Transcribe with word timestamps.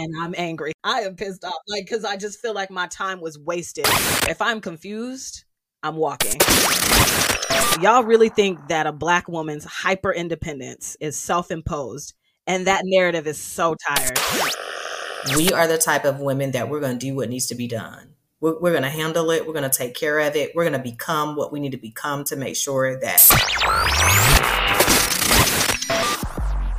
and 0.00 0.14
I'm 0.18 0.34
angry. 0.36 0.72
I 0.82 1.00
am 1.00 1.16
pissed 1.16 1.44
off, 1.44 1.54
like, 1.68 1.84
because 1.84 2.04
I 2.04 2.16
just 2.16 2.40
feel 2.40 2.54
like 2.54 2.70
my 2.70 2.86
time 2.86 3.20
was 3.20 3.38
wasted. 3.38 3.86
If 4.28 4.40
I'm 4.40 4.60
confused, 4.60 5.44
I'm 5.82 5.96
walking. 5.96 6.40
Y'all 7.80 8.04
really 8.04 8.28
think 8.28 8.68
that 8.68 8.86
a 8.86 8.92
black 8.92 9.28
woman's 9.28 9.64
hyper 9.64 10.12
independence 10.12 10.96
is 11.00 11.18
self 11.18 11.50
imposed, 11.50 12.14
and 12.46 12.66
that 12.66 12.82
narrative 12.84 13.26
is 13.26 13.38
so 13.38 13.74
tired. 13.74 14.18
We 15.36 15.52
are 15.52 15.66
the 15.66 15.78
type 15.78 16.04
of 16.04 16.20
women 16.20 16.52
that 16.52 16.68
we're 16.68 16.80
going 16.80 16.98
to 16.98 17.06
do 17.06 17.14
what 17.14 17.28
needs 17.28 17.46
to 17.48 17.54
be 17.54 17.68
done. 17.68 18.14
We're, 18.40 18.58
we're 18.58 18.70
going 18.70 18.84
to 18.84 18.88
handle 18.88 19.30
it. 19.30 19.46
We're 19.46 19.52
going 19.52 19.70
to 19.70 19.76
take 19.76 19.94
care 19.94 20.18
of 20.20 20.34
it. 20.34 20.52
We're 20.54 20.64
going 20.64 20.72
to 20.72 20.78
become 20.90 21.36
what 21.36 21.52
we 21.52 21.60
need 21.60 21.72
to 21.72 21.78
become 21.78 22.24
to 22.24 22.36
make 22.36 22.56
sure 22.56 22.98
that 22.98 23.20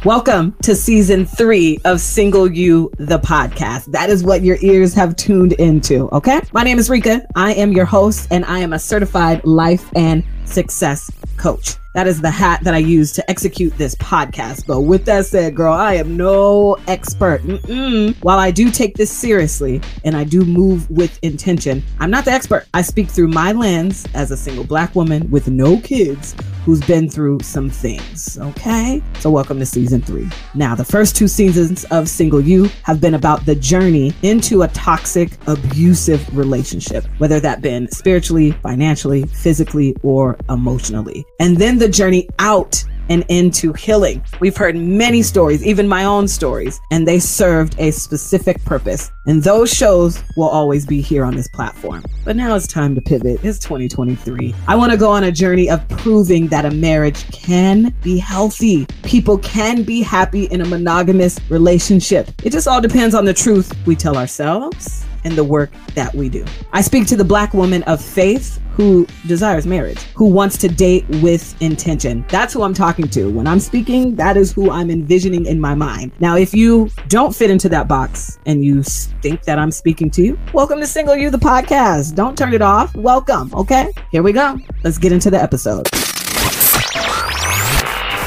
Welcome 0.03 0.55
to 0.63 0.73
season 0.73 1.27
three 1.27 1.77
of 1.85 2.01
Single 2.01 2.51
You, 2.51 2.91
the 2.97 3.19
podcast. 3.19 3.85
That 3.91 4.09
is 4.09 4.23
what 4.23 4.41
your 4.41 4.57
ears 4.61 4.95
have 4.95 5.15
tuned 5.15 5.53
into. 5.53 6.09
Okay. 6.09 6.41
My 6.53 6.63
name 6.63 6.79
is 6.79 6.89
Reka. 6.89 7.27
I 7.35 7.53
am 7.53 7.71
your 7.71 7.85
host, 7.85 8.27
and 8.31 8.43
I 8.45 8.57
am 8.57 8.73
a 8.73 8.79
certified 8.79 9.45
life 9.45 9.91
and 9.95 10.23
success 10.45 11.11
coach. 11.37 11.75
That 11.93 12.07
is 12.07 12.21
the 12.21 12.31
hat 12.31 12.63
that 12.63 12.73
I 12.73 12.77
use 12.77 13.11
to 13.13 13.29
execute 13.29 13.77
this 13.77 13.95
podcast. 13.95 14.65
But 14.65 14.81
with 14.81 15.03
that 15.05 15.25
said, 15.25 15.55
girl, 15.55 15.73
I 15.73 15.95
am 15.95 16.15
no 16.15 16.77
expert. 16.87 17.41
Mm-mm. 17.41 18.15
While 18.23 18.39
I 18.39 18.49
do 18.49 18.71
take 18.71 18.95
this 18.95 19.11
seriously 19.11 19.81
and 20.05 20.15
I 20.15 20.23
do 20.23 20.45
move 20.45 20.89
with 20.89 21.19
intention, 21.21 21.83
I'm 21.99 22.09
not 22.09 22.23
the 22.23 22.31
expert. 22.31 22.65
I 22.73 22.81
speak 22.81 23.09
through 23.09 23.27
my 23.27 23.51
lens 23.51 24.07
as 24.13 24.31
a 24.31 24.37
single 24.37 24.63
black 24.63 24.95
woman 24.95 25.29
with 25.31 25.49
no 25.49 25.81
kids 25.81 26.33
who's 26.63 26.81
been 26.81 27.09
through 27.09 27.39
some 27.41 27.69
things. 27.69 28.37
Okay. 28.39 29.01
So, 29.19 29.29
welcome 29.29 29.59
to 29.59 29.65
season 29.65 30.01
three. 30.01 30.29
Now, 30.53 30.75
the 30.75 30.85
first 30.85 31.15
two 31.15 31.27
seasons 31.27 31.85
of 31.85 32.07
Single 32.07 32.41
You 32.41 32.69
have 32.83 33.01
been 33.01 33.15
about 33.15 33.45
the 33.45 33.55
journey 33.55 34.13
into 34.21 34.61
a 34.61 34.67
toxic, 34.69 35.31
abusive 35.47 36.37
relationship, 36.37 37.05
whether 37.17 37.39
that 37.39 37.61
been 37.61 37.89
spiritually, 37.91 38.51
financially, 38.51 39.23
physically, 39.23 39.95
or 40.03 40.37
emotionally. 40.49 41.25
And 41.39 41.57
then 41.57 41.79
the 41.81 41.89
journey 41.89 42.29
out 42.37 42.83
and 43.09 43.25
into 43.27 43.73
healing. 43.73 44.23
We've 44.39 44.55
heard 44.55 44.75
many 44.75 45.23
stories, 45.23 45.65
even 45.65 45.87
my 45.87 46.03
own 46.03 46.27
stories, 46.27 46.79
and 46.91 47.07
they 47.07 47.17
served 47.17 47.75
a 47.79 47.89
specific 47.89 48.63
purpose. 48.65 49.11
And 49.25 49.41
those 49.41 49.73
shows 49.73 50.23
will 50.37 50.47
always 50.47 50.85
be 50.85 51.01
here 51.01 51.25
on 51.25 51.35
this 51.35 51.47
platform. 51.49 52.03
But 52.23 52.35
now 52.35 52.55
it's 52.55 52.67
time 52.67 52.93
to 52.93 53.01
pivot. 53.01 53.43
It's 53.43 53.57
2023. 53.57 54.53
I 54.67 54.75
want 54.75 54.91
to 54.91 54.97
go 54.97 55.09
on 55.09 55.23
a 55.23 55.31
journey 55.31 55.71
of 55.71 55.85
proving 55.89 56.47
that 56.49 56.65
a 56.65 56.71
marriage 56.71 57.29
can 57.31 57.93
be 58.03 58.19
healthy. 58.19 58.85
People 59.01 59.39
can 59.39 59.81
be 59.81 60.01
happy 60.01 60.43
in 60.45 60.61
a 60.61 60.65
monogamous 60.65 61.39
relationship. 61.49 62.29
It 62.43 62.51
just 62.51 62.67
all 62.67 62.79
depends 62.79 63.15
on 63.15 63.25
the 63.25 63.33
truth 63.33 63.75
we 63.87 63.95
tell 63.95 64.17
ourselves 64.17 65.03
and 65.23 65.33
the 65.33 65.43
work 65.43 65.71
that 65.95 66.13
we 66.13 66.29
do. 66.29 66.45
I 66.73 66.81
speak 66.81 67.07
to 67.07 67.15
the 67.15 67.23
black 67.23 67.53
woman 67.53 67.83
of 67.83 68.01
faith 68.01 68.59
who 68.73 69.05
desires 69.27 69.67
marriage, 69.67 70.01
who 70.15 70.25
wants 70.25 70.57
to 70.57 70.67
date 70.67 71.05
with 71.21 71.61
intention. 71.61 72.25
That's 72.29 72.53
who 72.53 72.63
I'm 72.63 72.73
talking 72.73 73.07
to. 73.09 73.29
When 73.29 73.45
I'm 73.45 73.59
speaking, 73.59 74.15
that 74.15 74.37
is 74.37 74.51
who 74.51 74.71
I'm 74.71 74.89
envisioning 74.89 75.45
in 75.45 75.59
my 75.59 75.75
mind. 75.75 76.13
Now, 76.19 76.37
if 76.37 76.53
you 76.53 76.89
don't 77.07 77.35
fit 77.35 77.49
into 77.49 77.69
that 77.69 77.87
box 77.87 78.39
and 78.45 78.63
you 78.63 78.83
think 78.83 79.43
that 79.43 79.59
I'm 79.59 79.71
speaking 79.71 80.09
to 80.11 80.23
you, 80.23 80.39
welcome 80.53 80.79
to 80.79 80.87
Single 80.87 81.15
You, 81.15 81.29
the 81.29 81.37
podcast. 81.37 82.15
Don't 82.15 82.37
turn 82.37 82.53
it 82.53 82.61
off. 82.61 82.95
Welcome. 82.95 83.53
Okay, 83.53 83.91
here 84.11 84.23
we 84.23 84.31
go. 84.31 84.57
Let's 84.83 84.97
get 84.97 85.11
into 85.11 85.29
the 85.29 85.41
episode. 85.41 85.87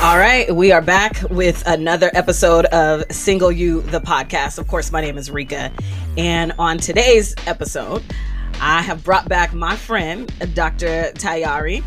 All 0.04 0.18
right, 0.18 0.54
we 0.54 0.70
are 0.70 0.82
back 0.82 1.22
with 1.30 1.66
another 1.66 2.10
episode 2.12 2.66
of 2.66 3.10
Single 3.10 3.50
You, 3.50 3.80
the 3.80 4.02
podcast. 4.02 4.58
Of 4.58 4.68
course, 4.68 4.92
my 4.92 5.00
name 5.00 5.16
is 5.16 5.30
Reka. 5.30 5.72
And 6.18 6.52
on 6.58 6.76
today's 6.76 7.34
episode, 7.46 8.04
I 8.60 8.82
have 8.82 9.02
brought 9.02 9.30
back 9.30 9.54
my 9.54 9.76
friend, 9.76 10.30
Dr. 10.52 11.10
Tiyahri, 11.14 11.82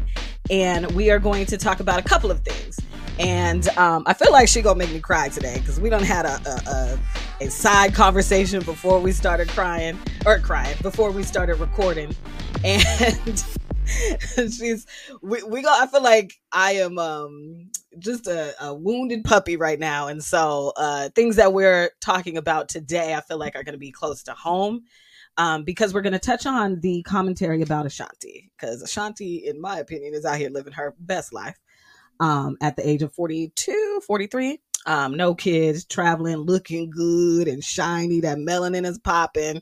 and 0.50 0.90
we 0.94 1.12
are 1.12 1.19
going 1.19 1.46
to 1.46 1.58
talk 1.58 1.80
about 1.80 2.00
a 2.00 2.02
couple 2.02 2.31
of 2.31 2.40
things. 2.40 2.80
And 3.19 3.69
um, 3.78 4.02
I 4.08 4.16
feel 4.16 4.31
like 4.31 4.47
she 4.47 4.63
gonna 4.63 4.80
make 4.80 4.92
me 4.92 5.00
cry 5.00 5.30
today 5.30 5.59
because 5.59 5.80
we 5.80 5.92
don't 5.92 6.02
had 6.02 6.25
a, 6.25 6.42
a, 6.50 6.72
a, 6.72 7.46
a 7.46 7.52
side 7.52 7.94
conversation 7.94 8.63
before 8.63 9.00
we 9.00 9.12
started 9.12 9.47
crying 9.50 9.96
or 10.25 10.40
crying 10.40 10.75
before 10.81 11.12
we 11.12 11.22
started 11.22 11.59
recording, 11.59 12.16
and 12.63 13.44
she's 14.36 14.86
we, 15.22 15.44
we 15.44 15.62
go. 15.62 15.70
I 15.72 15.88
feel 15.88 16.03
like 16.03 16.34
I 16.52 16.74
am 16.74 16.98
um 16.98 17.70
just 18.00 18.28
a, 18.28 18.53
a, 18.64 18.74
wounded 18.74 19.24
puppy 19.24 19.58
right 19.58 19.80
now. 19.80 20.08
And 20.08 20.24
so 20.24 20.74
uh, 20.78 21.09
things 21.16 21.38
that 21.38 21.53
we're 21.53 21.90
talking 22.00 22.38
about 22.38 22.70
today, 22.70 23.14
I 23.14 23.22
feel 23.22 23.38
like 23.38 23.56
are 23.56 23.64
going 23.64 23.74
to 23.74 23.80
be 23.80 23.92
close 23.92 24.24
to 24.24 24.34
home 24.34 24.84
um, 25.38 25.64
because 25.64 25.94
we're 25.94 26.02
going 26.02 26.14
to 26.14 26.20
touch 26.20 26.46
on 26.46 26.80
the 26.81 27.02
commentary 27.03 27.62
about 27.62 27.86
Ashanti. 27.86 28.52
Because 28.58 28.81
Ashanti, 28.81 29.38
in 29.48 29.59
my 29.59 29.80
opinion, 29.80 30.14
is 30.14 30.25
out 30.25 30.38
here 30.38 30.50
living 30.50 30.74
her 30.74 30.96
best 31.00 31.34
life 31.34 31.58
um, 32.19 32.58
at 32.62 32.75
the 32.75 32.88
age 32.88 33.04
of 33.04 33.14
42, 33.14 34.02
43. 34.06 34.59
Um, 34.88 35.16
no 35.16 35.36
kids, 35.36 35.86
traveling, 35.86 36.38
looking 36.38 36.90
good 36.90 37.48
and 37.48 37.64
shiny. 37.64 38.22
That 38.22 38.38
melanin 38.38 38.86
is 38.86 38.98
popping, 38.98 39.62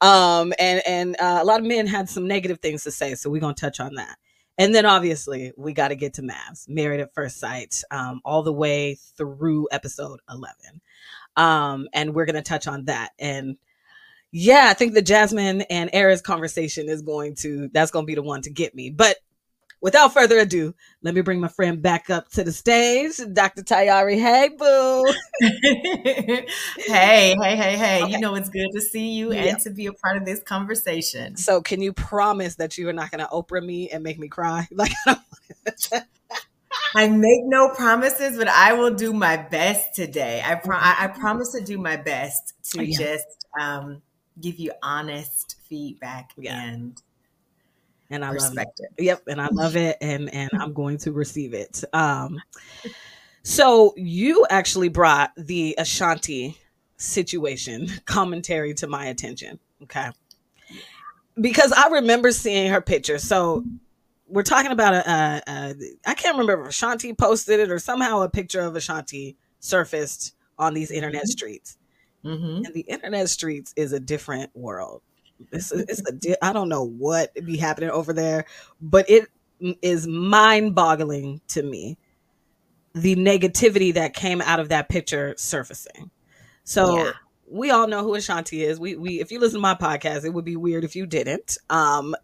um, 0.00 0.52
and 0.58 0.82
and 0.86 1.16
uh, 1.18 1.40
a 1.42 1.44
lot 1.44 1.60
of 1.60 1.66
men 1.66 1.86
had 1.86 2.08
some 2.08 2.28
negative 2.28 2.60
things 2.60 2.84
to 2.84 2.90
say. 2.90 3.14
So 3.14 3.30
we're 3.30 3.40
gonna 3.40 3.54
touch 3.54 3.80
on 3.80 3.94
that. 3.94 4.16
And 4.58 4.74
then 4.74 4.86
obviously 4.86 5.52
we 5.56 5.72
got 5.72 5.88
to 5.88 5.96
get 5.96 6.14
to 6.14 6.22
MAFS, 6.22 6.68
Married 6.68 7.00
at 7.00 7.12
First 7.14 7.38
Sight, 7.38 7.82
um, 7.90 8.20
all 8.24 8.42
the 8.42 8.52
way 8.52 8.96
through 9.16 9.68
episode 9.70 10.20
11. 10.30 10.80
Um, 11.36 11.88
and 11.92 12.14
we're 12.14 12.26
to 12.26 12.42
touch 12.42 12.66
on 12.66 12.86
that. 12.86 13.10
And 13.18 13.58
yeah, 14.32 14.68
I 14.68 14.74
think 14.74 14.94
the 14.94 15.02
Jasmine 15.02 15.62
and 15.62 15.90
Airris 15.92 16.22
conversation 16.22 16.88
is 16.88 17.02
going 17.02 17.34
to, 17.36 17.68
that's 17.72 17.90
going 17.90 18.04
to 18.04 18.06
be 18.06 18.14
the 18.14 18.22
one 18.22 18.42
to 18.42 18.50
get 18.50 18.74
me. 18.74 18.90
But 18.90 19.16
without 19.86 20.12
further 20.12 20.40
ado, 20.40 20.74
let 21.02 21.14
me 21.14 21.20
bring 21.20 21.38
my 21.38 21.46
friend 21.46 21.80
back 21.80 22.10
up 22.10 22.28
to 22.28 22.42
the 22.42 22.50
stage, 22.50 23.20
Dr. 23.32 23.62
Tiyahri. 23.62 24.18
Hey, 24.20 24.48
boo. 24.48 25.14
hey, 26.76 27.36
hey, 27.40 27.56
hey, 27.56 27.76
hey. 27.76 28.02
Okay. 28.02 28.10
You 28.10 28.18
know, 28.18 28.34
it's 28.34 28.48
good 28.48 28.66
to 28.72 28.80
see 28.80 29.12
you 29.12 29.32
yeah. 29.32 29.42
and 29.42 29.60
to 29.60 29.70
be 29.70 29.86
a 29.86 29.92
part 29.92 30.16
of 30.16 30.24
this 30.24 30.42
conversation. 30.42 31.36
So, 31.36 31.62
can 31.62 31.80
you 31.80 31.92
promise 31.92 32.56
that 32.56 32.76
you 32.76 32.88
are 32.88 32.92
not 32.92 33.12
going 33.12 33.20
to 33.20 33.30
Oprah 33.30 33.64
me 33.64 33.88
and 33.88 34.02
make 34.02 34.18
me 34.18 34.26
cry? 34.28 34.66
Like, 34.76 34.92
I, 35.06 36.02
I 36.96 37.08
make 37.08 37.44
no 37.44 37.68
promises, 37.68 38.36
but 38.36 38.48
I 38.48 38.72
will 38.72 38.92
do 38.92 39.12
my 39.12 39.36
best 39.36 39.94
today. 39.94 40.42
I, 40.44 40.56
pro- 40.56 40.76
I, 40.76 40.96
I 41.04 41.06
promise 41.06 41.52
to 41.52 41.62
do 41.62 41.78
my 41.78 41.96
best 41.96 42.54
to 42.72 42.84
yeah. 42.84 42.98
just 42.98 43.46
um, 43.58 44.02
give 44.40 44.58
you 44.58 44.72
honest 44.82 45.56
feedback 45.68 46.32
yeah. 46.36 46.60
and 46.60 47.00
and 48.10 48.24
I 48.24 48.30
love 48.30 48.56
it. 48.56 48.68
Yep, 48.98 49.22
and 49.28 49.40
I 49.40 49.48
love 49.48 49.76
it, 49.76 49.96
and 50.00 50.32
and 50.32 50.50
I'm 50.58 50.72
going 50.72 50.98
to 50.98 51.12
receive 51.12 51.54
it. 51.54 51.82
Um, 51.92 52.40
so 53.42 53.94
you 53.96 54.46
actually 54.50 54.88
brought 54.88 55.32
the 55.36 55.74
Ashanti 55.78 56.58
situation 56.96 57.88
commentary 58.04 58.74
to 58.74 58.86
my 58.86 59.06
attention, 59.06 59.58
okay? 59.82 60.10
Because 61.40 61.72
I 61.72 61.88
remember 61.88 62.32
seeing 62.32 62.70
her 62.70 62.80
picture. 62.80 63.18
So 63.18 63.64
we're 64.28 64.42
talking 64.42 64.72
about 64.72 64.94
a, 64.94 65.10
a, 65.10 65.42
a 65.46 65.74
I 66.06 66.14
can't 66.14 66.38
remember 66.38 66.64
if 66.64 66.70
Ashanti 66.70 67.12
posted 67.12 67.60
it 67.60 67.70
or 67.70 67.78
somehow 67.78 68.22
a 68.22 68.28
picture 68.28 68.60
of 68.60 68.74
Ashanti 68.74 69.36
surfaced 69.60 70.34
on 70.58 70.74
these 70.74 70.90
internet 70.90 71.22
mm-hmm. 71.22 71.30
streets. 71.30 71.78
Mm-hmm. 72.24 72.64
And 72.64 72.74
the 72.74 72.80
internet 72.80 73.28
streets 73.28 73.72
is 73.76 73.92
a 73.92 74.00
different 74.00 74.50
world. 74.56 75.02
It's 75.52 75.72
a, 75.72 75.78
it's 75.88 76.02
a 76.08 76.44
I 76.44 76.52
don't 76.52 76.68
know 76.68 76.84
what 76.84 77.34
be 77.44 77.56
happening 77.56 77.90
over 77.90 78.12
there, 78.12 78.46
but 78.80 79.08
it 79.08 79.28
is 79.82 80.06
mind-boggling 80.06 81.40
to 81.48 81.62
me 81.62 81.98
the 82.94 83.16
negativity 83.16 83.92
that 83.94 84.14
came 84.14 84.40
out 84.40 84.58
of 84.60 84.70
that 84.70 84.88
picture 84.88 85.34
surfacing. 85.36 86.10
So 86.64 86.96
yeah. 86.96 87.12
we 87.48 87.70
all 87.70 87.86
know 87.86 88.02
who 88.02 88.14
Ashanti 88.14 88.64
is. 88.64 88.80
We 88.80 88.96
we 88.96 89.20
if 89.20 89.30
you 89.30 89.38
listen 89.38 89.58
to 89.58 89.62
my 89.62 89.74
podcast, 89.74 90.24
it 90.24 90.30
would 90.30 90.44
be 90.44 90.56
weird 90.56 90.82
if 90.82 90.96
you 90.96 91.06
didn't. 91.06 91.58
Um, 91.68 92.16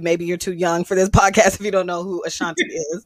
maybe 0.00 0.24
you're 0.24 0.36
too 0.36 0.54
young 0.54 0.84
for 0.84 0.94
this 0.94 1.08
podcast 1.10 1.56
if 1.56 1.60
you 1.60 1.70
don't 1.70 1.86
know 1.86 2.02
who 2.02 2.24
Ashanti 2.24 2.64
is. 2.64 3.04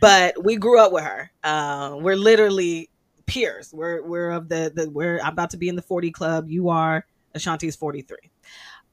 But 0.00 0.42
we 0.44 0.56
grew 0.56 0.78
up 0.78 0.92
with 0.92 1.04
her. 1.04 1.30
Uh, 1.42 1.96
we're 1.98 2.16
literally 2.16 2.90
peers. 3.26 3.72
We're 3.72 4.02
we're 4.02 4.30
of 4.30 4.48
the 4.48 4.70
the 4.74 4.90
we're 4.90 5.18
I'm 5.20 5.32
about 5.32 5.50
to 5.50 5.56
be 5.56 5.68
in 5.68 5.76
the 5.76 5.82
40 5.82 6.10
club. 6.10 6.48
You 6.48 6.68
are 6.68 7.06
Ashanti's 7.34 7.76
43. 7.76 8.16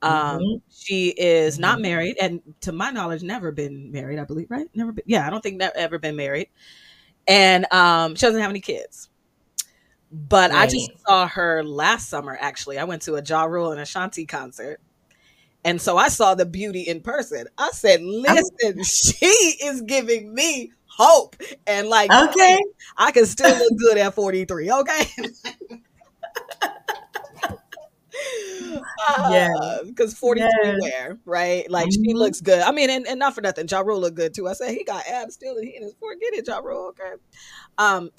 Um, 0.01 0.39
mm-hmm. 0.39 0.55
she 0.71 1.09
is 1.09 1.59
not 1.59 1.75
mm-hmm. 1.75 1.81
married, 1.83 2.17
and 2.19 2.41
to 2.61 2.71
my 2.71 2.89
knowledge, 2.89 3.23
never 3.23 3.51
been 3.51 3.91
married. 3.91 4.19
I 4.19 4.23
believe, 4.23 4.49
right? 4.49 4.67
Never 4.73 4.91
been. 4.91 5.03
Yeah, 5.05 5.27
I 5.27 5.29
don't 5.29 5.41
think 5.41 5.57
never 5.57 5.75
ever 5.75 5.99
been 5.99 6.15
married, 6.15 6.49
and 7.27 7.71
um, 7.71 8.15
she 8.15 8.25
doesn't 8.25 8.41
have 8.41 8.49
any 8.49 8.61
kids. 8.61 9.09
But 10.11 10.51
right. 10.51 10.63
I 10.63 10.67
just 10.67 10.91
saw 11.07 11.27
her 11.27 11.63
last 11.63 12.09
summer. 12.09 12.37
Actually, 12.39 12.79
I 12.79 12.83
went 12.83 13.03
to 13.03 13.15
a 13.15 13.23
Ja 13.23 13.43
Rule 13.43 13.71
and 13.71 13.79
Ashanti 13.79 14.25
concert, 14.25 14.81
and 15.63 15.79
so 15.79 15.97
I 15.97 16.09
saw 16.09 16.35
the 16.35 16.45
beauty 16.45 16.81
in 16.81 17.01
person. 17.01 17.47
I 17.57 17.69
said, 17.71 18.01
"Listen, 18.01 18.83
she 18.83 19.25
is 19.63 19.81
giving 19.81 20.33
me 20.33 20.71
hope, 20.85 21.35
and 21.67 21.87
like, 21.87 22.11
okay, 22.11 22.59
I 22.97 23.11
can 23.11 23.25
still 23.25 23.55
look 23.55 23.77
good 23.77 23.97
at 23.99 24.15
forty 24.15 24.45
three. 24.45 24.71
Okay." 24.71 25.05
yeah, 29.29 29.49
because 29.85 30.13
43 30.13 30.49
yes. 30.63 30.77
wear, 30.81 31.17
right? 31.25 31.69
Like 31.69 31.87
mm-hmm. 31.87 32.03
she 32.03 32.13
looks 32.13 32.41
good. 32.41 32.61
I 32.61 32.71
mean, 32.71 32.89
and, 32.89 33.07
and 33.07 33.19
not 33.19 33.35
for 33.35 33.41
nothing, 33.41 33.67
Ja 33.69 33.79
Rule 33.81 33.99
look 33.99 34.15
good 34.15 34.33
too. 34.33 34.47
I 34.47 34.53
said 34.53 34.71
he 34.71 34.83
got 34.83 35.05
abs 35.07 35.33
still, 35.33 35.55
and 35.55 35.67
he 35.67 35.75
in 35.75 35.83
his 35.83 35.93
forget 35.99 36.33
it, 36.33 36.47
Ja 36.47 36.59
Rule. 36.59 36.89
Okay. 36.89 37.13
Um, 37.77 38.09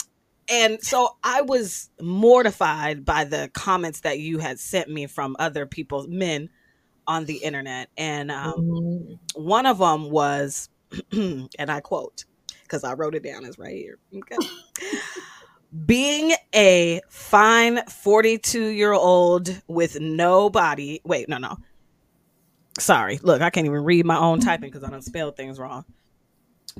and 0.49 0.81
so 0.81 1.15
I 1.23 1.41
was 1.41 1.89
mortified 2.01 3.05
by 3.05 3.23
the 3.23 3.49
comments 3.53 4.01
that 4.01 4.19
you 4.19 4.39
had 4.39 4.59
sent 4.59 4.89
me 4.89 5.07
from 5.07 5.35
other 5.39 5.65
people, 5.65 6.05
men, 6.07 6.49
on 7.07 7.25
the 7.25 7.37
internet, 7.37 7.89
and 7.97 8.31
um, 8.31 8.53
mm-hmm. 8.53 9.43
one 9.43 9.65
of 9.65 9.77
them 9.77 10.09
was, 10.09 10.69
and 11.11 11.49
I 11.59 11.79
quote, 11.81 12.25
because 12.63 12.83
I 12.83 12.93
wrote 12.93 13.15
it 13.15 13.23
down, 13.23 13.45
is 13.45 13.57
right 13.57 13.75
here. 13.75 13.99
Okay. 14.15 14.37
being 15.73 16.33
a 16.53 17.01
fine 17.09 17.83
42 17.87 18.67
year 18.67 18.93
old 18.93 19.61
with 19.67 19.99
no 19.99 20.49
body 20.49 21.01
wait 21.03 21.27
no 21.27 21.37
no. 21.37 21.57
Sorry 22.79 23.19
look 23.23 23.41
i 23.41 23.49
can't 23.49 23.65
even 23.65 23.83
read 23.83 24.05
my 24.05 24.17
own 24.17 24.39
typing 24.39 24.69
because 24.69 24.83
i 24.83 24.89
don't 24.89 25.03
spell 25.03 25.31
things 25.31 25.59
wrong. 25.59 25.85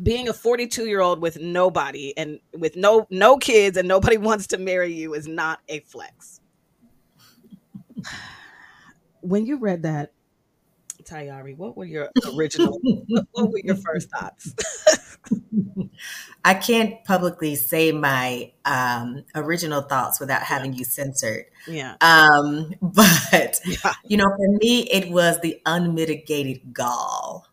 Being 0.02 0.28
a 0.28 0.34
42 0.34 0.86
year 0.86 1.02
old 1.02 1.22
with 1.22 1.40
nobody 1.40 2.16
and 2.18 2.40
with 2.58 2.76
no 2.76 3.08
no 3.10 3.38
kids 3.38 3.78
and 3.78 3.88
nobody 3.88 4.18
wants 4.30 4.48
to 4.48 4.58
marry 4.58 4.94
you 4.94 5.14
is 5.14 5.28
not 5.28 5.60
a 5.70 5.80
flex. 5.82 6.40
When 9.22 9.46
you 9.46 9.58
read 9.58 9.84
that 9.84 10.12
Tiyahri, 11.14 11.56
what 11.58 11.78
were 11.78 11.86
your 11.86 12.10
original 12.36 12.80
what 13.32 13.52
were 13.52 13.62
your 13.64 13.76
first 13.76 14.10
thoughts 14.10 14.54
I 16.46 16.54
can't 16.54 17.04
publicly 17.06 17.56
say 17.56 17.92
my 17.92 18.52
um, 18.66 19.24
original 19.36 19.82
thoughts 19.82 20.20
without 20.20 20.44
having 20.44 20.74
you 20.74 20.84
censored. 20.84 21.46
Yeah. 21.68 21.96
Um, 22.02 22.74
but, 22.82 23.60
yeah. 23.66 23.94
you 24.06 24.18
know, 24.18 24.30
for 24.36 24.58
me, 24.60 24.82
it 24.92 25.10
was 25.10 25.40
the 25.42 25.62
unmitigated 25.66 26.74
gall, 26.74 27.48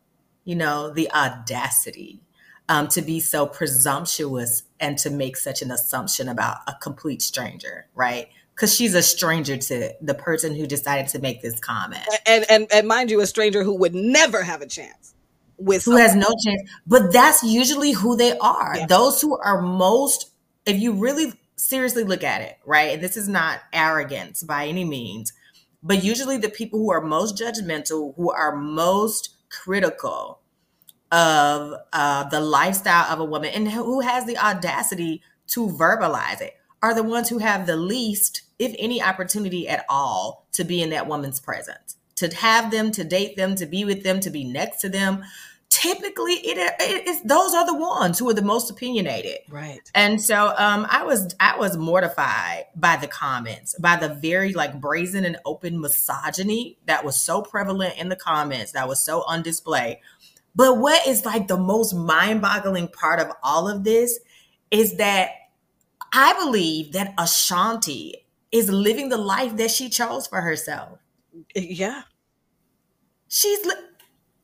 you 0.45 0.57
know, 0.57 0.91
the 0.91 1.11
audacity 1.13 2.21
um, 2.69 2.89
to 2.89 3.03
be 3.03 3.21
so 3.21 3.47
presumptuous 3.47 4.65
and 4.81 4.99
to 4.99 5.11
make 5.11 5.37
such 5.37 5.63
an 5.63 5.71
assumption 5.71 6.29
about 6.29 6.59
a 6.67 6.75
complete 6.81 7.23
stranger, 7.23 7.87
right? 7.95 8.29
Because 8.55 8.75
she's 8.75 8.95
a 8.95 9.03
stranger 9.03 9.57
to 9.57 9.93
the 10.03 10.15
person 10.15 10.55
who 10.55 10.67
decided 10.67 11.09
to 11.09 11.19
make 11.19 11.41
this 11.41 11.59
comment. 11.61 12.03
And, 12.27 12.45
and, 12.51 12.67
and 12.73 12.87
mind 12.87 13.11
you, 13.11 13.21
a 13.21 13.27
stranger 13.27 13.63
who 13.63 13.75
would 13.77 13.95
never 13.95 14.43
have 14.43 14.61
a 14.61 14.67
chance 14.67 15.15
with 15.57 15.85
who 15.85 15.97
has 15.97 16.15
no 16.15 16.29
chance. 16.45 16.71
But 16.87 17.13
that's 17.13 17.43
usually 17.43 17.93
who 17.93 18.17
they 18.17 18.37
are. 18.39 18.75
Yeah. 18.77 18.87
Those 18.87 19.21
who 19.21 19.39
are 19.39 19.63
most, 19.63 20.31
if 20.67 20.79
you 20.79 20.93
really 20.93 21.33
seriously 21.57 22.05
look 22.05 22.25
at 22.25 22.43
it, 22.43 22.59
right? 22.65 22.95
And 22.95 23.03
this 23.03 23.17
is 23.17 23.29
not 23.29 23.61
arrogance 23.73 24.43
by 24.43 24.67
any 24.67 24.85
means, 24.85 25.33
but 25.83 26.03
usually 26.03 26.37
the 26.37 26.49
people 26.49 26.79
who 26.79 26.91
are 26.91 27.01
most 27.01 27.37
judgmental, 27.37 28.15
who 28.17 28.31
are 28.31 28.57
most 28.57 29.37
critical 29.51 30.41
of 31.13 31.75
uh, 31.93 32.25
the 32.25 32.41
lifestyle 32.41 33.11
of 33.13 33.21
a 33.21 33.25
woman, 33.25 33.51
and 33.55 33.71
who 33.71 34.01
has 34.01 34.27
the 34.27 34.39
audacity 34.39 35.23
to 35.49 35.67
verbalize 35.67 36.41
it, 36.41 36.55
are 36.83 36.95
the 36.95 37.03
ones 37.03 37.29
who 37.29 37.39
have 37.39 37.67
the 37.67 37.77
least, 37.77 38.43
if 38.59 38.75
any, 38.79 39.03
opportunity 39.03 39.69
at 39.69 39.85
all 39.89 40.47
to 40.53 40.65
be 40.65 40.83
in 40.83 40.91
that 40.91 41.07
woman's 41.07 41.41
presence. 41.41 41.97
To 42.17 42.35
have 42.37 42.71
them, 42.71 42.91
to 42.93 43.05
date 43.05 43.37
them, 43.37 43.55
to 43.57 43.67
be 43.67 43.85
with 43.85 44.03
them, 44.03 44.21
to 44.21 44.31
be 44.31 44.45
next 44.45 44.81
to 44.83 44.89
them, 44.89 45.25
typically 45.71 46.33
it, 46.33 46.59
it 46.81 47.07
is 47.09 47.23
those 47.23 47.55
are 47.55 47.65
the 47.65 47.77
ones 47.77 48.19
who 48.19 48.29
are 48.29 48.35
the 48.35 48.43
most 48.43 48.71
opinionated. 48.71 49.39
Right. 49.49 49.81
And 49.95 50.21
so 50.21 50.53
um 50.59 50.87
i 50.91 51.05
was 51.05 51.35
i 51.39 51.57
was 51.57 51.77
mortified 51.77 52.65
by 52.75 52.97
the 52.97 53.07
comments 53.07 53.77
by 53.79 53.97
the 53.97 54.09
very 54.09 54.53
like 54.53 54.81
brazen 54.81 55.25
and 55.25 55.39
open 55.47 55.81
misogyny 55.81 56.77
that 56.87 57.05
was 57.05 57.17
so 57.17 57.41
prevalent 57.41 57.97
in 57.99 58.09
the 58.09 58.17
comments 58.17 58.73
that 58.73 58.89
was 58.89 59.01
so 59.01 59.23
on 59.23 59.43
display. 59.43 60.01
But 60.57 60.79
what 60.79 61.07
is 61.07 61.25
like 61.25 61.47
the 61.47 61.57
most 61.57 61.95
mind-boggling 61.95 62.89
part 62.89 63.21
of 63.21 63.29
all 63.41 63.69
of 63.69 63.85
this 63.85 64.19
is 64.73 64.97
that 64.97 65.31
i 66.13 66.33
believe 66.35 66.93
that 66.93 67.15
ashanti 67.19 68.27
is 68.53 68.71
living 68.71 69.09
the 69.09 69.17
life 69.17 69.57
that 69.57 69.71
she 69.71 69.89
chose 69.89 70.27
for 70.27 70.41
herself 70.41 70.99
yeah 71.55 72.03
she's 73.29 73.65
li- 73.65 73.75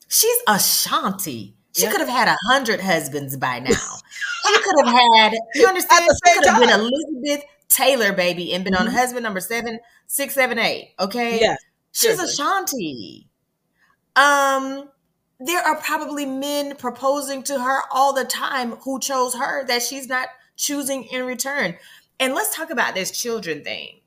She's 0.07 0.37
Ashanti. 0.47 1.55
She 1.75 1.87
could 1.87 1.99
have 1.99 2.09
had 2.09 2.27
a 2.27 2.37
hundred 2.47 2.81
husbands 2.81 3.37
by 3.37 3.59
now. 3.59 3.69
she 4.47 4.57
could 4.63 4.85
have 4.85 4.95
had, 4.95 5.33
you 5.53 5.67
understand? 5.67 6.09
She 6.25 6.33
could 6.33 6.45
have 6.47 6.59
been 6.59 6.69
Elizabeth 6.71 7.45
Taylor, 7.69 8.13
baby, 8.13 8.51
and 8.53 8.63
been 8.63 8.73
mm-hmm. 8.73 8.87
on 8.87 8.91
husband 8.91 9.23
number 9.23 9.39
seven, 9.39 9.79
six, 10.07 10.33
seven, 10.33 10.57
eight. 10.57 10.95
Okay. 10.99 11.39
Yeah. 11.39 11.55
She's 11.91 12.19
Ashanti. 12.19 13.27
Um, 14.15 14.89
there 15.39 15.61
are 15.61 15.75
probably 15.75 16.25
men 16.25 16.75
proposing 16.77 17.43
to 17.43 17.59
her 17.59 17.81
all 17.91 18.13
the 18.13 18.25
time 18.25 18.71
who 18.77 18.99
chose 18.99 19.35
her 19.35 19.63
that 19.67 19.83
she's 19.83 20.07
not 20.07 20.29
choosing 20.57 21.05
in 21.05 21.25
return. 21.25 21.77
And 22.19 22.33
let's 22.33 22.55
talk 22.55 22.69
about 22.69 22.95
this 22.95 23.11
children 23.11 23.63
thing. 23.63 24.01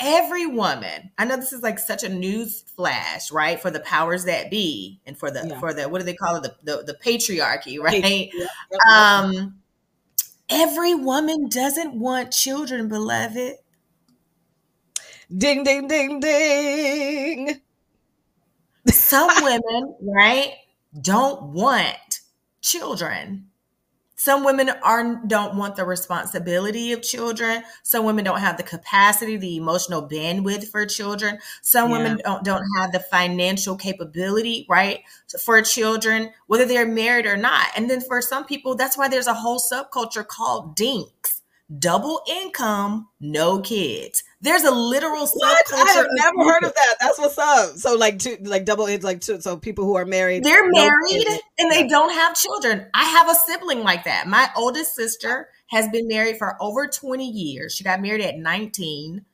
Every 0.00 0.46
woman 0.46 1.10
i 1.18 1.24
know 1.24 1.34
this 1.34 1.52
is 1.52 1.64
like 1.64 1.76
such 1.76 2.04
a 2.04 2.08
news 2.08 2.62
flash 2.76 3.32
right 3.32 3.60
for 3.60 3.68
the 3.68 3.80
powers 3.80 4.26
that 4.26 4.48
be 4.48 5.00
and 5.04 5.18
for 5.18 5.28
the 5.28 5.44
yeah. 5.48 5.58
for 5.58 5.74
the 5.74 5.88
what 5.88 5.98
do 5.98 6.04
they 6.04 6.14
call 6.14 6.36
it? 6.36 6.44
The 6.44 6.54
the, 6.62 6.82
the 6.84 6.94
patriarchy 6.94 7.80
right? 7.80 8.30
Yeah. 8.32 8.46
um 8.88 9.58
every 10.48 10.94
woman 10.94 11.48
doesn't 11.48 11.98
want 11.98 12.30
children 12.32 12.88
beloved. 12.88 13.54
Ding 15.36 15.64
ding 15.64 15.88
ding 15.88 16.20
ding. 16.20 17.60
Some 18.86 19.30
women 19.42 19.96
right 20.00 20.52
don't 21.00 21.52
want 21.52 22.20
children 22.62 23.47
some 24.18 24.42
women 24.44 24.68
are 24.82 25.22
don't 25.26 25.54
want 25.54 25.76
the 25.76 25.84
responsibility 25.84 26.92
of 26.92 27.02
children. 27.02 27.62
Some 27.84 28.04
women 28.04 28.24
don't 28.24 28.40
have 28.40 28.56
the 28.56 28.64
capacity, 28.64 29.36
the 29.36 29.56
emotional 29.56 30.08
bandwidth 30.08 30.68
for 30.72 30.84
children. 30.86 31.38
Some 31.62 31.90
yeah. 31.90 31.98
women 31.98 32.20
don't 32.24 32.44
don't 32.44 32.64
have 32.76 32.90
the 32.90 32.98
financial 32.98 33.76
capability, 33.76 34.66
right, 34.68 35.02
for 35.40 35.62
children, 35.62 36.32
whether 36.48 36.66
they're 36.66 36.84
married 36.84 37.26
or 37.26 37.36
not. 37.36 37.68
And 37.76 37.88
then 37.88 38.00
for 38.00 38.20
some 38.20 38.44
people, 38.44 38.74
that's 38.74 38.98
why 38.98 39.06
there's 39.06 39.28
a 39.28 39.34
whole 39.34 39.60
subculture 39.60 40.26
called 40.26 40.74
dinks, 40.74 41.37
double 41.76 42.22
income, 42.28 43.08
no 43.20 43.60
kids. 43.60 44.24
There's 44.40 44.64
a 44.64 44.70
literal 44.70 45.26
what? 45.26 45.64
I 45.74 45.92
have 45.92 46.06
never 46.12 46.50
heard 46.50 46.64
of 46.64 46.74
that. 46.74 46.96
That's 47.00 47.18
what's 47.18 47.38
up. 47.38 47.76
So 47.76 47.94
like 47.94 48.18
two, 48.18 48.36
like 48.42 48.64
double 48.64 48.86
it's 48.86 49.04
like 49.04 49.20
two, 49.20 49.40
so 49.40 49.56
people 49.56 49.84
who 49.84 49.96
are 49.96 50.06
married. 50.06 50.44
They're 50.44 50.70
married 50.70 51.26
and 51.58 51.70
they 51.70 51.86
don't 51.86 52.12
have 52.14 52.34
children. 52.34 52.86
I 52.94 53.04
have 53.04 53.28
a 53.28 53.34
sibling 53.34 53.80
like 53.80 54.04
that. 54.04 54.28
My 54.28 54.48
oldest 54.56 54.94
sister 54.94 55.48
has 55.68 55.88
been 55.88 56.08
married 56.08 56.38
for 56.38 56.56
over 56.62 56.86
20 56.86 57.26
years. 57.28 57.74
She 57.74 57.84
got 57.84 58.00
married 58.00 58.22
at 58.22 58.36
19 58.36 59.24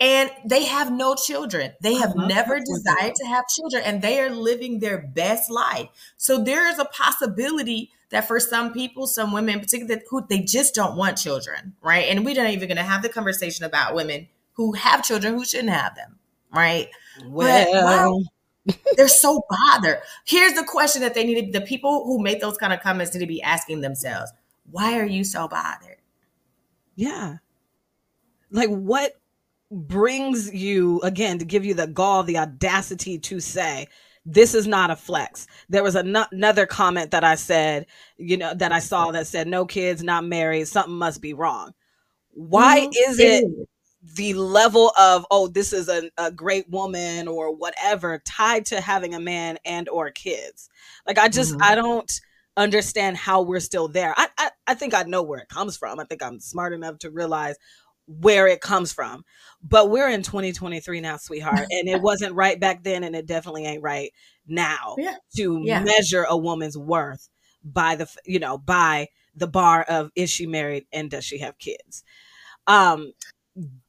and 0.00 0.30
they 0.44 0.64
have 0.64 0.92
no 0.92 1.14
children. 1.14 1.72
They 1.80 1.94
have 1.94 2.14
never 2.14 2.60
desired 2.60 3.14
to 3.16 3.26
have 3.26 3.48
children 3.48 3.82
and 3.84 4.00
they 4.00 4.20
are 4.20 4.30
living 4.30 4.78
their 4.78 4.98
best 4.98 5.50
life. 5.50 5.88
So 6.16 6.42
there 6.42 6.68
is 6.68 6.78
a 6.78 6.84
possibility 6.84 7.90
that 8.10 8.26
for 8.26 8.38
some 8.38 8.72
people, 8.72 9.06
some 9.06 9.32
women 9.32 9.54
in 9.54 9.60
particular, 9.60 10.00
who 10.08 10.24
they 10.28 10.40
just 10.40 10.74
don't 10.74 10.96
want 10.96 11.18
children, 11.18 11.74
right? 11.82 12.06
And 12.08 12.24
we're 12.24 12.36
not 12.36 12.50
even 12.50 12.68
going 12.68 12.76
to 12.76 12.82
have 12.82 13.02
the 13.02 13.08
conversation 13.08 13.64
about 13.64 13.94
women 13.94 14.28
who 14.52 14.72
have 14.72 15.04
children 15.04 15.34
who 15.34 15.44
shouldn't 15.44 15.70
have 15.70 15.94
them, 15.94 16.18
right? 16.52 16.88
Well, 17.26 18.24
they're 18.96 19.08
so 19.08 19.42
bothered. 19.50 19.98
Here's 20.24 20.54
the 20.54 20.64
question 20.64 21.02
that 21.02 21.14
they 21.14 21.24
need 21.24 21.52
to, 21.52 21.60
the 21.60 21.66
people 21.66 22.04
who 22.04 22.22
make 22.22 22.40
those 22.40 22.56
kind 22.56 22.72
of 22.72 22.80
comments 22.80 23.14
need 23.14 23.20
to 23.20 23.26
be 23.26 23.42
asking 23.42 23.80
themselves, 23.80 24.32
why 24.70 24.98
are 24.98 25.06
you 25.06 25.24
so 25.24 25.48
bothered? 25.48 25.96
Yeah. 26.94 27.36
Like 28.50 28.70
what 28.70 29.12
brings 29.70 30.52
you 30.52 31.00
again 31.02 31.38
to 31.38 31.44
give 31.44 31.64
you 31.64 31.74
the 31.74 31.86
gall, 31.86 32.22
the 32.22 32.38
audacity 32.38 33.18
to 33.18 33.40
say, 33.40 33.86
this 34.24 34.54
is 34.54 34.66
not 34.66 34.90
a 34.90 34.96
flex. 34.96 35.46
There 35.68 35.82
was 35.82 35.94
an- 35.94 36.16
another 36.32 36.66
comment 36.66 37.12
that 37.12 37.24
I 37.24 37.34
said, 37.34 37.86
you 38.18 38.36
know, 38.36 38.52
that 38.54 38.72
I 38.72 38.78
saw 38.78 39.10
that 39.12 39.26
said, 39.26 39.46
no 39.46 39.64
kids, 39.64 40.02
not 40.02 40.24
married, 40.24 40.68
something 40.68 40.94
must 40.94 41.22
be 41.22 41.32
wrong. 41.32 41.72
Why 42.30 42.80
mm-hmm. 42.80 43.10
is 43.10 43.18
it 43.18 43.44
the 44.14 44.34
level 44.34 44.92
of 44.98 45.26
oh 45.30 45.48
this 45.48 45.72
is 45.72 45.88
a, 45.88 46.10
a 46.16 46.30
great 46.30 46.68
woman 46.70 47.26
or 47.26 47.54
whatever 47.54 48.22
tied 48.24 48.64
to 48.64 48.80
having 48.80 49.14
a 49.14 49.20
man 49.20 49.58
and 49.64 49.88
or 49.88 50.10
kids 50.10 50.70
like 51.06 51.18
i 51.18 51.28
just 51.28 51.52
mm-hmm. 51.52 51.62
i 51.62 51.74
don't 51.74 52.20
understand 52.56 53.16
how 53.16 53.42
we're 53.42 53.60
still 53.60 53.88
there 53.88 54.14
I, 54.16 54.28
I 54.38 54.50
i 54.68 54.74
think 54.74 54.94
i 54.94 55.02
know 55.02 55.22
where 55.22 55.40
it 55.40 55.48
comes 55.48 55.76
from 55.76 55.98
i 55.98 56.04
think 56.04 56.22
i'm 56.22 56.38
smart 56.38 56.72
enough 56.72 57.00
to 57.00 57.10
realize 57.10 57.56
where 58.08 58.46
it 58.46 58.60
comes 58.60 58.92
from 58.92 59.24
but 59.62 59.90
we're 59.90 60.08
in 60.08 60.22
2023 60.22 61.00
now 61.00 61.16
sweetheart 61.16 61.66
and 61.70 61.88
it 61.88 62.00
wasn't 62.00 62.34
right 62.34 62.58
back 62.58 62.82
then 62.82 63.04
and 63.04 63.14
it 63.14 63.26
definitely 63.26 63.64
ain't 63.64 63.82
right 63.82 64.12
now 64.46 64.96
yeah. 64.98 65.16
to 65.36 65.60
yeah. 65.64 65.82
measure 65.82 66.24
a 66.28 66.36
woman's 66.36 66.76
worth 66.76 67.28
by 67.62 67.94
the 67.94 68.08
you 68.24 68.38
know 68.38 68.56
by 68.56 69.06
the 69.34 69.46
bar 69.46 69.82
of 69.82 70.10
is 70.16 70.30
she 70.30 70.46
married 70.46 70.86
and 70.92 71.10
does 71.10 71.24
she 71.24 71.38
have 71.38 71.58
kids 71.58 72.02
um 72.66 73.12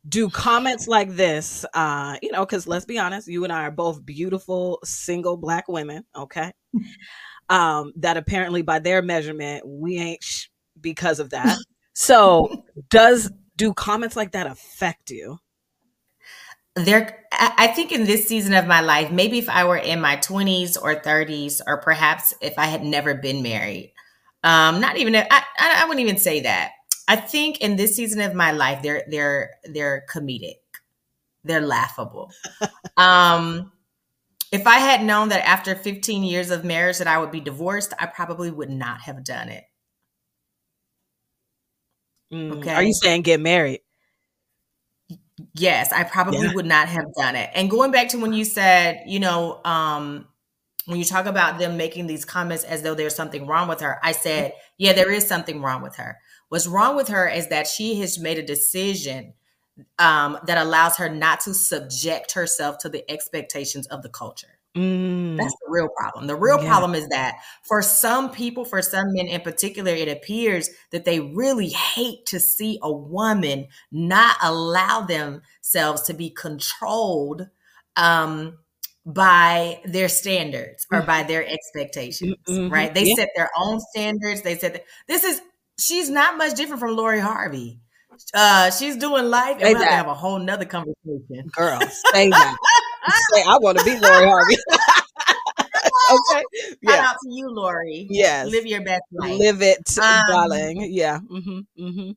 do 0.08 0.30
comments 0.30 0.88
like 0.88 1.16
this, 1.16 1.66
uh, 1.74 2.18
you 2.22 2.32
know, 2.32 2.46
because 2.46 2.68
let's 2.68 2.86
be 2.86 2.98
honest, 2.98 3.28
you 3.28 3.44
and 3.44 3.54
I 3.54 3.64
are 3.64 3.72
both 3.72 4.06
beautiful 4.06 4.80
single 4.84 5.38
black 5.38 5.68
women, 5.68 6.06
okay? 6.16 6.52
Um, 7.52 7.94
that 7.96 8.16
apparently 8.16 8.62
by 8.62 8.78
their 8.78 9.02
measurement, 9.02 9.68
we 9.68 9.98
ain't 9.98 10.22
sh- 10.22 10.50
because 10.80 11.20
of 11.20 11.32
that. 11.32 11.58
So, 11.94 12.64
does 12.92 13.32
do 13.60 13.74
comments 13.74 14.16
like 14.16 14.32
that 14.32 14.48
affect 14.48 15.12
you? 15.12 15.38
There, 16.76 17.26
I 17.32 17.68
think 17.68 17.92
in 17.92 18.06
this 18.06 18.28
season 18.28 18.54
of 18.54 18.66
my 18.66 18.80
life, 18.80 19.12
maybe 19.12 19.38
if 19.38 19.50
I 19.50 19.66
were 19.66 19.78
in 19.78 20.00
my 20.00 20.16
20s 20.16 20.78
or 20.82 20.96
30s, 20.96 21.62
or 21.68 21.82
perhaps 21.82 22.34
if 22.42 22.58
I 22.58 22.68
had 22.68 22.84
never 22.84 23.14
been 23.14 23.44
married, 23.44 23.94
um, 24.44 24.80
not 24.80 24.96
even, 24.98 25.14
I, 25.16 25.44
I 25.60 25.86
wouldn't 25.86 26.00
even 26.08 26.18
say 26.18 26.42
that. 26.42 26.72
I 27.10 27.18
think 27.18 27.60
in 27.60 27.76
this 27.76 27.96
season 27.96 28.22
of 28.22 28.36
my 28.36 28.52
life, 28.52 28.84
they're 28.84 29.04
they're 29.10 29.56
they're 29.64 30.06
comedic, 30.14 30.60
they're 31.44 31.60
laughable. 31.60 32.32
um, 32.98 33.72
if 34.52 34.68
I 34.68 34.78
had 34.78 35.04
known 35.04 35.30
that 35.30 35.46
after 35.48 35.74
15 35.74 36.24
years 36.24 36.52
of 36.52 36.64
marriage 36.64 37.00
that 37.00 37.08
I 37.08 37.18
would 37.18 37.32
be 37.32 37.40
divorced, 37.40 37.94
I 38.00 38.06
probably 38.06 38.52
would 38.52 38.70
not 38.70 39.02
have 39.02 39.24
done 39.24 39.50
it. 39.50 39.64
Mm, 42.32 42.58
okay. 42.58 42.74
Are 42.74 42.84
you 42.84 42.94
saying 42.94 43.24
get 43.24 43.40
married? 43.40 43.82
Yes, 45.56 45.92
I 45.94 46.04
probably 46.04 46.48
yeah. 46.48 46.54
would 46.54 46.66
not 46.66 46.90
have 46.90 47.06
done 47.18 47.36
it. 47.36 47.50
And 47.54 47.70
going 47.70 47.92
back 47.92 48.10
to 48.10 48.20
when 48.20 48.34
you 48.34 48.44
said, 48.46 49.04
you 49.08 49.20
know, 49.20 49.62
um, 49.64 50.28
when 50.86 50.98
you 50.98 51.06
talk 51.06 51.26
about 51.26 51.60
them 51.60 51.78
making 51.78 52.08
these 52.08 52.26
comments 52.26 52.64
as 52.64 52.82
though 52.82 52.96
there's 52.96 53.16
something 53.16 53.48
wrong 53.48 53.68
with 53.68 53.82
her, 53.82 54.00
I 54.04 54.12
said, 54.12 54.54
yeah, 54.78 54.94
there 54.94 55.12
is 55.12 55.28
something 55.28 55.62
wrong 55.62 55.82
with 55.82 55.96
her. 55.96 56.20
What's 56.50 56.68
wrong 56.68 56.96
with 56.96 57.08
her 57.10 57.28
is 57.28 57.48
that 57.50 57.68
she 57.68 58.00
has 58.00 58.20
made 58.20 58.38
a 58.38 58.44
decision 58.46 59.34
um, 59.98 60.38
that 60.46 60.58
allows 60.58 60.98
her 60.98 61.10
not 61.10 61.42
to 61.42 61.54
subject 61.54 62.34
herself 62.34 62.80
to 62.80 62.90
the 62.90 63.10
expectations 63.10 63.88
of 63.88 64.02
the 64.04 64.10
culture. 64.10 64.59
Mm. 64.78 65.38
That's 65.38 65.54
the 65.54 65.68
real 65.70 65.90
problem. 65.90 66.28
The 66.28 66.36
real 66.36 66.62
yeah. 66.62 66.68
problem 66.68 66.94
is 66.94 67.08
that 67.08 67.38
for 67.64 67.82
some 67.82 68.32
people, 68.32 68.66
for 68.66 68.82
some 68.82 69.14
men 69.14 69.28
in 69.28 69.42
particular, 69.42 69.92
it 69.92 70.08
appears 70.08 70.70
that 70.92 71.06
they 71.06 71.20
really 71.20 71.70
hate 71.70 72.26
to 72.28 72.40
see 72.40 72.80
a 72.82 72.92
woman 72.92 73.68
not 73.92 74.38
allow 74.42 75.02
themselves 75.02 76.04
to 76.04 76.14
be 76.14 76.30
controlled 76.30 77.48
um, 77.96 78.60
by 79.06 79.82
their 79.86 80.08
standards 80.08 80.86
or 80.92 81.02
by 81.02 81.24
their 81.24 81.46
expectations, 81.46 82.36
mm-hmm. 82.48 82.72
right? 82.72 82.94
They 82.94 83.06
yeah. 83.06 83.16
set 83.16 83.30
their 83.36 83.50
own 83.58 83.80
standards. 83.80 84.44
They 84.44 84.58
said, 84.58 84.84
this 85.08 85.24
is 85.24 85.42
she's 85.80 86.10
not 86.10 86.38
much 86.38 86.56
different 86.56 86.80
from 86.80 86.96
Lori 86.96 87.20
Harvey. 87.20 87.80
Uh, 88.34 88.70
she's 88.70 88.98
doing 88.98 89.26
life. 89.26 89.58
And 89.62 89.78
we'll 89.78 89.88
have, 89.88 90.08
a 90.08 90.14
whole 90.14 90.40
nother 90.40 90.66
conversation. 90.66 91.50
Girl, 91.54 91.80
that. 92.14 92.58
Say, 93.34 93.44
I 93.48 93.58
want 93.60 93.78
to 93.80 93.84
be 93.84 93.98
Lori 94.00 94.26
Harvey. 94.26 94.56
okay. 96.12 96.44
Yeah. 96.82 96.92
Shout 96.92 97.06
out 97.06 97.16
to 97.24 97.30
you, 97.34 97.50
Lori. 97.50 98.08
Yes. 98.10 98.48
Live 98.48 98.66
your 98.66 98.82
best 98.84 99.04
life. 99.12 99.38
Live 99.38 99.62
it, 99.62 99.98
um, 100.00 100.24
darling. 100.28 100.88
Yeah. 100.92 101.20
Mm-hmm. 101.20 101.60
Mm-hmm. 101.80 102.12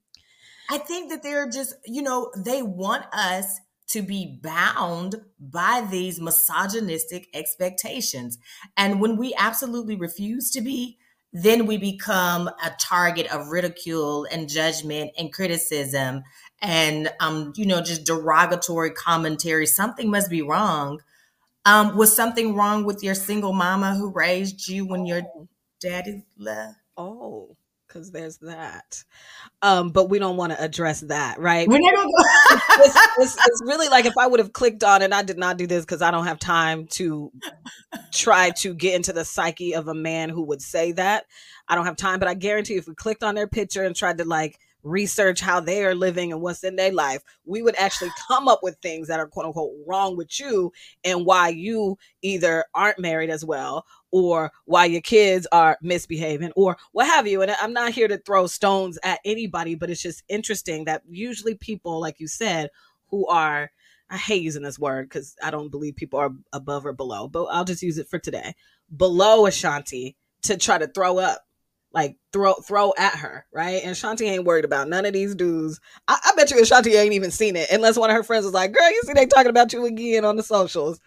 I 0.70 0.78
think 0.78 1.10
that 1.10 1.22
they're 1.22 1.48
just, 1.48 1.74
you 1.84 2.02
know, 2.02 2.30
they 2.36 2.62
want 2.62 3.04
us 3.12 3.60
to 3.90 4.02
be 4.02 4.38
bound 4.42 5.16
by 5.38 5.86
these 5.90 6.20
misogynistic 6.20 7.28
expectations. 7.34 8.38
And 8.76 9.00
when 9.00 9.16
we 9.16 9.34
absolutely 9.36 9.96
refuse 9.96 10.50
to 10.52 10.62
be, 10.62 10.98
then 11.32 11.66
we 11.66 11.76
become 11.78 12.48
a 12.48 12.72
target 12.78 13.26
of 13.28 13.48
ridicule 13.48 14.26
and 14.30 14.48
judgment 14.48 15.10
and 15.18 15.32
criticism 15.32 16.22
and 16.62 17.10
um, 17.20 17.52
you 17.56 17.66
know 17.66 17.82
just 17.82 18.04
derogatory 18.04 18.90
commentary 18.90 19.66
something 19.66 20.10
must 20.10 20.30
be 20.30 20.40
wrong 20.40 21.00
um, 21.64 21.96
was 21.96 22.14
something 22.14 22.54
wrong 22.54 22.84
with 22.84 23.02
your 23.02 23.14
single 23.14 23.52
mama 23.52 23.94
who 23.94 24.10
raised 24.10 24.68
you 24.68 24.86
when 24.86 25.04
your 25.04 25.22
daddy 25.80 26.24
left 26.38 26.78
oh 26.96 27.56
because 27.92 28.10
there's 28.10 28.38
that. 28.38 29.04
Um, 29.60 29.90
but 29.90 30.08
we 30.08 30.18
don't 30.18 30.36
want 30.36 30.52
to 30.52 30.62
address 30.62 31.00
that, 31.00 31.38
right? 31.38 31.68
We're 31.68 31.78
not 31.78 31.92
it's, 32.80 32.96
it's, 33.18 33.46
it's, 33.46 33.62
really 33.64 33.88
like 33.88 34.06
if 34.06 34.14
I 34.18 34.26
would 34.26 34.40
have 34.40 34.52
clicked 34.52 34.82
on, 34.82 35.02
and 35.02 35.12
I 35.12 35.22
did 35.22 35.38
not 35.38 35.58
do 35.58 35.66
this 35.66 35.84
because 35.84 36.02
I 36.02 36.10
don't 36.10 36.26
have 36.26 36.38
time 36.38 36.86
to 36.92 37.30
try 38.12 38.50
to 38.58 38.74
get 38.74 38.94
into 38.94 39.12
the 39.12 39.24
psyche 39.24 39.74
of 39.74 39.88
a 39.88 39.94
man 39.94 40.30
who 40.30 40.42
would 40.44 40.62
say 40.62 40.92
that. 40.92 41.26
I 41.68 41.74
don't 41.74 41.84
have 41.84 41.96
time, 41.96 42.18
but 42.18 42.28
I 42.28 42.34
guarantee 42.34 42.74
you 42.74 42.80
if 42.80 42.88
we 42.88 42.94
clicked 42.94 43.22
on 43.22 43.34
their 43.34 43.46
picture 43.46 43.84
and 43.84 43.94
tried 43.94 44.18
to 44.18 44.24
like 44.24 44.58
research 44.82 45.40
how 45.40 45.60
they 45.60 45.84
are 45.84 45.94
living 45.94 46.32
and 46.32 46.40
what's 46.40 46.64
in 46.64 46.76
their 46.76 46.92
life, 46.92 47.22
we 47.44 47.62
would 47.62 47.76
actually 47.78 48.10
come 48.28 48.48
up 48.48 48.60
with 48.62 48.76
things 48.82 49.08
that 49.08 49.20
are 49.20 49.26
quote 49.26 49.46
unquote 49.46 49.72
wrong 49.86 50.16
with 50.16 50.38
you 50.40 50.72
and 51.04 51.24
why 51.24 51.48
you 51.48 51.96
either 52.22 52.64
aren't 52.74 52.98
married 52.98 53.30
as 53.30 53.44
well 53.44 53.86
or 54.10 54.50
why 54.64 54.84
your 54.84 55.00
kids 55.00 55.46
are 55.52 55.78
misbehaving 55.82 56.52
or 56.56 56.76
what 56.92 57.06
have 57.06 57.26
you. 57.26 57.42
And 57.42 57.50
I'm 57.60 57.72
not 57.72 57.92
here 57.92 58.08
to 58.08 58.18
throw 58.18 58.46
stones 58.46 58.98
at 59.02 59.20
anybody, 59.24 59.74
but 59.74 59.90
it's 59.90 60.02
just 60.02 60.22
interesting 60.28 60.84
that 60.84 61.02
usually 61.08 61.54
people, 61.54 62.00
like 62.00 62.20
you 62.20 62.28
said, 62.28 62.70
who 63.08 63.26
are 63.26 63.70
I 64.10 64.18
hate 64.18 64.42
using 64.42 64.62
this 64.62 64.78
word 64.78 65.08
because 65.08 65.34
I 65.42 65.50
don't 65.50 65.70
believe 65.70 65.96
people 65.96 66.18
are 66.18 66.32
above 66.52 66.84
or 66.84 66.92
below, 66.92 67.28
but 67.28 67.44
I'll 67.44 67.64
just 67.64 67.82
use 67.82 67.96
it 67.96 68.10
for 68.10 68.18
today. 68.18 68.54
Below 68.94 69.46
Ashanti 69.46 70.16
to 70.42 70.58
try 70.58 70.76
to 70.76 70.86
throw 70.86 71.18
up, 71.18 71.40
like 71.92 72.16
throw 72.32 72.54
throw 72.54 72.92
at 72.98 73.16
her, 73.16 73.46
right? 73.52 73.82
And 73.82 73.92
Ashanti 73.92 74.26
ain't 74.26 74.44
worried 74.44 74.64
about 74.64 74.88
none 74.88 75.04
of 75.04 75.12
these 75.12 75.34
dudes. 75.34 75.80
I, 76.08 76.18
I 76.24 76.32
bet 76.36 76.50
you 76.50 76.60
Ashanti 76.60 76.94
ain't 76.94 77.14
even 77.14 77.30
seen 77.30 77.56
it 77.56 77.70
unless 77.70 77.96
one 77.96 78.10
of 78.10 78.16
her 78.16 78.22
friends 78.22 78.44
was 78.44 78.54
like, 78.54 78.72
"Girl, 78.72 78.90
you 78.90 79.02
see 79.04 79.12
they 79.12 79.26
talking 79.26 79.50
about 79.50 79.72
you 79.72 79.84
again 79.86 80.24
on 80.24 80.36
the 80.36 80.42
socials." 80.42 81.00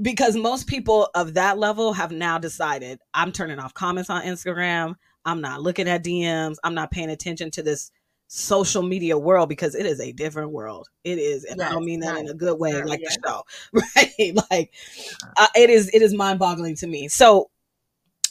because 0.00 0.36
most 0.36 0.66
people 0.66 1.08
of 1.14 1.34
that 1.34 1.58
level 1.58 1.92
have 1.92 2.10
now 2.10 2.38
decided 2.38 2.98
I'm 3.14 3.32
turning 3.32 3.58
off 3.58 3.74
comments 3.74 4.10
on 4.10 4.22
Instagram. 4.22 4.94
I'm 5.24 5.40
not 5.40 5.60
looking 5.60 5.88
at 5.88 6.02
DMs. 6.02 6.56
I'm 6.64 6.74
not 6.74 6.90
paying 6.90 7.10
attention 7.10 7.50
to 7.52 7.62
this 7.62 7.90
social 8.28 8.82
media 8.82 9.18
world 9.18 9.48
because 9.48 9.74
it 9.74 9.84
is 9.84 10.00
a 10.00 10.12
different 10.12 10.52
world. 10.52 10.88
It 11.04 11.18
is, 11.18 11.44
and 11.44 11.58
yes, 11.58 11.68
I 11.68 11.72
don't 11.72 11.84
mean 11.84 12.00
that 12.00 12.16
in 12.18 12.28
a 12.28 12.34
good 12.34 12.58
way, 12.58 12.82
like 12.82 13.00
the 13.00 13.18
show, 13.24 13.42
right? 13.72 14.34
Like 14.50 14.72
uh, 15.36 15.48
it 15.54 15.68
is. 15.68 15.90
It 15.92 16.00
is 16.00 16.14
mind 16.14 16.38
boggling 16.38 16.76
to 16.76 16.86
me. 16.86 17.08
So, 17.08 17.50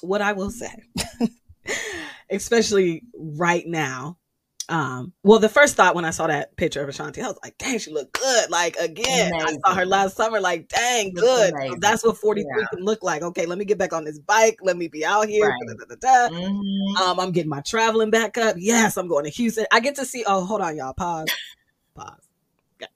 what 0.01 0.21
I 0.21 0.33
will 0.33 0.51
say, 0.51 0.83
especially 2.29 3.03
right 3.15 3.65
now, 3.65 4.17
um, 4.69 5.13
well, 5.23 5.39
the 5.39 5.49
first 5.49 5.75
thought 5.75 5.95
when 5.95 6.05
I 6.05 6.11
saw 6.11 6.27
that 6.27 6.55
picture 6.55 6.81
of 6.81 6.89
Ashanti, 6.89 7.21
I 7.23 7.27
was 7.27 7.39
like, 7.43 7.57
dang, 7.57 7.79
she 7.79 7.91
looked 7.91 8.13
good. 8.13 8.51
Like 8.51 8.75
again, 8.75 9.33
amazing. 9.33 9.59
I 9.65 9.69
saw 9.69 9.75
her 9.75 9.85
last 9.85 10.15
summer, 10.15 10.39
like, 10.39 10.67
dang, 10.67 11.13
good. 11.13 11.53
So 11.67 11.75
that's 11.79 12.05
what 12.05 12.17
43 12.17 12.45
yeah. 12.47 12.65
can 12.71 12.85
look 12.85 13.03
like. 13.03 13.23
Okay, 13.23 13.47
let 13.47 13.57
me 13.57 13.65
get 13.65 13.79
back 13.79 13.93
on 13.93 14.03
this 14.03 14.19
bike. 14.19 14.59
Let 14.61 14.77
me 14.77 14.87
be 14.87 15.03
out 15.03 15.27
here. 15.27 15.49
Right. 15.49 15.77
Da, 15.79 15.95
da, 15.95 15.95
da, 16.29 16.35
mm-hmm. 16.35 17.01
Um, 17.01 17.19
I'm 17.19 17.31
getting 17.31 17.49
my 17.49 17.61
traveling 17.61 18.11
back 18.11 18.37
up. 18.37 18.55
Yes, 18.59 18.95
I'm 18.97 19.07
going 19.07 19.25
to 19.25 19.31
Houston. 19.31 19.65
I 19.71 19.79
get 19.79 19.95
to 19.95 20.05
see, 20.05 20.23
oh, 20.27 20.45
hold 20.45 20.61
on, 20.61 20.75
y'all. 20.75 20.93
Pause. 20.93 21.29
Pause. 21.95 22.29
Okay. 22.75 22.91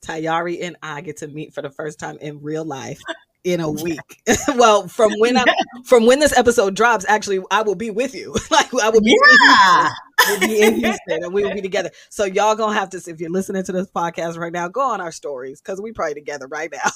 Tiyahri 0.00 0.62
and 0.62 0.76
I 0.82 1.02
get 1.02 1.18
to 1.18 1.28
meet 1.28 1.52
for 1.52 1.60
the 1.60 1.70
first 1.70 1.98
time 1.98 2.16
in 2.22 2.40
real 2.40 2.64
life 2.64 3.00
in 3.46 3.60
a 3.60 3.70
week. 3.82 4.20
well, 4.56 4.88
from 4.88 5.12
when 5.18 5.38
I 5.38 5.44
from 5.84 6.04
when 6.04 6.18
this 6.18 6.36
episode 6.36 6.74
drops, 6.74 7.06
actually, 7.08 7.40
I 7.50 7.62
will 7.62 7.76
be 7.76 7.90
with 7.90 8.14
you. 8.14 8.34
like 8.50 8.74
I 8.74 8.90
will 8.90 9.00
be, 9.00 9.16
yeah. 9.48 9.88
we'll 10.26 10.40
be 10.40 10.60
in 10.60 10.74
Houston 10.74 11.24
and 11.24 11.32
we 11.32 11.44
will 11.44 11.54
be 11.54 11.62
together. 11.62 11.90
So 12.10 12.24
y'all 12.24 12.56
gonna 12.56 12.74
have 12.74 12.90
to, 12.90 12.98
if 12.98 13.20
you're 13.20 13.30
listening 13.30 13.64
to 13.64 13.72
this 13.72 13.86
podcast 13.86 14.36
right 14.36 14.52
now, 14.52 14.68
go 14.68 14.82
on 14.82 15.00
our 15.00 15.12
stories 15.12 15.62
because 15.62 15.80
we 15.80 15.92
probably 15.92 16.14
together 16.14 16.46
right 16.48 16.70
now. 16.72 16.90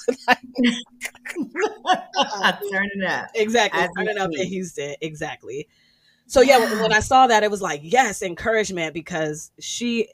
turning 2.70 3.02
up 3.06 3.28
exactly, 3.34 3.86
turning 3.96 4.18
up 4.18 4.30
in 4.32 4.46
Houston 4.46 4.96
exactly. 5.00 5.68
So 6.26 6.40
yeah, 6.40 6.82
when 6.82 6.92
I 6.92 7.00
saw 7.00 7.28
that, 7.28 7.44
it 7.44 7.50
was 7.50 7.62
like 7.62 7.80
yes, 7.84 8.22
encouragement 8.22 8.92
because 8.92 9.52
she 9.60 10.08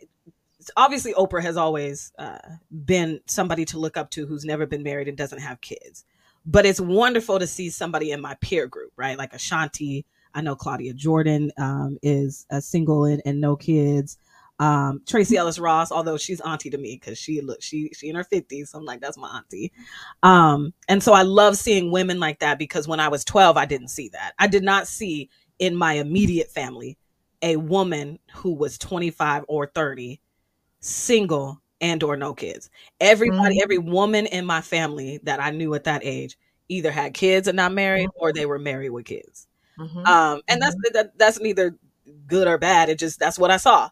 obviously 0.76 1.14
Oprah 1.14 1.42
has 1.42 1.56
always 1.56 2.12
uh, 2.18 2.38
been 2.84 3.20
somebody 3.26 3.64
to 3.66 3.78
look 3.78 3.96
up 3.96 4.10
to 4.10 4.26
who's 4.26 4.44
never 4.44 4.66
been 4.66 4.82
married 4.82 5.08
and 5.08 5.16
doesn't 5.16 5.38
have 5.38 5.60
kids 5.60 6.04
but 6.46 6.64
it's 6.64 6.80
wonderful 6.80 7.38
to 7.38 7.46
see 7.46 7.70
somebody 7.70 8.12
in 8.12 8.20
my 8.20 8.34
peer 8.40 8.66
group, 8.66 8.92
right? 8.96 9.18
Like 9.18 9.34
Ashanti. 9.34 10.06
I 10.32 10.42
know 10.42 10.54
Claudia 10.54 10.92
Jordan 10.94 11.50
um, 11.58 11.98
is 12.02 12.46
a 12.50 12.60
single 12.60 13.04
and, 13.04 13.22
and 13.24 13.40
no 13.40 13.56
kids. 13.56 14.18
Um, 14.58 15.02
Tracee 15.06 15.36
Ellis 15.36 15.58
Ross, 15.58 15.92
although 15.92 16.16
she's 16.16 16.40
auntie 16.40 16.70
to 16.70 16.78
me 16.78 16.98
because 16.98 17.18
she 17.18 17.40
look 17.42 17.62
she 17.62 17.90
she 17.94 18.08
in 18.08 18.16
her 18.16 18.24
fifties, 18.24 18.70
so 18.70 18.78
I'm 18.78 18.84
like 18.84 19.00
that's 19.00 19.18
my 19.18 19.28
auntie. 19.28 19.72
Um, 20.22 20.72
and 20.88 21.02
so 21.02 21.12
I 21.12 21.22
love 21.22 21.56
seeing 21.56 21.90
women 21.90 22.20
like 22.20 22.38
that 22.38 22.58
because 22.58 22.88
when 22.88 23.00
I 23.00 23.08
was 23.08 23.24
12, 23.24 23.56
I 23.56 23.66
didn't 23.66 23.88
see 23.88 24.08
that. 24.10 24.32
I 24.38 24.46
did 24.46 24.62
not 24.62 24.86
see 24.86 25.28
in 25.58 25.76
my 25.76 25.94
immediate 25.94 26.50
family 26.50 26.96
a 27.42 27.56
woman 27.56 28.18
who 28.34 28.54
was 28.54 28.78
25 28.78 29.44
or 29.48 29.66
30, 29.66 30.20
single 30.80 31.60
and 31.80 32.02
or 32.02 32.16
no 32.16 32.34
kids. 32.34 32.70
Everybody, 33.00 33.56
mm-hmm. 33.56 33.62
every 33.62 33.78
woman 33.78 34.26
in 34.26 34.46
my 34.46 34.60
family 34.60 35.20
that 35.24 35.40
I 35.40 35.50
knew 35.50 35.74
at 35.74 35.84
that 35.84 36.02
age 36.04 36.36
either 36.68 36.90
had 36.90 37.14
kids 37.14 37.48
and 37.48 37.56
not 37.56 37.72
married 37.72 38.08
mm-hmm. 38.08 38.22
or 38.22 38.32
they 38.32 38.46
were 38.46 38.58
married 38.58 38.90
with 38.90 39.04
kids. 39.04 39.46
Mm-hmm. 39.78 40.06
Um, 40.06 40.40
and 40.48 40.60
that's 40.60 40.74
mm-hmm. 40.74 40.94
that, 40.94 41.18
that's 41.18 41.40
neither 41.40 41.76
good 42.26 42.48
or 42.48 42.58
bad. 42.58 42.88
It 42.88 42.98
just 42.98 43.18
that's 43.18 43.38
what 43.38 43.50
I 43.50 43.56
saw. 43.56 43.90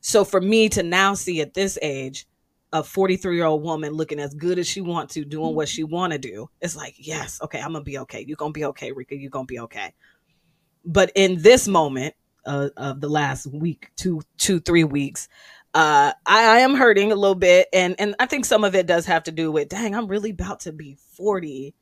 So 0.00 0.24
for 0.24 0.40
me 0.40 0.68
to 0.70 0.82
now 0.82 1.14
see 1.14 1.40
at 1.40 1.54
this 1.54 1.78
age 1.82 2.26
a 2.72 2.82
43 2.82 3.36
year 3.36 3.46
old 3.46 3.62
woman 3.62 3.92
looking 3.92 4.20
as 4.20 4.34
good 4.34 4.58
as 4.58 4.66
she 4.66 4.80
want 4.80 5.10
to, 5.10 5.24
doing 5.24 5.54
what 5.54 5.68
she 5.68 5.84
want 5.84 6.12
to 6.12 6.18
do, 6.18 6.50
it's 6.60 6.76
like, 6.76 6.94
yes, 6.98 7.40
okay, 7.42 7.60
I'm 7.60 7.72
gonna 7.72 7.84
be 7.84 7.98
okay. 7.98 8.24
You're 8.26 8.36
gonna 8.36 8.52
be 8.52 8.64
okay, 8.66 8.92
Reka. 8.92 9.16
You're 9.16 9.30
gonna 9.30 9.46
be 9.46 9.60
okay. 9.60 9.94
But 10.84 11.12
in 11.14 11.40
this 11.42 11.66
moment 11.68 12.14
uh, 12.44 12.70
of 12.76 13.00
the 13.00 13.08
last 13.08 13.46
week, 13.46 13.90
two, 13.96 14.20
two, 14.36 14.60
three 14.60 14.84
weeks, 14.84 15.28
uh, 15.74 16.12
I, 16.26 16.56
I 16.56 16.58
am 16.60 16.74
hurting 16.74 17.12
a 17.12 17.16
little 17.16 17.34
bit, 17.34 17.68
and 17.72 17.94
and 17.98 18.14
I 18.18 18.26
think 18.26 18.44
some 18.44 18.64
of 18.64 18.74
it 18.74 18.86
does 18.86 19.06
have 19.06 19.24
to 19.24 19.32
do 19.32 19.52
with, 19.52 19.68
dang, 19.68 19.94
I'm 19.94 20.08
really 20.08 20.30
about 20.30 20.60
to 20.60 20.72
be 20.72 20.96
40 21.16 21.74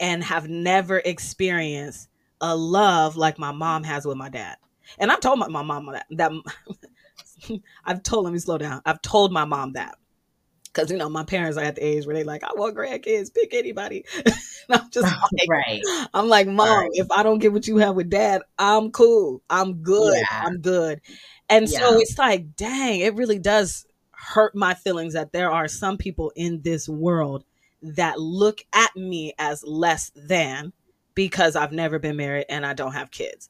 and 0.00 0.22
have 0.24 0.48
never 0.48 0.98
experienced 0.98 2.08
a 2.40 2.56
love 2.56 3.16
like 3.16 3.38
my 3.38 3.52
mom 3.52 3.84
has 3.84 4.06
with 4.06 4.16
my 4.16 4.28
dad. 4.28 4.56
And 4.98 5.10
I've 5.10 5.20
told 5.20 5.38
my, 5.38 5.48
my 5.48 5.62
mom 5.62 5.86
that, 5.92 6.06
that 6.10 6.32
I've 7.84 8.02
told, 8.02 8.24
let 8.24 8.32
me 8.32 8.38
slow 8.38 8.58
down. 8.58 8.80
I've 8.86 9.02
told 9.02 9.32
my 9.32 9.44
mom 9.44 9.72
that. 9.74 9.96
Cause 10.72 10.90
you 10.90 10.96
know, 10.96 11.08
my 11.08 11.24
parents 11.24 11.56
are 11.56 11.64
at 11.64 11.76
the 11.76 11.84
age 11.84 12.06
where 12.06 12.14
they 12.14 12.24
like, 12.24 12.44
I 12.44 12.50
want 12.54 12.76
grandkids, 12.76 13.34
pick 13.34 13.54
anybody. 13.54 14.04
I'm 14.70 14.90
just 14.90 15.06
like, 15.32 15.48
right. 15.48 15.82
I'm 16.14 16.28
like, 16.28 16.46
mom, 16.46 16.68
right. 16.68 16.90
if 16.92 17.10
I 17.10 17.22
don't 17.22 17.38
get 17.38 17.52
what 17.52 17.66
you 17.66 17.78
have 17.78 17.96
with 17.96 18.10
dad, 18.10 18.42
I'm 18.58 18.90
cool. 18.90 19.42
I'm 19.48 19.82
good. 19.82 20.16
Yeah. 20.16 20.42
I'm 20.44 20.60
good. 20.60 21.00
And 21.48 21.68
yeah. 21.68 21.78
so 21.78 21.98
it's 21.98 22.18
like, 22.18 22.54
dang, 22.56 23.00
it 23.00 23.14
really 23.14 23.38
does 23.38 23.86
hurt 24.10 24.54
my 24.54 24.74
feelings 24.74 25.14
that 25.14 25.32
there 25.32 25.50
are 25.50 25.68
some 25.68 25.96
people 25.96 26.32
in 26.36 26.60
this 26.62 26.88
world 26.88 27.44
that 27.80 28.18
look 28.18 28.60
at 28.72 28.94
me 28.96 29.32
as 29.38 29.64
less 29.64 30.10
than 30.14 30.72
because 31.14 31.56
I've 31.56 31.72
never 31.72 31.98
been 31.98 32.16
married 32.16 32.46
and 32.48 32.66
I 32.66 32.74
don't 32.74 32.92
have 32.92 33.10
kids. 33.10 33.48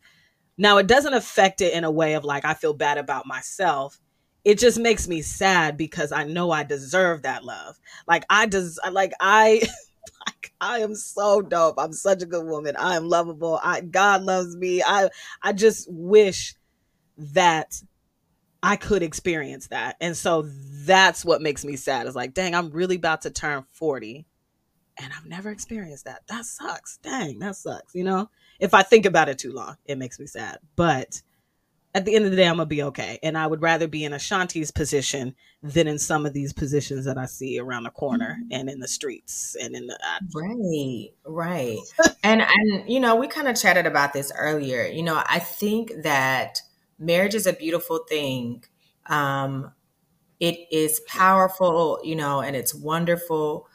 Now, 0.57 0.79
it 0.79 0.87
doesn't 0.87 1.15
affect 1.15 1.61
it 1.61 1.73
in 1.73 1.85
a 1.85 1.91
way 1.91 2.15
of 2.15 2.25
like, 2.25 2.45
I 2.45 2.55
feel 2.55 2.75
bad 2.75 2.99
about 2.99 3.27
myself. 3.27 3.99
It 4.49 4.59
just 4.59 4.79
makes 4.79 5.07
me 5.07 5.21
sad 5.21 5.77
because 5.77 6.11
I 6.11 6.25
know 6.25 6.51
I 6.51 6.65
deserve 6.65 7.21
that 7.25 7.45
love. 7.45 7.79
Like, 8.07 8.25
I 8.31 8.47
des- 8.47 8.81
like, 8.91 9.13
I. 9.21 9.61
like 10.27 10.53
I 10.59 10.79
am 10.79 10.95
so 10.95 11.43
dope. 11.43 11.75
I'm 11.77 11.93
such 11.93 12.23
a 12.23 12.27
good 12.27 12.47
woman. 12.47 12.75
I 12.75 12.97
am 12.97 13.11
lovable. 13.11 13.61
I 13.63 13.83
God 13.83 14.23
loves 14.23 14.57
me. 14.57 14.83
I 14.83 15.11
I 15.43 15.53
just 15.53 15.87
wish 15.91 16.55
that 17.19 17.83
I 18.63 18.77
could 18.77 19.03
experience 19.03 19.67
that. 19.67 19.97
And 20.01 20.17
so 20.17 20.49
that's 20.49 21.27
what 21.27 21.43
makes 21.43 21.63
me 21.63 21.77
sad. 21.77 22.07
Is 22.07 22.17
like, 22.17 22.33
dang, 22.33 22.55
I'm 22.55 22.71
really 22.71 22.97
about 22.97 23.23
to 23.23 23.31
turn 23.31 23.67
40 23.73 24.27
and 24.99 25.13
I've 25.15 25.27
never 25.27 25.51
experienced 25.51 26.07
that. 26.07 26.23
That 26.29 26.47
sucks. 26.47 26.97
Dang, 27.03 27.39
that 27.41 27.57
sucks. 27.57 27.95
You 27.95 28.05
know, 28.05 28.31
if 28.59 28.73
I 28.73 28.83
think 28.83 29.05
about 29.05 29.29
it 29.29 29.39
too 29.39 29.53
long, 29.53 29.77
it 29.85 29.99
makes 29.99 30.19
me 30.19 30.27
sad. 30.27 30.59
But 30.75 31.23
at 31.95 32.05
the 32.05 32.15
end 32.15 32.25
of 32.25 32.31
the 32.31 32.37
day, 32.37 32.47
I'm 32.47 32.57
gonna 32.57 32.67
be 32.67 32.83
okay. 32.85 33.19
And 33.23 33.37
I 33.37 33.47
would 33.47 33.63
rather 33.63 33.89
be 33.89 34.05
in 34.05 34.13
Ashanti's 34.13 34.71
position 34.71 35.35
than 35.63 35.89
in 35.89 35.99
some 35.99 36.27
of 36.27 36.33
these 36.33 36.53
positions 36.53 37.05
that 37.07 37.19
I 37.19 37.27
see 37.27 37.59
around 37.59 37.85
the 37.85 37.91
corner 37.91 38.39
and 38.51 38.69
in 38.69 38.79
the 38.79 38.89
streets 38.89 39.57
and 39.61 39.75
in 39.75 39.87
the 39.87 39.99
right, 40.35 41.09
right. 41.25 41.79
and 42.23 42.43
and 42.43 42.91
you 42.91 43.01
know, 43.01 43.17
we 43.17 43.27
kind 43.27 43.49
of 43.49 43.61
chatted 43.61 43.87
about 43.87 44.13
this 44.13 44.31
earlier. 44.37 44.85
You 44.87 45.03
know, 45.03 45.23
I 45.27 45.39
think 45.39 45.93
that 46.03 46.61
marriage 46.99 47.35
is 47.35 47.47
a 47.47 47.53
beautiful 47.53 48.01
thing. 48.09 48.65
Um, 49.07 49.73
it 50.41 50.59
is 50.71 51.01
powerful, 51.09 52.01
you 52.05 52.15
know, 52.15 52.41
and 52.41 52.55
it's 52.55 52.75
wonderful. 52.75 53.67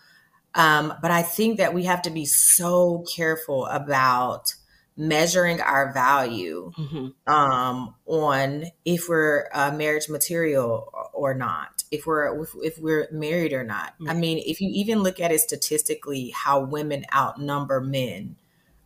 Um, 0.56 0.94
but 1.02 1.12
I 1.12 1.24
think 1.24 1.58
that 1.58 1.74
we 1.74 1.84
have 1.84 2.04
to 2.04 2.12
be 2.12 2.26
so 2.26 3.04
careful 3.14 3.66
about 3.66 4.54
measuring 4.96 5.60
our 5.60 5.92
value 5.92 6.72
mm-hmm. 6.78 7.34
um, 7.34 7.96
on 8.06 8.66
if 8.86 9.10
we're 9.10 9.48
uh, 9.54 9.72
marriage 9.72 10.08
material 10.10 10.92
or 11.14 11.34
not, 11.34 11.84
if 11.92 12.06
we're 12.06 12.44
if, 12.44 12.50
if 12.62 12.78
we're 12.80 13.08
married 13.12 13.54
or 13.54 13.64
not. 13.64 13.94
Mm-hmm. 13.94 14.10
I 14.10 14.14
mean, 14.14 14.44
if 14.46 14.62
you 14.62 14.70
even 14.74 15.00
look 15.00 15.20
at 15.20 15.32
it 15.32 15.40
statistically, 15.40 16.30
how 16.30 16.62
women 16.62 17.06
outnumber 17.14 17.82
men, 17.82 18.36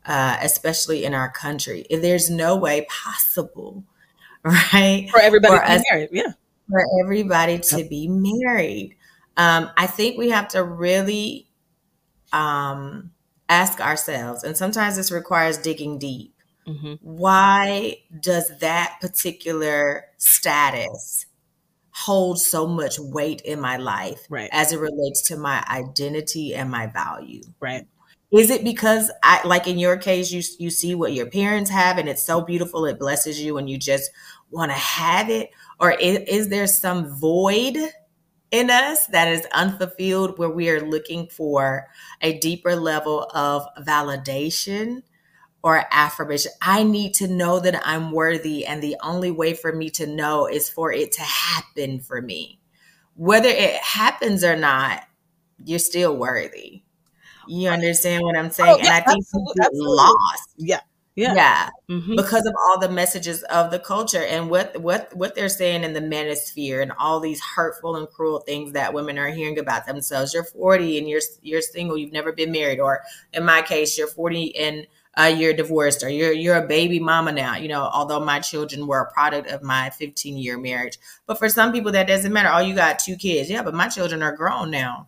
uh, 0.05 0.37
especially 0.41 1.03
in 1.03 1.13
our 1.13 1.31
country, 1.31 1.85
there's 1.89 2.29
no 2.29 2.55
way 2.55 2.85
possible, 2.89 3.83
right, 4.43 5.07
for 5.11 5.19
everybody 5.19 5.57
for 5.57 5.65
to 5.65 5.71
us, 5.71 5.81
be 5.81 5.87
married, 5.91 6.09
yeah, 6.11 6.33
for 6.69 6.85
everybody 7.03 7.59
to 7.59 7.79
yep. 7.79 7.89
be 7.89 8.07
married. 8.07 8.95
Um, 9.35 9.69
I 9.77 9.87
think 9.87 10.17
we 10.17 10.29
have 10.29 10.47
to 10.49 10.63
really 10.63 11.47
um, 12.31 13.11
ask 13.49 13.79
ourselves, 13.79 14.43
and 14.43 14.55
sometimes 14.57 14.95
this 14.95 15.11
requires 15.11 15.57
digging 15.57 15.99
deep. 15.99 16.33
Mm-hmm. 16.67 16.95
Why 17.01 17.99
does 18.19 18.51
that 18.59 18.97
particular 18.99 20.05
status 20.17 21.25
hold 21.91 22.39
so 22.39 22.67
much 22.67 22.99
weight 22.99 23.41
in 23.41 23.59
my 23.59 23.77
life 23.77 24.19
right. 24.29 24.49
as 24.51 24.73
it 24.73 24.79
relates 24.79 25.21
to 25.29 25.37
my 25.37 25.63
identity 25.69 26.53
and 26.53 26.69
my 26.69 26.87
value? 26.87 27.41
Right. 27.59 27.87
Is 28.31 28.49
it 28.49 28.65
because 28.65 29.09
I 29.23 29.45
like 29.47 29.67
in 29.67 29.79
your 29.79 29.95
case 29.95 30.31
you 30.31 30.41
you 30.59 30.69
see 30.69 30.95
what 30.95 31.13
your 31.13 31.27
parents 31.27 31.69
have 31.69 31.97
and 31.97 32.09
it's 32.09 32.23
so 32.23 32.41
beautiful 32.41 32.85
it 32.85 32.99
blesses 32.99 33.41
you 33.41 33.57
and 33.57 33.69
you 33.69 33.77
just 33.77 34.11
want 34.51 34.69
to 34.69 34.77
have 34.77 35.29
it 35.29 35.49
or 35.79 35.91
is, 35.91 36.19
is 36.27 36.49
there 36.49 36.67
some 36.67 37.17
void 37.19 37.77
in 38.51 38.69
us 38.69 39.07
that 39.07 39.27
is 39.27 39.45
unfulfilled 39.53 40.37
where 40.37 40.49
we 40.49 40.69
are 40.69 40.81
looking 40.81 41.27
for 41.27 41.87
a 42.21 42.37
deeper 42.39 42.75
level 42.75 43.23
of 43.33 43.67
validation 43.79 45.03
or 45.63 45.83
affirmation. 45.91 46.51
I 46.61 46.83
need 46.83 47.13
to 47.15 47.27
know 47.27 47.59
that 47.59 47.81
I'm 47.85 48.11
worthy, 48.11 48.65
and 48.65 48.81
the 48.81 48.95
only 49.03 49.31
way 49.31 49.53
for 49.53 49.73
me 49.73 49.89
to 49.91 50.07
know 50.07 50.47
is 50.47 50.69
for 50.69 50.93
it 50.93 51.11
to 51.13 51.21
happen 51.21 51.99
for 51.99 52.21
me. 52.21 52.59
Whether 53.15 53.49
it 53.49 53.75
happens 53.75 54.43
or 54.43 54.55
not, 54.55 55.03
you're 55.63 55.79
still 55.79 56.15
worthy. 56.15 56.83
You 57.47 57.69
understand 57.69 58.23
what 58.23 58.37
I'm 58.37 58.47
oh, 58.47 58.49
saying? 58.49 58.69
Oh, 58.69 58.77
yeah, 58.77 58.95
and 58.95 59.03
I 59.03 59.11
think 59.11 59.25
people 59.25 59.53
get 59.59 59.71
lost. 59.73 60.49
Yeah. 60.57 60.81
Yeah. 61.17 61.33
Yeah. 61.33 61.69
Mm-hmm. 61.89 62.15
Because 62.15 62.45
of 62.45 62.53
all 62.55 62.79
the 62.79 62.89
messages 62.89 63.41
of 63.45 63.71
the 63.71 63.79
culture 63.79 64.23
and 64.23 64.51
what 64.51 64.79
what 64.79 65.11
what 65.15 65.33
they're 65.33 65.49
saying 65.49 65.83
in 65.83 65.93
the 65.93 65.99
manosphere 65.99 66.83
and 66.83 66.91
all 66.99 67.19
these 67.19 67.41
hurtful 67.41 67.95
and 67.95 68.07
cruel 68.07 68.41
things 68.41 68.73
that 68.73 68.93
women 68.93 69.17
are 69.17 69.29
hearing 69.29 69.57
about 69.57 69.87
themselves. 69.87 70.31
You're 70.31 70.43
40 70.43 70.99
and 70.99 71.09
you're 71.09 71.21
you're 71.41 71.63
single, 71.63 71.97
you've 71.97 72.13
never 72.13 72.31
been 72.31 72.51
married, 72.51 72.79
or 72.79 73.01
in 73.33 73.43
my 73.43 73.63
case, 73.63 73.97
you're 73.97 74.07
40 74.07 74.55
and 74.57 74.87
uh, 75.17 75.33
you're 75.35 75.53
divorced 75.53 76.03
or 76.03 76.09
you're 76.09 76.31
you're 76.31 76.63
a 76.63 76.67
baby 76.67 76.99
mama 76.99 77.31
now 77.31 77.55
you 77.55 77.67
know 77.67 77.89
although 77.91 78.19
my 78.19 78.39
children 78.39 78.85
were 78.85 78.99
a 78.99 79.11
product 79.11 79.49
of 79.49 79.63
my 79.63 79.89
15 79.89 80.37
year 80.37 80.59
marriage 80.59 80.99
but 81.25 81.39
for 81.39 81.49
some 81.49 81.71
people 81.71 81.91
that 81.91 82.07
doesn't 82.07 82.31
matter 82.31 82.51
oh 82.53 82.59
you 82.59 82.75
got 82.75 82.99
two 82.99 83.15
kids 83.15 83.49
yeah 83.49 83.63
but 83.63 83.73
my 83.73 83.87
children 83.87 84.21
are 84.21 84.35
grown 84.35 84.69
now 84.69 85.07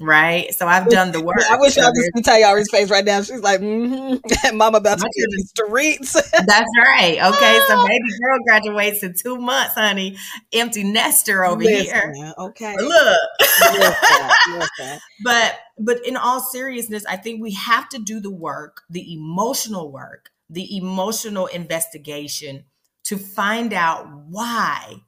right? 0.00 0.52
So 0.54 0.66
I've 0.66 0.88
done 0.88 1.12
the 1.12 1.22
work. 1.22 1.36
I 1.50 1.56
wish 1.58 1.76
y'all 1.76 1.92
could 2.14 2.24
tell 2.24 2.38
y'all 2.38 2.56
his 2.56 2.68
face 2.70 2.90
right 2.90 3.04
now. 3.04 3.22
She's 3.22 3.40
like, 3.40 3.60
mm-hmm. 3.60 4.56
"Mama 4.56 4.78
about 4.78 4.98
to 4.98 5.04
be 5.04 5.22
in 5.22 5.30
the 5.30 5.44
streets." 5.48 6.12
That's 6.32 6.70
right. 6.78 7.18
Okay, 7.26 7.60
so 7.66 7.86
baby 7.86 8.04
girl 8.22 8.38
graduates 8.46 9.02
in 9.02 9.14
two 9.14 9.36
months, 9.36 9.74
honey. 9.74 10.16
Empty 10.52 10.84
nester 10.84 11.44
over 11.44 11.62
Listen, 11.62 12.14
here. 12.14 12.32
Okay, 12.38 12.74
look. 12.78 13.18
but 15.24 15.58
but 15.78 16.06
in 16.06 16.16
all 16.16 16.40
seriousness, 16.40 17.04
I 17.06 17.16
think 17.16 17.42
we 17.42 17.52
have 17.52 17.88
to 17.90 17.98
do 17.98 18.20
the 18.20 18.30
work, 18.30 18.82
the 18.88 19.12
emotional 19.12 19.90
work, 19.90 20.30
the 20.48 20.76
emotional 20.76 21.46
investigation 21.46 22.64
to 23.04 23.18
find 23.18 23.72
out 23.72 24.08
why 24.28 25.02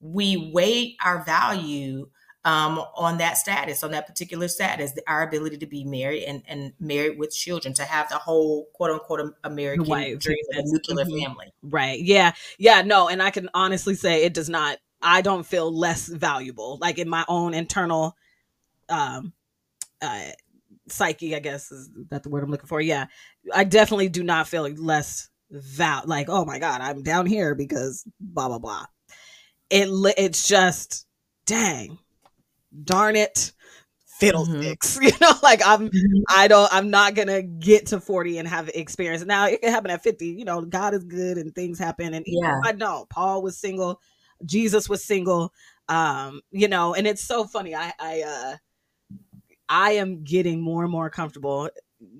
we 0.00 0.50
weight 0.52 0.96
our 1.04 1.22
value 1.22 2.08
um, 2.44 2.82
on 2.96 3.18
that 3.18 3.36
status, 3.36 3.84
on 3.84 3.90
that 3.90 4.06
particular 4.06 4.48
status, 4.48 4.94
our 5.06 5.22
ability 5.22 5.58
to 5.58 5.66
be 5.66 5.84
married 5.84 6.24
and, 6.24 6.42
and 6.48 6.72
married 6.80 7.18
with 7.18 7.34
children, 7.34 7.74
to 7.74 7.84
have 7.84 8.08
the 8.08 8.16
whole 8.16 8.68
quote 8.72 8.90
unquote 8.90 9.34
American 9.44 9.86
White, 9.86 10.18
dream 10.18 10.38
a 10.52 10.62
nuclear 10.64 11.04
mm-hmm. 11.04 11.22
family. 11.22 11.52
Right. 11.62 12.00
Yeah. 12.00 12.32
Yeah. 12.58 12.82
No. 12.82 13.08
And 13.08 13.22
I 13.22 13.30
can 13.30 13.50
honestly 13.52 13.94
say 13.94 14.24
it 14.24 14.32
does 14.32 14.48
not, 14.48 14.78
I 15.02 15.20
don't 15.20 15.44
feel 15.44 15.70
less 15.70 16.08
valuable. 16.08 16.78
Like 16.80 16.98
in 16.98 17.08
my 17.08 17.24
own 17.28 17.52
internal 17.52 18.16
um, 18.88 19.34
uh, 20.00 20.30
psyche, 20.88 21.36
I 21.36 21.40
guess 21.40 21.70
is 21.70 21.90
that 22.08 22.22
the 22.22 22.30
word 22.30 22.42
I'm 22.42 22.50
looking 22.50 22.68
for. 22.68 22.80
Yeah. 22.80 23.06
I 23.52 23.64
definitely 23.64 24.08
do 24.08 24.22
not 24.22 24.48
feel 24.48 24.62
less 24.62 25.28
val 25.50 26.04
like, 26.06 26.30
oh 26.30 26.46
my 26.46 26.58
God, 26.58 26.80
I'm 26.80 27.02
down 27.02 27.26
here 27.26 27.54
because 27.54 28.04
blah, 28.18 28.48
blah, 28.48 28.58
blah. 28.58 28.86
It, 29.68 29.88
it's 30.16 30.48
just, 30.48 31.06
dang 31.44 31.98
darn 32.84 33.16
it 33.16 33.52
fiddlesticks 34.20 34.96
mm-hmm. 34.96 35.04
you 35.06 35.12
know 35.20 35.32
like 35.42 35.60
i'm 35.64 35.88
mm-hmm. 35.88 36.22
i 36.28 36.46
don't 36.46 36.72
i'm 36.72 36.90
not 36.90 37.14
gonna 37.14 37.42
get 37.42 37.86
to 37.86 38.00
40 38.00 38.38
and 38.38 38.48
have 38.48 38.68
experience 38.74 39.24
now 39.24 39.46
it 39.46 39.62
can 39.62 39.70
happen 39.70 39.90
at 39.90 40.02
50 40.02 40.26
you 40.26 40.44
know 40.44 40.60
god 40.60 40.94
is 40.94 41.04
good 41.04 41.38
and 41.38 41.54
things 41.54 41.78
happen 41.78 42.12
and 42.12 42.24
yeah 42.26 42.60
i 42.64 42.72
know 42.72 43.06
paul 43.08 43.42
was 43.42 43.58
single 43.58 44.00
jesus 44.44 44.88
was 44.88 45.02
single 45.02 45.52
um 45.88 46.42
you 46.50 46.68
know 46.68 46.94
and 46.94 47.06
it's 47.06 47.22
so 47.22 47.44
funny 47.44 47.74
i 47.74 47.92
i 47.98 48.22
uh 48.22 48.56
i 49.68 49.92
am 49.92 50.22
getting 50.22 50.60
more 50.60 50.82
and 50.82 50.92
more 50.92 51.08
comfortable 51.08 51.70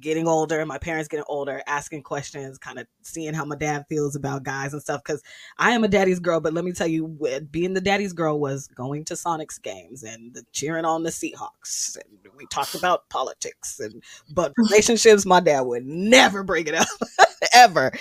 getting 0.01 0.29
older, 0.29 0.65
my 0.67 0.79
parents 0.79 1.09
getting 1.09 1.25
older, 1.29 1.63
asking 1.67 2.03
questions, 2.03 2.59
kind 2.59 2.79
of 2.79 2.87
seeing 3.03 3.35
how 3.35 3.45
my 3.45 3.57
dad 3.57 3.87
feels 3.89 4.15
about 4.15 4.43
guys 4.43 4.73
and 4.73 4.83
stuff. 4.83 5.03
Because 5.05 5.23
I 5.59 5.73
am 5.73 5.85
a 5.85 5.89
daddy's 5.89 6.21
girl, 6.21 6.41
but 6.41 6.53
let 6.53 6.65
me 6.65 6.73
tell 6.73 6.87
you, 6.87 7.09
being 7.51 7.75
the 7.75 7.81
daddy's 7.81 8.13
girl 8.13 8.39
was 8.39 8.67
going 8.69 9.05
to 9.07 9.15
Sonics 9.15 9.61
games 9.61 10.03
and 10.03 10.35
the, 10.35 10.45
cheering 10.53 10.85
on 10.85 11.03
the 11.03 11.11
Seahawks. 11.11 11.97
And 11.97 12.33
we 12.37 12.47
talked 12.47 12.75
about 12.75 13.09
politics 13.09 13.81
and 13.81 14.03
but 14.31 14.53
relationships, 14.59 15.25
my 15.25 15.41
dad 15.41 15.63
would 15.63 15.87
never 15.87 16.43
bring 16.43 16.67
it 16.67 16.75
up 16.75 16.89
ever, 17.53 17.93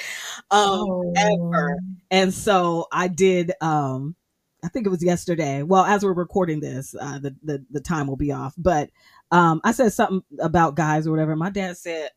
um, 0.52 0.80
oh. 0.82 1.14
ever. 1.18 1.78
And 2.12 2.34
so 2.34 2.88
I 2.92 3.08
did. 3.08 3.54
Um, 3.62 4.16
I 4.64 4.68
think 4.68 4.86
it 4.86 4.90
was 4.90 5.04
yesterday. 5.04 5.64
Well, 5.64 5.86
as 5.86 6.04
we're 6.04 6.14
recording 6.14 6.60
this, 6.60 6.96
uh, 7.00 7.20
the, 7.20 7.36
the 7.44 7.66
the 7.72 7.80
time 7.80 8.08
will 8.08 8.18
be 8.18 8.32
off. 8.32 8.54
But 8.58 8.90
um, 9.32 9.62
I 9.64 9.72
said 9.72 9.94
something 9.94 10.24
about 10.40 10.76
guys 10.76 11.08
or 11.08 11.12
whatever. 11.12 11.36
My 11.36 11.50
dad 11.50 11.78
said, 11.78 12.10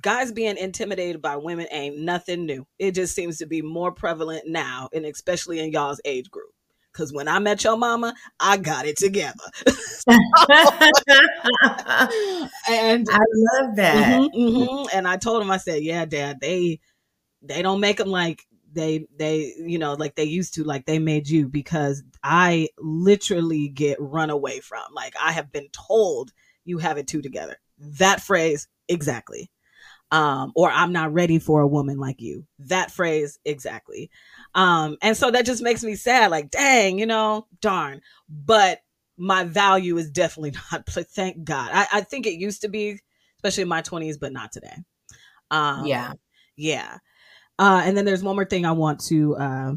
guys 0.00 0.32
being 0.32 0.56
intimidated 0.56 1.22
by 1.22 1.36
women 1.36 1.66
ain't 1.70 1.98
nothing 1.98 2.46
new. 2.46 2.66
It 2.78 2.92
just 2.92 3.14
seems 3.14 3.38
to 3.38 3.46
be 3.46 3.62
more 3.62 3.92
prevalent 3.92 4.44
now, 4.46 4.88
and 4.92 5.06
especially 5.06 5.60
in 5.60 5.72
y'all's 5.72 6.00
age 6.04 6.30
group. 6.30 6.50
Cause 6.92 7.10
when 7.10 7.26
I 7.26 7.38
met 7.38 7.64
your 7.64 7.78
mama, 7.78 8.12
I 8.38 8.58
got 8.58 8.84
it 8.84 8.98
together. 8.98 9.32
and 9.66 9.76
I 12.68 12.68
love 12.68 13.76
that. 13.76 14.20
Mm-hmm, 14.20 14.36
mm-hmm. 14.36 14.88
And 14.92 15.08
I 15.08 15.16
told 15.16 15.40
him, 15.40 15.50
I 15.50 15.56
said, 15.56 15.82
"Yeah, 15.82 16.04
Dad, 16.04 16.40
they 16.42 16.80
they 17.40 17.62
don't 17.62 17.80
make 17.80 17.96
them 17.96 18.08
like 18.08 18.44
they 18.74 19.06
they 19.16 19.54
you 19.58 19.78
know 19.78 19.94
like 19.94 20.14
they 20.14 20.24
used 20.24 20.54
to 20.54 20.64
like 20.64 20.86
they 20.86 20.98
made 20.98 21.28
you 21.28 21.48
because 21.48 22.02
i 22.22 22.68
literally 22.78 23.68
get 23.68 24.00
run 24.00 24.30
away 24.30 24.60
from. 24.60 24.82
Like 24.92 25.14
i 25.20 25.32
have 25.32 25.52
been 25.52 25.68
told 25.72 26.32
you 26.64 26.78
have 26.78 26.98
it 26.98 27.06
two 27.06 27.22
together. 27.22 27.56
That 27.78 28.20
phrase 28.20 28.68
exactly. 28.88 29.50
Um 30.10 30.52
or 30.54 30.70
i'm 30.70 30.92
not 30.92 31.12
ready 31.12 31.38
for 31.38 31.60
a 31.60 31.68
woman 31.68 31.98
like 31.98 32.20
you. 32.20 32.46
That 32.60 32.90
phrase 32.90 33.38
exactly. 33.44 34.10
Um 34.54 34.96
and 35.02 35.16
so 35.16 35.30
that 35.30 35.46
just 35.46 35.62
makes 35.62 35.82
me 35.82 35.94
sad 35.94 36.30
like 36.30 36.50
dang 36.50 36.98
you 36.98 37.06
know 37.06 37.46
darn. 37.60 38.00
But 38.28 38.80
my 39.16 39.44
value 39.44 39.96
is 39.98 40.10
definitely 40.10 40.52
not 40.72 40.86
thank 40.86 41.44
god. 41.44 41.70
I, 41.72 41.86
I 41.92 42.00
think 42.02 42.26
it 42.26 42.34
used 42.34 42.62
to 42.62 42.68
be 42.68 43.00
especially 43.36 43.62
in 43.62 43.68
my 43.68 43.82
20s 43.82 44.18
but 44.20 44.32
not 44.32 44.52
today. 44.52 44.76
Um 45.50 45.86
yeah. 45.86 46.12
yeah 46.56 46.98
uh, 47.58 47.82
and 47.84 47.96
then 47.96 48.04
there's 48.04 48.22
one 48.22 48.36
more 48.36 48.44
thing 48.44 48.66
I 48.66 48.72
want 48.72 49.00
to 49.06 49.36
uh, 49.36 49.72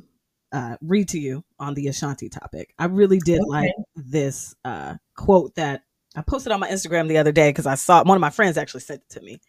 uh, 0.52 0.78
read 0.82 1.10
to 1.10 1.20
you 1.20 1.44
on 1.60 1.74
the 1.74 1.88
Ashanti 1.88 2.30
topic. 2.30 2.74
I 2.80 2.86
really 2.86 3.20
did 3.20 3.42
okay. 3.42 3.50
like 3.50 3.72
this 3.96 4.56
uh, 4.64 4.96
quote 5.16 5.56
that 5.56 5.84
I 6.16 6.22
posted 6.22 6.52
on 6.52 6.60
my 6.60 6.70
Instagram 6.70 7.08
the 7.08 7.18
other 7.18 7.32
day 7.32 7.50
because 7.50 7.66
I 7.66 7.76
saw 7.76 8.04
one 8.04 8.16
of 8.16 8.22
my 8.22 8.30
friends 8.30 8.58
actually 8.58 8.82
sent 8.82 9.02
it 9.02 9.14
to 9.16 9.22
me. 9.22 9.40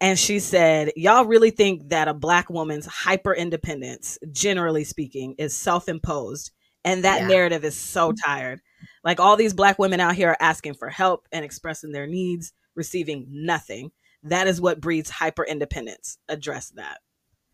And 0.00 0.16
she 0.16 0.38
said, 0.38 0.92
Y'all 0.94 1.24
really 1.24 1.50
think 1.50 1.88
that 1.88 2.06
a 2.06 2.14
black 2.14 2.50
woman's 2.50 2.86
hyper 2.86 3.34
independence, 3.34 4.16
generally 4.30 4.84
speaking, 4.84 5.34
is 5.38 5.54
self 5.54 5.88
imposed. 5.88 6.52
And 6.84 7.04
that 7.04 7.22
yeah. 7.22 7.26
narrative 7.28 7.64
is 7.64 7.76
so 7.76 8.12
tired. 8.12 8.60
Like 9.02 9.18
all 9.18 9.36
these 9.36 9.54
black 9.54 9.78
women 9.78 9.98
out 9.98 10.14
here 10.14 10.30
are 10.30 10.36
asking 10.40 10.74
for 10.74 10.88
help 10.88 11.26
and 11.32 11.44
expressing 11.44 11.90
their 11.90 12.06
needs, 12.06 12.52
receiving 12.76 13.26
nothing. 13.28 13.90
That 14.22 14.46
is 14.46 14.60
what 14.60 14.80
breeds 14.80 15.10
hyper 15.10 15.44
independence. 15.44 16.18
Address 16.28 16.70
that. 16.76 16.98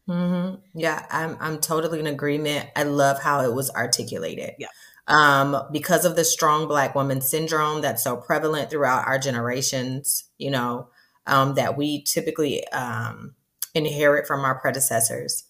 Mm-hmm. 0.08 0.78
Yeah, 0.78 1.06
I'm 1.10 1.36
I'm 1.40 1.60
totally 1.60 2.00
in 2.00 2.06
agreement. 2.06 2.68
I 2.76 2.82
love 2.82 3.22
how 3.22 3.40
it 3.40 3.54
was 3.54 3.70
articulated. 3.70 4.54
Yeah. 4.58 4.68
Um, 5.06 5.56
because 5.72 6.04
of 6.04 6.16
the 6.16 6.24
strong 6.24 6.66
black 6.66 6.94
woman 6.94 7.20
syndrome 7.20 7.82
that's 7.82 8.04
so 8.04 8.16
prevalent 8.16 8.70
throughout 8.70 9.06
our 9.06 9.18
generations, 9.18 10.24
you 10.38 10.50
know, 10.50 10.88
um, 11.26 11.54
that 11.54 11.76
we 11.76 12.02
typically 12.04 12.66
um, 12.68 13.34
inherit 13.74 14.26
from 14.26 14.44
our 14.44 14.58
predecessors. 14.58 15.44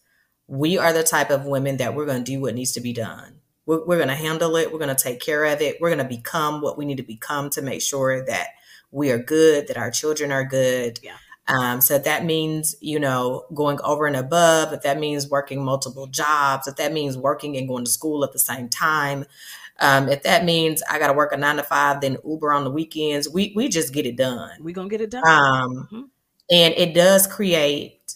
We 0.47 0.77
are 0.77 0.93
the 0.93 1.05
type 1.05 1.31
of 1.31 1.47
women 1.47 1.79
that 1.79 1.95
we're 1.95 2.07
going 2.07 2.25
to 2.25 2.33
do 2.33 2.41
what 2.41 2.55
needs 2.55 2.73
to 2.73 2.81
be 2.81 2.93
done. 2.93 3.41
We're, 3.67 3.85
we're 3.85 3.97
going 3.97 4.09
to 4.09 4.15
handle 4.15 4.57
it. 4.57 4.73
We're 4.73 4.79
going 4.79 4.95
to 4.95 5.03
take 5.03 5.21
care 5.21 5.45
of 5.45 5.61
it. 5.61 5.79
We're 5.81 5.95
going 5.95 6.07
to 6.07 6.17
become 6.17 6.61
what 6.61 6.77
we 6.77 6.85
need 6.85 6.99
to 6.99 7.03
become 7.03 7.49
to 7.51 7.63
make 7.63 7.81
sure 7.81 8.25
that 8.27 8.49
we 8.91 9.11
are 9.11 9.19
good, 9.19 9.69
that 9.69 9.77
our 9.77 9.91
children 9.91 10.33
are 10.33 10.45
good. 10.45 11.01
Yeah. 11.03 11.17
Um, 11.47 11.81
so 11.81 11.99
that 11.99 12.25
means, 12.25 12.75
you 12.81 12.99
know, 12.99 13.45
going 13.55 13.79
over 13.85 14.07
and 14.07 14.17
above, 14.17 14.73
if 14.73 14.83
that 14.83 14.99
means 14.99 15.29
working 15.29 15.63
multiple 15.63 16.07
jobs, 16.07 16.67
if 16.67 16.77
that 16.77 16.93
means 16.93 17.19
working 17.19 17.57
and 17.57 17.69
going 17.69 17.85
to 17.85 17.91
school 17.91 18.25
at 18.25 18.33
the 18.33 18.39
same 18.39 18.69
time, 18.69 19.27
um, 19.81 20.09
if 20.09 20.23
that 20.23 20.45
means 20.45 20.83
I 20.89 20.99
got 20.99 21.09
to 21.09 21.13
work 21.13 21.33
a 21.33 21.37
nine 21.37 21.57
to 21.57 21.63
five, 21.63 22.01
then 22.01 22.17
Uber 22.25 22.53
on 22.53 22.65
the 22.65 22.71
weekends, 22.71 23.29
we, 23.29 23.53
we 23.55 23.69
just 23.69 23.93
get 23.93 24.07
it 24.07 24.17
done. 24.17 24.51
we 24.63 24.73
going 24.73 24.89
to 24.89 24.97
get 24.97 25.03
it 25.03 25.11
done. 25.11 25.27
Um, 25.27 25.89
mm-hmm. 25.93 26.03
And 26.51 26.75
it 26.75 26.95
does 26.95 27.27
create 27.27 28.15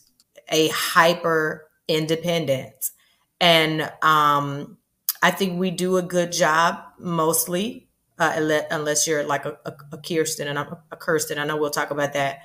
a 0.51 0.69
hyper 0.69 1.69
independence. 1.87 2.93
And 3.41 3.91
um, 4.03 4.79
I 5.23 5.31
think 5.31 5.59
we 5.59 5.71
do 5.71 5.97
a 5.97 6.03
good 6.03 6.33
job 6.33 6.79
mostly, 6.99 7.89
uh, 8.19 8.61
unless 8.71 9.07
you're 9.07 9.25
like 9.25 9.45
a, 9.45 9.59
a, 9.67 9.73
a 9.93 9.99
Kirsten 9.99 10.49
and 10.49 10.59
I'm 10.59 10.77
a 10.91 10.97
Kirsten. 10.97 11.39
I 11.39 11.45
know 11.45 11.57
we'll 11.57 11.71
talk 11.71 11.91
about 11.91 12.15
that 12.15 12.41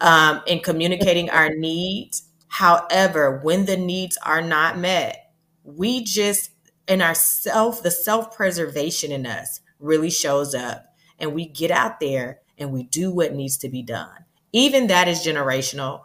um, 0.00 0.42
in 0.46 0.60
communicating 0.60 1.30
our 1.30 1.50
needs. 1.50 2.24
However, 2.48 3.40
when 3.42 3.66
the 3.66 3.76
needs 3.76 4.16
are 4.24 4.42
not 4.42 4.78
met, 4.78 5.32
we 5.64 6.02
just 6.02 6.50
in 6.88 7.02
our 7.02 7.14
self, 7.14 7.82
the 7.82 7.90
self 7.90 8.34
preservation 8.34 9.12
in 9.12 9.26
us 9.26 9.60
really 9.78 10.10
shows 10.10 10.54
up, 10.54 10.86
and 11.18 11.34
we 11.34 11.46
get 11.46 11.70
out 11.70 12.00
there 12.00 12.40
and 12.56 12.72
we 12.72 12.82
do 12.82 13.12
what 13.12 13.34
needs 13.34 13.58
to 13.58 13.68
be 13.68 13.82
done. 13.82 14.24
Even 14.52 14.88
that 14.88 15.06
is 15.06 15.24
generational. 15.24 16.04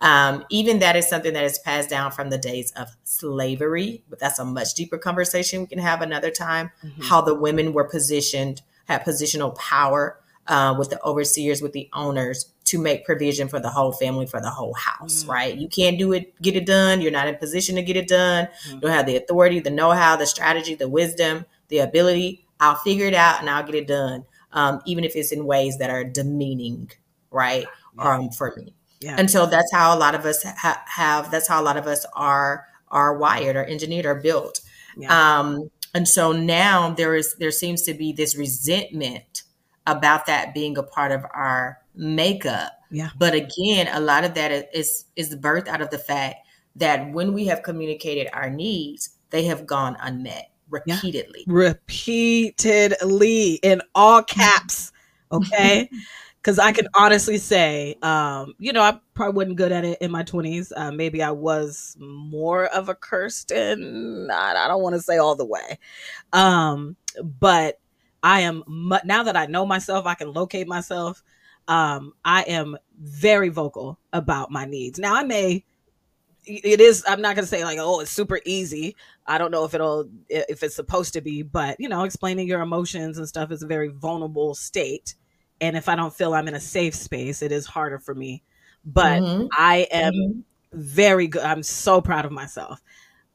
Um, 0.00 0.44
even 0.50 0.80
that 0.80 0.96
is 0.96 1.08
something 1.08 1.32
that 1.32 1.44
is 1.44 1.58
passed 1.60 1.88
down 1.88 2.10
from 2.10 2.28
the 2.28 2.36
days 2.36 2.72
of 2.72 2.88
slavery, 3.04 4.02
but 4.10 4.18
that's 4.18 4.38
a 4.38 4.44
much 4.44 4.74
deeper 4.74 4.98
conversation 4.98 5.62
we 5.62 5.66
can 5.66 5.78
have 5.78 6.02
another 6.02 6.30
time. 6.30 6.72
Mm-hmm. 6.84 7.02
How 7.02 7.22
the 7.22 7.34
women 7.34 7.72
were 7.72 7.84
positioned, 7.84 8.60
had 8.86 9.04
positional 9.04 9.56
power 9.56 10.20
uh, 10.46 10.74
with 10.78 10.90
the 10.90 11.02
overseers, 11.02 11.62
with 11.62 11.72
the 11.72 11.88
owners 11.92 12.50
to 12.64 12.78
make 12.78 13.04
provision 13.04 13.48
for 13.48 13.60
the 13.60 13.70
whole 13.70 13.92
family, 13.92 14.26
for 14.26 14.40
the 14.40 14.50
whole 14.50 14.74
house, 14.74 15.22
mm-hmm. 15.22 15.30
right? 15.30 15.56
You 15.56 15.68
can't 15.68 15.98
do 15.98 16.12
it, 16.12 16.40
get 16.40 16.56
it 16.56 16.66
done. 16.66 17.00
You're 17.00 17.12
not 17.12 17.28
in 17.28 17.36
position 17.36 17.76
to 17.76 17.82
get 17.82 17.96
it 17.96 18.08
done. 18.08 18.46
Mm-hmm. 18.46 18.74
You 18.74 18.80
don't 18.80 18.90
have 18.90 19.06
the 19.06 19.16
authority, 19.16 19.60
the 19.60 19.70
know 19.70 19.92
how, 19.92 20.16
the 20.16 20.26
strategy, 20.26 20.74
the 20.74 20.88
wisdom, 20.88 21.46
the 21.68 21.78
ability. 21.78 22.46
I'll 22.60 22.76
figure 22.76 23.06
it 23.06 23.14
out 23.14 23.40
and 23.40 23.50
I'll 23.50 23.64
get 23.64 23.74
it 23.74 23.86
done, 23.86 24.24
um, 24.52 24.80
even 24.86 25.04
if 25.04 25.16
it's 25.16 25.32
in 25.32 25.44
ways 25.44 25.78
that 25.78 25.90
are 25.90 26.04
demeaning, 26.04 26.90
right? 27.30 27.66
Yeah. 27.96 28.14
Um, 28.14 28.30
for 28.30 28.54
me. 28.56 28.74
Yeah. 29.00 29.16
And 29.18 29.30
so 29.30 29.46
that's 29.46 29.70
how 29.72 29.96
a 29.96 29.98
lot 29.98 30.14
of 30.14 30.24
us 30.24 30.42
ha- 30.42 30.82
have, 30.86 31.30
that's 31.30 31.48
how 31.48 31.60
a 31.60 31.64
lot 31.64 31.76
of 31.76 31.86
us 31.86 32.06
are, 32.14 32.66
are 32.88 33.16
wired 33.16 33.56
or 33.56 33.64
engineered 33.64 34.06
or 34.06 34.14
built. 34.14 34.60
Yeah. 34.96 35.38
Um, 35.38 35.70
and 35.92 36.08
so 36.08 36.32
now 36.32 36.90
there 36.90 37.14
is, 37.14 37.34
there 37.36 37.50
seems 37.50 37.82
to 37.82 37.94
be 37.94 38.12
this 38.12 38.36
resentment 38.36 39.42
about 39.86 40.26
that 40.26 40.54
being 40.54 40.78
a 40.78 40.82
part 40.82 41.12
of 41.12 41.24
our 41.34 41.78
makeup. 41.94 42.72
Yeah. 42.90 43.10
But 43.18 43.34
again, 43.34 43.88
a 43.92 44.00
lot 44.00 44.24
of 44.24 44.34
that 44.34 44.70
is 44.72 45.06
is 45.16 45.34
birthed 45.36 45.68
out 45.68 45.80
of 45.80 45.90
the 45.90 45.98
fact 45.98 46.46
that 46.76 47.12
when 47.12 47.32
we 47.32 47.46
have 47.46 47.62
communicated 47.62 48.28
our 48.32 48.50
needs, 48.50 49.10
they 49.30 49.44
have 49.44 49.66
gone 49.66 49.96
unmet 50.00 50.50
repeatedly. 50.70 51.44
Yeah. 51.46 51.54
Repeatedly 51.54 53.54
in 53.62 53.82
all 53.94 54.22
caps. 54.22 54.92
Okay. 55.32 55.88
Because 56.44 56.58
I 56.58 56.72
can 56.72 56.88
honestly 56.94 57.38
say, 57.38 57.96
um, 58.02 58.52
you 58.58 58.74
know, 58.74 58.82
I 58.82 59.00
probably 59.14 59.34
wasn't 59.34 59.56
good 59.56 59.72
at 59.72 59.86
it 59.86 59.96
in 60.02 60.10
my 60.10 60.22
20s. 60.22 60.72
Uh, 60.76 60.92
maybe 60.92 61.22
I 61.22 61.30
was 61.30 61.96
more 61.98 62.66
of 62.66 62.90
a 62.90 62.94
Kirsten. 62.94 64.28
I, 64.30 64.54
I 64.54 64.68
don't 64.68 64.82
want 64.82 64.94
to 64.94 65.00
say 65.00 65.16
all 65.16 65.36
the 65.36 65.46
way. 65.46 65.78
Um, 66.34 66.96
but 67.22 67.80
I 68.24 68.40
am 68.40 68.64
now 69.04 69.22
that 69.22 69.36
I 69.36 69.44
know 69.46 69.66
myself, 69.66 70.06
I 70.06 70.14
can 70.14 70.32
locate 70.32 70.66
myself. 70.66 71.22
Um, 71.68 72.14
I 72.24 72.42
am 72.44 72.76
very 72.98 73.50
vocal 73.50 73.98
about 74.14 74.50
my 74.50 74.64
needs. 74.64 74.98
Now 74.98 75.14
I 75.14 75.24
may 75.24 75.64
it 76.46 76.78
is 76.78 77.02
i'm 77.08 77.22
not 77.22 77.34
going 77.34 77.42
to 77.42 77.48
say 77.48 77.64
like 77.64 77.78
oh 77.80 78.00
it's 78.00 78.10
super 78.10 78.38
easy 78.44 78.94
i 79.26 79.38
don't 79.38 79.50
know 79.50 79.64
if 79.64 79.72
it'll 79.72 80.08
if 80.28 80.62
it's 80.62 80.76
supposed 80.76 81.14
to 81.14 81.22
be 81.22 81.42
but 81.42 81.74
you 81.80 81.88
know 81.88 82.04
explaining 82.04 82.46
your 82.46 82.60
emotions 82.60 83.16
and 83.16 83.26
stuff 83.26 83.50
is 83.50 83.62
a 83.62 83.66
very 83.66 83.88
vulnerable 83.88 84.54
state 84.54 85.14
and 85.62 85.74
if 85.74 85.88
i 85.88 85.96
don't 85.96 86.12
feel 86.14 86.34
i'm 86.34 86.46
in 86.46 86.54
a 86.54 86.60
safe 86.60 86.94
space 86.94 87.40
it 87.40 87.50
is 87.50 87.64
harder 87.66 87.98
for 87.98 88.14
me 88.14 88.42
but 88.84 89.22
mm-hmm. 89.22 89.46
i 89.56 89.86
am 89.90 90.12
mm-hmm. 90.12 90.40
very 90.72 91.26
good 91.26 91.42
i'm 91.42 91.62
so 91.62 92.02
proud 92.02 92.26
of 92.26 92.32
myself 92.32 92.82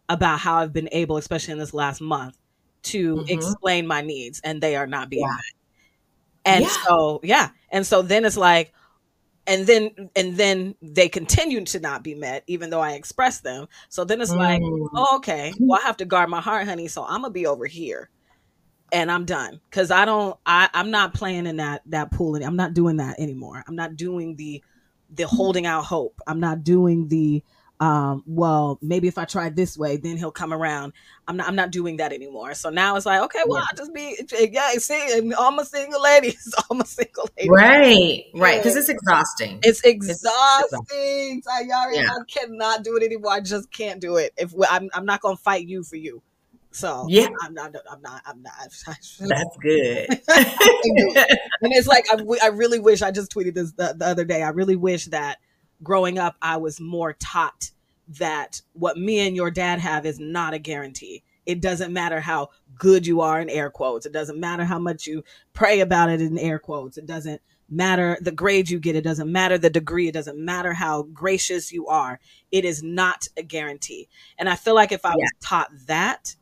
about 0.07 0.39
how 0.39 0.57
i've 0.57 0.73
been 0.73 0.89
able 0.91 1.17
especially 1.17 1.53
in 1.53 1.57
this 1.57 1.73
last 1.73 2.01
month 2.01 2.37
to 2.83 3.17
mm-hmm. 3.17 3.29
explain 3.29 3.87
my 3.87 4.01
needs 4.01 4.41
and 4.43 4.61
they 4.61 4.75
are 4.75 4.87
not 4.87 5.09
being 5.09 5.23
yeah. 5.23 5.35
met. 5.35 5.43
And 6.45 6.63
yeah. 6.65 6.71
so, 6.85 7.19
yeah. 7.23 7.49
And 7.69 7.85
so 7.85 8.01
then 8.01 8.25
it's 8.25 8.37
like, 8.37 8.73
and 9.47 9.65
then 9.65 10.09
and 10.15 10.37
then 10.37 10.75
they 10.81 11.09
continue 11.09 11.63
to 11.65 11.79
not 11.79 12.03
be 12.03 12.13
met 12.13 12.43
even 12.45 12.69
though 12.69 12.81
i 12.81 12.91
express 12.91 13.39
them 13.39 13.67
so 13.87 14.03
then 14.03 14.21
it's 14.21 14.31
mm. 14.31 14.37
like 14.37 14.61
oh, 14.61 15.15
okay 15.15 15.51
well 15.59 15.79
i 15.81 15.87
have 15.87 15.97
to 15.97 16.05
guard 16.05 16.29
my 16.29 16.41
heart 16.41 16.67
honey 16.67 16.87
so 16.87 17.03
i'm 17.05 17.21
gonna 17.21 17.31
be 17.31 17.47
over 17.47 17.65
here 17.65 18.11
and 18.91 19.11
I'm 19.11 19.25
done 19.25 19.59
because 19.69 19.91
I 19.91 20.05
don't 20.05 20.37
I 20.45 20.69
I'm 20.73 20.91
not 20.91 21.13
playing 21.13 21.45
in 21.45 21.57
that 21.57 21.81
that 21.87 22.11
pool 22.11 22.35
and 22.35 22.43
I'm 22.43 22.55
not 22.55 22.73
doing 22.73 22.97
that 22.97 23.19
anymore. 23.19 23.63
I'm 23.67 23.75
not 23.75 23.95
doing 23.95 24.35
the 24.35 24.63
the 25.11 25.27
holding 25.27 25.65
out 25.65 25.85
hope. 25.85 26.19
I'm 26.27 26.39
not 26.39 26.63
doing 26.63 27.07
the 27.07 27.43
um 27.79 28.23
well 28.25 28.77
maybe 28.81 29.07
if 29.07 29.17
I 29.17 29.23
try 29.23 29.49
this 29.49 29.77
way 29.77 29.97
then 29.97 30.17
he'll 30.17 30.31
come 30.31 30.53
around. 30.53 30.93
I'm 31.27 31.37
not 31.37 31.47
I'm 31.47 31.55
not 31.55 31.71
doing 31.71 31.97
that 31.97 32.11
anymore. 32.11 32.53
So 32.53 32.69
now 32.69 32.95
it's 32.95 33.05
like 33.05 33.21
okay 33.23 33.39
well 33.47 33.59
yeah. 33.59 33.65
I'll 33.69 33.77
just 33.77 33.93
be 33.93 34.17
yeah 34.51 34.71
see 34.73 35.31
I'm 35.37 35.59
a 35.59 35.65
single 35.65 36.01
lady. 36.01 36.35
I'm 36.71 36.81
a 36.81 36.85
single 36.85 37.29
lady. 37.37 37.49
Right 37.49 38.25
right 38.35 38.57
because 38.57 38.75
it's 38.75 38.89
exhausting. 38.89 39.59
It's 39.63 39.81
exhausting. 39.83 41.41
It's 41.45 41.47
yeah. 41.65 42.09
I 42.09 42.23
cannot 42.27 42.83
do 42.83 42.97
it 42.97 43.03
anymore. 43.03 43.31
I 43.31 43.39
just 43.39 43.71
can't 43.71 44.01
do 44.01 44.17
it. 44.17 44.33
If 44.37 44.53
I'm 44.69 44.89
I'm 44.93 45.05
not 45.05 45.21
gonna 45.21 45.37
fight 45.37 45.67
you 45.67 45.83
for 45.83 45.95
you. 45.95 46.21
So 46.71 47.07
yeah, 47.09 47.27
I'm 47.41 47.53
not. 47.53 47.75
I'm 47.89 48.01
not. 48.01 48.21
I'm 48.25 48.43
not. 48.43 48.53
That's 49.19 49.57
good. 49.61 50.07
and 50.09 51.73
it's 51.73 51.87
like 51.87 52.05
I, 52.11 52.21
I 52.43 52.47
really 52.49 52.79
wish 52.79 53.01
I 53.01 53.11
just 53.11 53.33
tweeted 53.33 53.55
this 53.55 53.71
the, 53.71 53.95
the 53.97 54.05
other 54.05 54.23
day. 54.23 54.43
I 54.43 54.49
really 54.49 54.75
wish 54.75 55.05
that 55.05 55.39
growing 55.83 56.17
up 56.17 56.35
I 56.41 56.57
was 56.57 56.79
more 56.79 57.13
taught 57.13 57.71
that 58.17 58.61
what 58.73 58.97
me 58.97 59.19
and 59.19 59.35
your 59.35 59.51
dad 59.51 59.79
have 59.79 60.05
is 60.05 60.19
not 60.19 60.53
a 60.53 60.59
guarantee. 60.59 61.23
It 61.45 61.61
doesn't 61.61 61.93
matter 61.93 62.19
how 62.19 62.49
good 62.77 63.05
you 63.05 63.21
are 63.21 63.39
in 63.39 63.49
air 63.49 63.69
quotes. 63.69 64.05
It 64.05 64.13
doesn't 64.13 64.39
matter 64.39 64.65
how 64.65 64.79
much 64.79 65.07
you 65.07 65.23
pray 65.53 65.79
about 65.79 66.09
it 66.09 66.21
in 66.21 66.37
air 66.37 66.59
quotes. 66.59 66.97
It 66.97 67.05
doesn't 67.05 67.41
matter 67.69 68.17
the 68.21 68.31
grade 68.31 68.69
you 68.69 68.79
get. 68.79 68.95
It 68.95 69.03
doesn't 69.03 69.31
matter 69.31 69.57
the 69.57 69.69
degree. 69.69 70.07
It 70.07 70.13
doesn't 70.13 70.37
matter 70.37 70.73
how 70.73 71.03
gracious 71.03 71.71
you 71.71 71.87
are. 71.87 72.19
It 72.51 72.65
is 72.65 72.83
not 72.83 73.27
a 73.37 73.43
guarantee. 73.43 74.09
And 74.37 74.49
I 74.49 74.55
feel 74.55 74.75
like 74.75 74.91
if 74.91 75.05
I 75.05 75.09
yeah. 75.09 75.15
was 75.15 75.31
taught 75.41 75.69
that, 75.87 76.35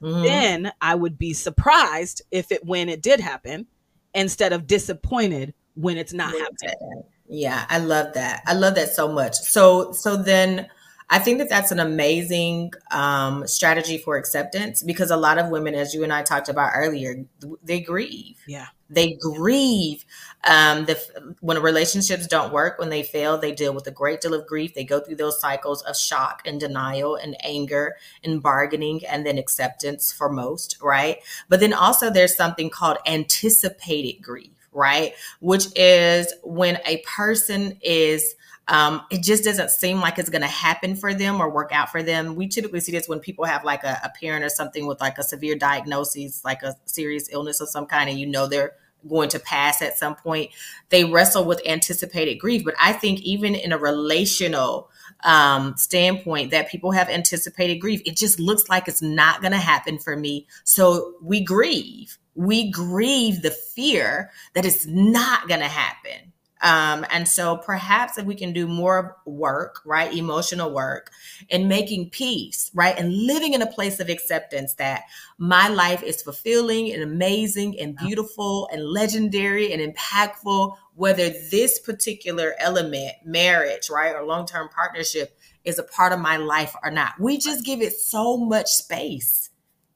mm-hmm. 0.00 0.22
then 0.22 0.72
I 0.80 0.94
would 0.94 1.18
be 1.18 1.32
surprised 1.32 2.22
if 2.30 2.50
it 2.50 2.64
when 2.64 2.88
it 2.88 3.02
did 3.02 3.20
happen 3.20 3.66
instead 4.14 4.52
of 4.52 4.66
disappointed 4.66 5.54
when 5.74 5.96
it's 5.96 6.12
not 6.12 6.32
happening. 6.32 7.04
Yeah, 7.32 7.64
I 7.68 7.78
love 7.78 8.14
that. 8.14 8.42
I 8.46 8.54
love 8.54 8.74
that 8.74 8.88
so 8.90 9.06
much. 9.08 9.36
So 9.36 9.92
so 9.92 10.16
then 10.16 10.68
I 11.08 11.18
think 11.20 11.38
that 11.38 11.48
that's 11.48 11.70
an 11.70 11.78
amazing 11.78 12.72
um, 12.90 13.46
strategy 13.46 13.98
for 13.98 14.16
acceptance 14.16 14.82
because 14.82 15.10
a 15.10 15.16
lot 15.16 15.38
of 15.38 15.48
women, 15.48 15.74
as 15.74 15.94
you 15.94 16.02
and 16.02 16.12
I 16.12 16.22
talked 16.22 16.48
about 16.48 16.72
earlier, 16.74 17.24
they 17.62 17.80
grieve. 17.80 18.36
Yeah, 18.48 18.66
they 18.88 19.16
grieve. 19.20 20.04
Um, 20.42 20.86
the, 20.86 21.36
when 21.40 21.62
relationships 21.62 22.26
don't 22.26 22.52
work, 22.52 22.80
when 22.80 22.88
they 22.90 23.04
fail, 23.04 23.38
they 23.38 23.52
deal 23.52 23.74
with 23.74 23.86
a 23.86 23.92
great 23.92 24.20
deal 24.20 24.34
of 24.34 24.46
grief. 24.46 24.74
They 24.74 24.84
go 24.84 24.98
through 24.98 25.16
those 25.16 25.40
cycles 25.40 25.82
of 25.82 25.96
shock 25.96 26.42
and 26.44 26.58
denial 26.58 27.14
and 27.14 27.36
anger 27.44 27.96
and 28.24 28.42
bargaining 28.42 29.06
and 29.06 29.24
then 29.24 29.38
acceptance 29.38 30.10
for 30.10 30.28
most, 30.32 30.78
right? 30.82 31.18
But 31.48 31.60
then 31.60 31.72
also 31.72 32.10
there's 32.10 32.36
something 32.36 32.70
called 32.70 32.98
anticipated 33.06 34.20
grief, 34.22 34.59
right? 34.72 35.14
Which 35.40 35.66
is 35.76 36.32
when 36.42 36.78
a 36.86 36.98
person 36.98 37.78
is 37.82 38.34
um, 38.68 39.02
it 39.10 39.24
just 39.24 39.42
doesn't 39.42 39.70
seem 39.72 40.00
like 40.00 40.18
it's 40.18 40.30
going 40.30 40.42
to 40.42 40.46
happen 40.46 40.94
for 40.94 41.12
them 41.12 41.40
or 41.40 41.50
work 41.50 41.72
out 41.72 41.90
for 41.90 42.04
them. 42.04 42.36
We 42.36 42.46
typically 42.46 42.78
see 42.78 42.92
this 42.92 43.08
when 43.08 43.18
people 43.18 43.44
have 43.44 43.64
like 43.64 43.82
a, 43.82 43.98
a 44.04 44.10
parent 44.20 44.44
or 44.44 44.48
something 44.48 44.86
with 44.86 45.00
like 45.00 45.18
a 45.18 45.24
severe 45.24 45.56
diagnosis, 45.56 46.44
like 46.44 46.62
a 46.62 46.76
serious 46.84 47.28
illness 47.32 47.60
of 47.60 47.68
some 47.68 47.86
kind, 47.86 48.08
and 48.08 48.18
you 48.18 48.26
know 48.26 48.46
they're 48.46 48.74
going 49.08 49.28
to 49.30 49.38
pass 49.40 49.82
at 49.82 49.98
some 49.98 50.14
point. 50.14 50.50
They 50.90 51.04
wrestle 51.04 51.44
with 51.44 51.66
anticipated 51.66 52.36
grief. 52.36 52.64
But 52.64 52.74
I 52.80 52.92
think 52.92 53.20
even 53.22 53.54
in 53.54 53.72
a 53.72 53.78
relational 53.78 54.89
um, 55.24 55.76
standpoint, 55.76 56.50
that 56.50 56.70
people 56.70 56.92
have 56.92 57.08
anticipated 57.08 57.76
grief, 57.76 58.00
it 58.04 58.16
just 58.16 58.40
looks 58.40 58.68
like 58.68 58.88
it's 58.88 59.02
not 59.02 59.40
going 59.40 59.52
to 59.52 59.58
happen 59.58 59.98
for 59.98 60.16
me. 60.16 60.46
So 60.64 61.14
we 61.22 61.42
grieve. 61.42 62.18
We 62.34 62.70
grieve 62.70 63.42
the 63.42 63.50
fear 63.50 64.30
that 64.54 64.64
it's 64.64 64.86
not 64.86 65.48
going 65.48 65.60
to 65.60 65.68
happen. 65.68 66.29
Um, 66.62 67.06
and 67.10 67.26
so 67.26 67.56
perhaps 67.56 68.18
if 68.18 68.26
we 68.26 68.34
can 68.34 68.52
do 68.52 68.68
more 68.68 69.16
work, 69.24 69.80
right, 69.84 70.12
emotional 70.12 70.72
work, 70.72 71.10
and 71.50 71.68
making 71.68 72.10
peace, 72.10 72.70
right, 72.74 72.98
and 72.98 73.12
living 73.12 73.54
in 73.54 73.62
a 73.62 73.66
place 73.66 73.98
of 73.98 74.10
acceptance 74.10 74.74
that 74.74 75.04
my 75.38 75.68
life 75.68 76.02
is 76.02 76.22
fulfilling 76.22 76.92
and 76.92 77.02
amazing 77.02 77.78
and 77.80 77.96
beautiful 77.96 78.68
and 78.72 78.84
legendary 78.84 79.72
and 79.72 79.80
impactful, 79.80 80.76
whether 80.94 81.30
this 81.50 81.78
particular 81.78 82.54
element, 82.58 83.12
marriage, 83.24 83.88
right, 83.88 84.14
or 84.14 84.24
long 84.24 84.44
term 84.44 84.68
partnership, 84.68 85.38
is 85.64 85.78
a 85.78 85.82
part 85.82 86.12
of 86.12 86.20
my 86.20 86.36
life 86.36 86.74
or 86.82 86.90
not. 86.90 87.14
We 87.18 87.38
just 87.38 87.64
give 87.64 87.80
it 87.80 87.92
so 87.92 88.36
much 88.36 88.68
space 88.68 89.50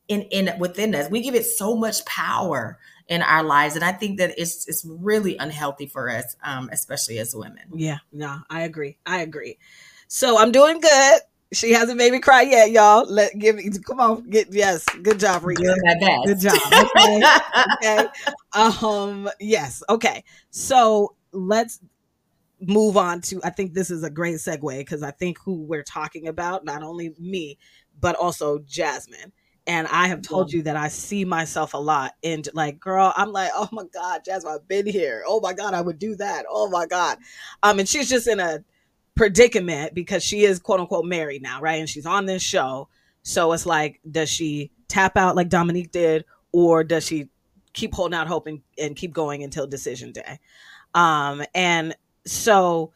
in 0.08 0.22
in 0.22 0.50
within 0.58 0.94
us. 0.94 1.10
We 1.10 1.22
give 1.22 1.34
it 1.34 1.46
so 1.46 1.76
much 1.76 2.04
power 2.06 2.78
in 3.08 3.22
our 3.22 3.42
lives. 3.42 3.74
And 3.74 3.84
I 3.84 3.92
think 3.92 4.18
that 4.18 4.34
it's 4.38 4.66
it's 4.68 4.84
really 4.84 5.36
unhealthy 5.36 5.86
for 5.86 6.10
us, 6.10 6.36
um, 6.42 6.68
especially 6.72 7.18
as 7.18 7.34
women. 7.34 7.64
Yeah, 7.74 7.98
no, 8.12 8.40
I 8.48 8.62
agree. 8.62 8.98
I 9.06 9.20
agree. 9.20 9.58
So 10.08 10.38
I'm 10.38 10.52
doing 10.52 10.80
good. 10.80 11.20
She 11.52 11.72
hasn't 11.72 11.98
made 11.98 12.12
me 12.12 12.18
cry 12.18 12.42
yet, 12.42 12.70
y'all. 12.70 13.06
Let 13.06 13.38
give 13.38 13.56
me 13.56 13.70
come 13.86 14.00
on, 14.00 14.28
get 14.28 14.52
yes, 14.52 14.84
good 15.02 15.20
job, 15.20 15.44
Rita. 15.44 15.62
Doing 15.62 15.80
my 15.84 15.94
best. 16.00 16.26
Good 16.26 16.40
job. 16.40 16.88
Okay. 16.96 17.22
okay. 17.74 18.08
Um, 18.54 19.28
yes, 19.40 19.82
okay. 19.88 20.22
So 20.50 21.16
let's 21.32 21.80
move 22.60 22.96
on 22.96 23.20
to 23.20 23.40
I 23.42 23.50
think 23.50 23.74
this 23.74 23.90
is 23.90 24.04
a 24.04 24.10
great 24.10 24.36
segue 24.36 24.78
because 24.78 25.02
I 25.02 25.10
think 25.10 25.38
who 25.40 25.62
we're 25.62 25.82
talking 25.82 26.28
about, 26.28 26.64
not 26.64 26.84
only 26.84 27.14
me, 27.18 27.58
but 28.00 28.14
also 28.14 28.60
Jasmine 28.60 29.32
and 29.66 29.86
I 29.88 30.08
have 30.08 30.20
told 30.22 30.52
you 30.52 30.62
that 30.62 30.76
I 30.76 30.88
see 30.88 31.24
myself 31.24 31.74
a 31.74 31.78
lot 31.78 32.14
And 32.22 32.46
like, 32.52 32.78
girl, 32.78 33.12
I'm 33.16 33.32
like, 33.32 33.50
oh 33.54 33.68
my 33.72 33.84
God, 33.92 34.22
Jasmine, 34.24 34.52
I've 34.54 34.68
been 34.68 34.86
here. 34.86 35.24
Oh 35.26 35.40
my 35.40 35.52
God, 35.52 35.74
I 35.74 35.80
would 35.80 35.98
do 35.98 36.14
that. 36.16 36.44
Oh 36.48 36.68
my 36.68 36.86
God. 36.86 37.18
Um, 37.62 37.78
and 37.78 37.88
she's 37.88 38.08
just 38.08 38.28
in 38.28 38.40
a 38.40 38.64
predicament 39.14 39.94
because 39.94 40.22
she 40.22 40.44
is 40.44 40.58
quote 40.58 40.80
unquote 40.80 41.06
married 41.06 41.42
now, 41.42 41.60
right? 41.60 41.80
And 41.80 41.88
she's 41.88 42.06
on 42.06 42.26
this 42.26 42.42
show. 42.42 42.88
So 43.22 43.52
it's 43.52 43.64
like, 43.64 44.00
does 44.10 44.28
she 44.28 44.70
tap 44.88 45.16
out 45.16 45.34
like 45.34 45.48
Dominique 45.48 45.92
did, 45.92 46.24
or 46.52 46.84
does 46.84 47.06
she 47.06 47.28
keep 47.72 47.94
holding 47.94 48.16
out 48.16 48.26
hope 48.26 48.46
and, 48.46 48.60
and 48.78 48.94
keep 48.94 49.14
going 49.14 49.42
until 49.42 49.66
decision 49.66 50.12
day? 50.12 50.40
Um, 50.94 51.42
and 51.54 51.96
so 52.26 52.92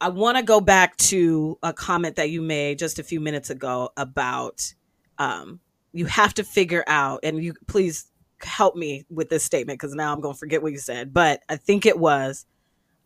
I 0.00 0.08
want 0.08 0.36
to 0.36 0.42
go 0.42 0.60
back 0.60 0.96
to 0.96 1.58
a 1.62 1.72
comment 1.72 2.16
that 2.16 2.28
you 2.28 2.42
made 2.42 2.80
just 2.80 2.98
a 2.98 3.04
few 3.04 3.20
minutes 3.20 3.50
ago 3.50 3.90
about 3.96 4.74
um, 5.18 5.60
you 5.92 6.06
have 6.06 6.34
to 6.34 6.44
figure 6.44 6.84
out, 6.86 7.20
and 7.22 7.42
you 7.42 7.54
please 7.66 8.06
help 8.44 8.74
me 8.76 9.04
with 9.10 9.28
this 9.28 9.44
statement 9.44 9.78
because 9.78 9.94
now 9.94 10.12
I'm 10.12 10.20
going 10.20 10.34
to 10.34 10.38
forget 10.38 10.62
what 10.62 10.72
you 10.72 10.78
said, 10.78 11.12
but 11.12 11.42
I 11.48 11.56
think 11.56 11.86
it 11.86 11.98
was, 11.98 12.46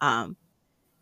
um, 0.00 0.36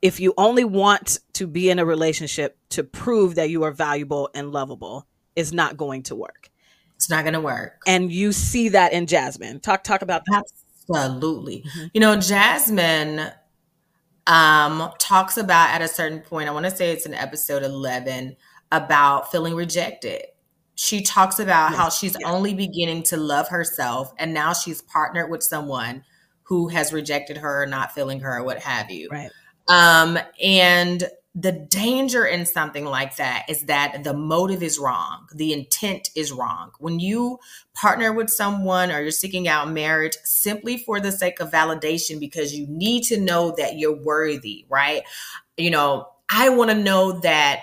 if 0.02 0.20
you 0.20 0.34
only 0.36 0.64
want 0.64 1.20
to 1.34 1.46
be 1.46 1.70
in 1.70 1.78
a 1.78 1.84
relationship 1.84 2.58
to 2.70 2.84
prove 2.84 3.36
that 3.36 3.50
you 3.50 3.62
are 3.62 3.70
valuable 3.70 4.28
and 4.34 4.52
lovable, 4.52 5.06
is 5.36 5.52
not 5.52 5.76
going 5.76 6.02
to 6.04 6.14
work. 6.14 6.50
It's 6.96 7.10
not 7.10 7.24
going 7.24 7.34
to 7.34 7.40
work. 7.40 7.82
And 7.86 8.12
you 8.12 8.32
see 8.32 8.68
that 8.70 8.92
in 8.92 9.06
Jasmine. 9.06 9.60
Talk 9.60 9.82
talk 9.82 10.02
about 10.02 10.22
that. 10.26 10.44
Absolutely. 10.88 11.62
Mm-hmm. 11.62 11.86
You 11.92 12.00
know, 12.00 12.16
Jasmine 12.16 13.30
um 14.26 14.90
talks 14.98 15.36
about 15.36 15.70
at 15.70 15.82
a 15.82 15.88
certain 15.88 16.20
point, 16.20 16.48
I 16.48 16.52
want 16.52 16.64
to 16.66 16.74
say 16.74 16.92
it's 16.92 17.06
in 17.06 17.14
episode 17.14 17.62
11 17.62 18.36
about 18.70 19.30
feeling 19.30 19.54
rejected 19.54 20.22
she 20.74 21.02
talks 21.02 21.38
about 21.38 21.70
yes. 21.70 21.78
how 21.78 21.88
she's 21.88 22.16
yes. 22.18 22.30
only 22.30 22.54
beginning 22.54 23.02
to 23.02 23.16
love 23.16 23.48
herself 23.48 24.12
and 24.18 24.34
now 24.34 24.52
she's 24.52 24.82
partnered 24.82 25.30
with 25.30 25.42
someone 25.42 26.02
who 26.44 26.68
has 26.68 26.92
rejected 26.92 27.38
her 27.38 27.62
or 27.62 27.66
not 27.66 27.92
feeling 27.92 28.20
her 28.20 28.38
or 28.38 28.44
what 28.44 28.58
have 28.58 28.90
you 28.90 29.08
right 29.10 29.30
um 29.68 30.18
and 30.42 31.04
the 31.36 31.50
danger 31.50 32.24
in 32.24 32.46
something 32.46 32.84
like 32.84 33.16
that 33.16 33.44
is 33.48 33.64
that 33.64 34.04
the 34.04 34.14
motive 34.14 34.62
is 34.62 34.78
wrong 34.78 35.26
the 35.34 35.52
intent 35.52 36.10
is 36.14 36.32
wrong 36.32 36.70
when 36.78 37.00
you 37.00 37.38
partner 37.74 38.12
with 38.12 38.30
someone 38.30 38.90
or 38.90 39.00
you're 39.00 39.10
seeking 39.10 39.48
out 39.48 39.70
marriage 39.70 40.16
simply 40.22 40.76
for 40.76 41.00
the 41.00 41.10
sake 41.10 41.40
of 41.40 41.50
validation 41.50 42.20
because 42.20 42.54
you 42.54 42.66
need 42.68 43.02
to 43.02 43.18
know 43.18 43.54
that 43.56 43.78
you're 43.78 44.00
worthy 44.02 44.64
right 44.68 45.02
you 45.56 45.70
know 45.70 46.06
i 46.28 46.48
want 46.48 46.70
to 46.70 46.76
know 46.76 47.18
that 47.20 47.60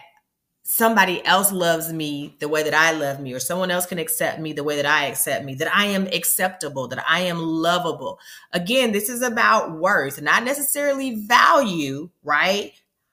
somebody 0.71 1.23
else 1.25 1.51
loves 1.51 1.91
me 1.91 2.33
the 2.39 2.47
way 2.47 2.63
that 2.63 2.73
I 2.73 2.93
love 2.93 3.19
me, 3.19 3.33
or 3.33 3.41
someone 3.41 3.69
else 3.71 3.85
can 3.85 3.99
accept 3.99 4.39
me 4.39 4.53
the 4.53 4.63
way 4.63 4.77
that 4.77 4.85
I 4.85 5.07
accept 5.07 5.43
me, 5.43 5.53
that 5.55 5.75
I 5.75 5.87
am 5.87 6.07
acceptable, 6.07 6.87
that 6.87 7.03
I 7.05 7.19
am 7.21 7.39
lovable. 7.39 8.21
Again, 8.53 8.93
this 8.93 9.09
is 9.09 9.21
about 9.21 9.77
worth, 9.77 10.21
not 10.21 10.45
necessarily 10.45 11.25
value, 11.25 12.09
right? 12.23 12.71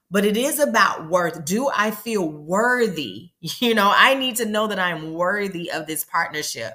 But 0.08 0.24
it 0.24 0.36
is 0.36 0.60
about 0.60 1.10
worth. 1.10 1.44
Do 1.44 1.68
I 1.74 1.90
feel 1.90 2.30
worthy? 2.30 3.30
You 3.40 3.74
know, 3.74 3.92
I 3.92 4.14
need 4.14 4.36
to 4.36 4.46
know 4.46 4.68
that 4.68 4.78
I'm 4.78 5.14
worthy 5.14 5.72
of 5.72 5.88
this 5.88 6.04
partnership. 6.04 6.74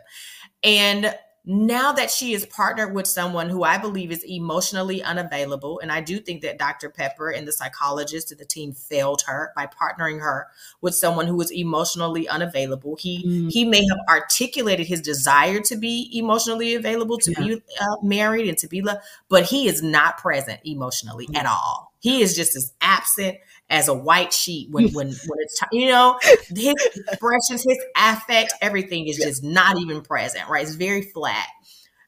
And 0.63 1.15
now 1.45 1.91
that 1.91 2.09
she 2.09 2.33
is 2.33 2.45
partnered 2.45 2.93
with 2.93 3.05
someone 3.05 3.49
who 3.49 3.63
I 3.63 3.77
believe 3.77 4.11
is 4.11 4.23
emotionally 4.23 5.03
unavailable, 5.03 5.79
and 5.81 5.91
I 5.91 5.99
do 5.99 6.19
think 6.19 6.41
that 6.41 6.57
Dr. 6.57 6.89
Pepper 6.89 7.29
and 7.29 7.45
the 7.45 7.51
psychologist 7.51 8.31
and 8.31 8.39
the 8.39 8.45
team 8.45 8.71
failed 8.71 9.23
her 9.27 9.51
by 9.53 9.67
partnering 9.67 10.21
her 10.21 10.47
with 10.79 10.95
someone 10.95 11.27
who 11.27 11.35
was 11.35 11.51
emotionally 11.51 12.29
unavailable. 12.29 12.95
He 12.95 13.25
mm. 13.27 13.51
he 13.51 13.65
may 13.65 13.85
have 13.89 13.99
articulated 14.07 14.87
his 14.87 15.01
desire 15.01 15.59
to 15.61 15.75
be 15.75 16.09
emotionally 16.13 16.75
available, 16.75 17.17
to 17.17 17.31
yeah. 17.31 17.39
be 17.39 17.63
uh, 17.81 17.95
married, 18.01 18.47
and 18.47 18.57
to 18.59 18.67
be 18.67 18.81
loved, 18.81 19.01
but 19.27 19.43
he 19.43 19.67
is 19.67 19.83
not 19.83 20.17
present 20.17 20.61
emotionally 20.63 21.27
mm. 21.27 21.35
at 21.35 21.45
all. 21.45 21.93
He 21.99 22.21
is 22.21 22.35
just 22.35 22.55
as 22.55 22.73
absent 22.81 23.37
as 23.69 23.87
a 23.87 23.93
white 23.93 24.33
sheet 24.33 24.69
when 24.71 24.89
when 24.89 25.07
when 25.27 25.39
it's 25.39 25.61
you 25.71 25.87
know 25.87 26.19
his 26.21 26.75
expressions, 26.95 27.63
his 27.63 27.77
affect, 27.97 28.53
everything 28.61 29.07
is 29.07 29.17
just 29.17 29.43
not 29.43 29.79
even 29.79 30.01
present. 30.01 30.49
Right? 30.49 30.63
It's 30.63 30.75
very 30.75 31.01
flat 31.01 31.47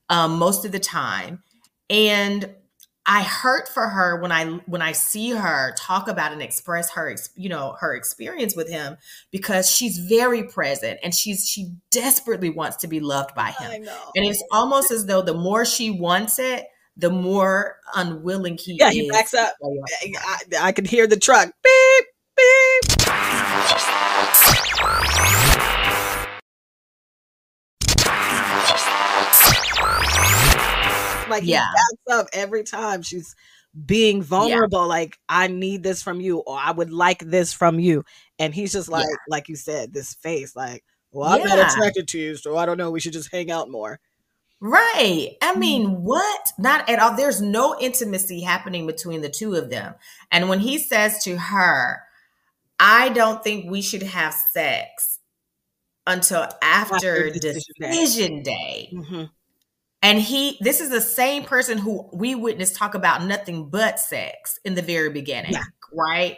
um, 0.10 0.38
most 0.38 0.66
of 0.66 0.72
the 0.72 0.80
time, 0.80 1.44
and 1.90 2.54
I 3.08 3.22
hurt 3.22 3.70
for 3.70 3.88
her 3.88 4.20
when 4.20 4.32
I 4.32 4.46
when 4.66 4.82
I 4.82 4.94
see 4.94 5.32
her 5.32 5.76
talk 5.78 6.08
about 6.08 6.32
and 6.32 6.42
express 6.42 6.92
her 6.92 7.16
you 7.36 7.50
know 7.50 7.76
her 7.80 7.96
experience 7.96 8.56
with 8.56 8.70
him 8.70 8.98
because 9.32 9.70
she's 9.70 10.00
very 10.00 10.44
present 10.44 11.00
and 11.04 11.14
she's 11.14 11.48
she 11.48 11.72
desperately 11.92 12.50
wants 12.50 12.78
to 12.78 12.88
be 12.88 13.00
loved 13.00 13.36
by 13.36 13.52
him. 13.52 13.84
And 14.16 14.26
it's 14.26 14.44
almost 14.52 14.90
as 14.90 15.06
though 15.06 15.22
the 15.22 15.36
more 15.36 15.66
she 15.66 15.92
wants 15.92 16.40
it, 16.40 16.66
the 16.98 17.10
more 17.10 17.78
unwilling 17.96 18.58
he 18.58 18.74
yeah, 18.74 18.90
is. 18.90 18.96
Yeah, 18.96 19.02
he 19.04 19.10
backs 19.10 19.34
up. 19.34 19.56
I, 19.64 20.68
I 20.68 20.72
can 20.72 20.86
hear 20.86 21.08
the 21.08 21.18
truck. 21.18 21.52
Beep, 21.64 22.06
beep. 22.36 22.92
Like 31.28 31.44
he 31.44 31.52
yeah. 31.52 31.68
backs 31.74 32.20
up 32.20 32.28
every 32.34 32.64
time 32.64 33.02
she's 33.02 33.36
being 33.86 34.22
vulnerable. 34.22 34.84
Yeah. 34.84 34.86
Like 34.86 35.18
I 35.28 35.48
need 35.48 35.84
this 35.84 36.02
from 36.02 36.22
you, 36.22 36.38
or 36.40 36.58
I 36.58 36.72
would 36.72 36.92
like 36.92 37.20
this 37.20 37.52
from 37.52 37.80
you, 37.80 38.06
and 38.40 38.54
he's 38.54 38.72
just 38.72 38.88
like, 38.88 39.06
yeah. 39.06 39.16
like 39.28 39.50
you 39.50 39.56
said, 39.56 39.92
this 39.92 40.14
face, 40.14 40.56
like, 40.56 40.84
well, 41.12 41.30
I'm 41.30 41.44
not 41.44 41.60
attracted 41.60 42.08
to 42.10 42.20
you, 42.20 42.36
so 42.36 42.58
I 42.58 42.66
don't 42.66 42.78
know. 42.78 42.92
We 42.92 43.00
should 43.00 43.14
just 43.14 43.32
hang 43.32 43.52
out 43.52 43.70
more. 43.70 44.00
Right. 44.62 45.36
I 45.42 45.56
mean, 45.56 45.88
mm. 45.88 46.00
what? 46.00 46.54
Not 46.58 46.90
at 46.90 47.00
all. 47.00 47.16
There's 47.16 47.42
no 47.42 47.78
intimacy 47.80 48.42
happening 48.42 48.88
between 48.88 49.22
the 49.22 49.30
two 49.30 49.56
of 49.56 49.70
them. 49.70 49.96
And 50.32 50.50
when 50.50 50.60
he 50.60 50.78
says 50.78 51.24
to 51.24 51.38
her, 51.38 52.02
I 52.80 53.10
don't 53.10 53.44
think 53.44 53.70
we 53.70 53.82
should 53.82 54.04
have 54.04 54.34
sex 54.34 55.20
until 56.08 56.48
after, 56.62 56.96
after 56.96 57.30
decision, 57.32 57.74
decision, 57.80 58.44
day. 58.44 58.90
day. 58.92 58.98
Mm-hmm. 58.98 59.24
And 60.02 60.20
he, 60.20 60.58
this 60.62 60.82
is 60.82 60.90
the 60.92 61.02
same 61.02 61.46
person 61.46 61.80
who 61.80 62.08
we 62.14 62.36
witnessed 62.36 62.76
talk 62.76 62.94
about 62.94 63.24
nothing 63.24 63.70
but 63.70 64.00
sex 64.00 64.60
in 64.64 64.76
the 64.76 64.84
very 64.84 65.10
beginning, 65.10 65.54
yeah. 65.54 65.64
right? 65.92 66.38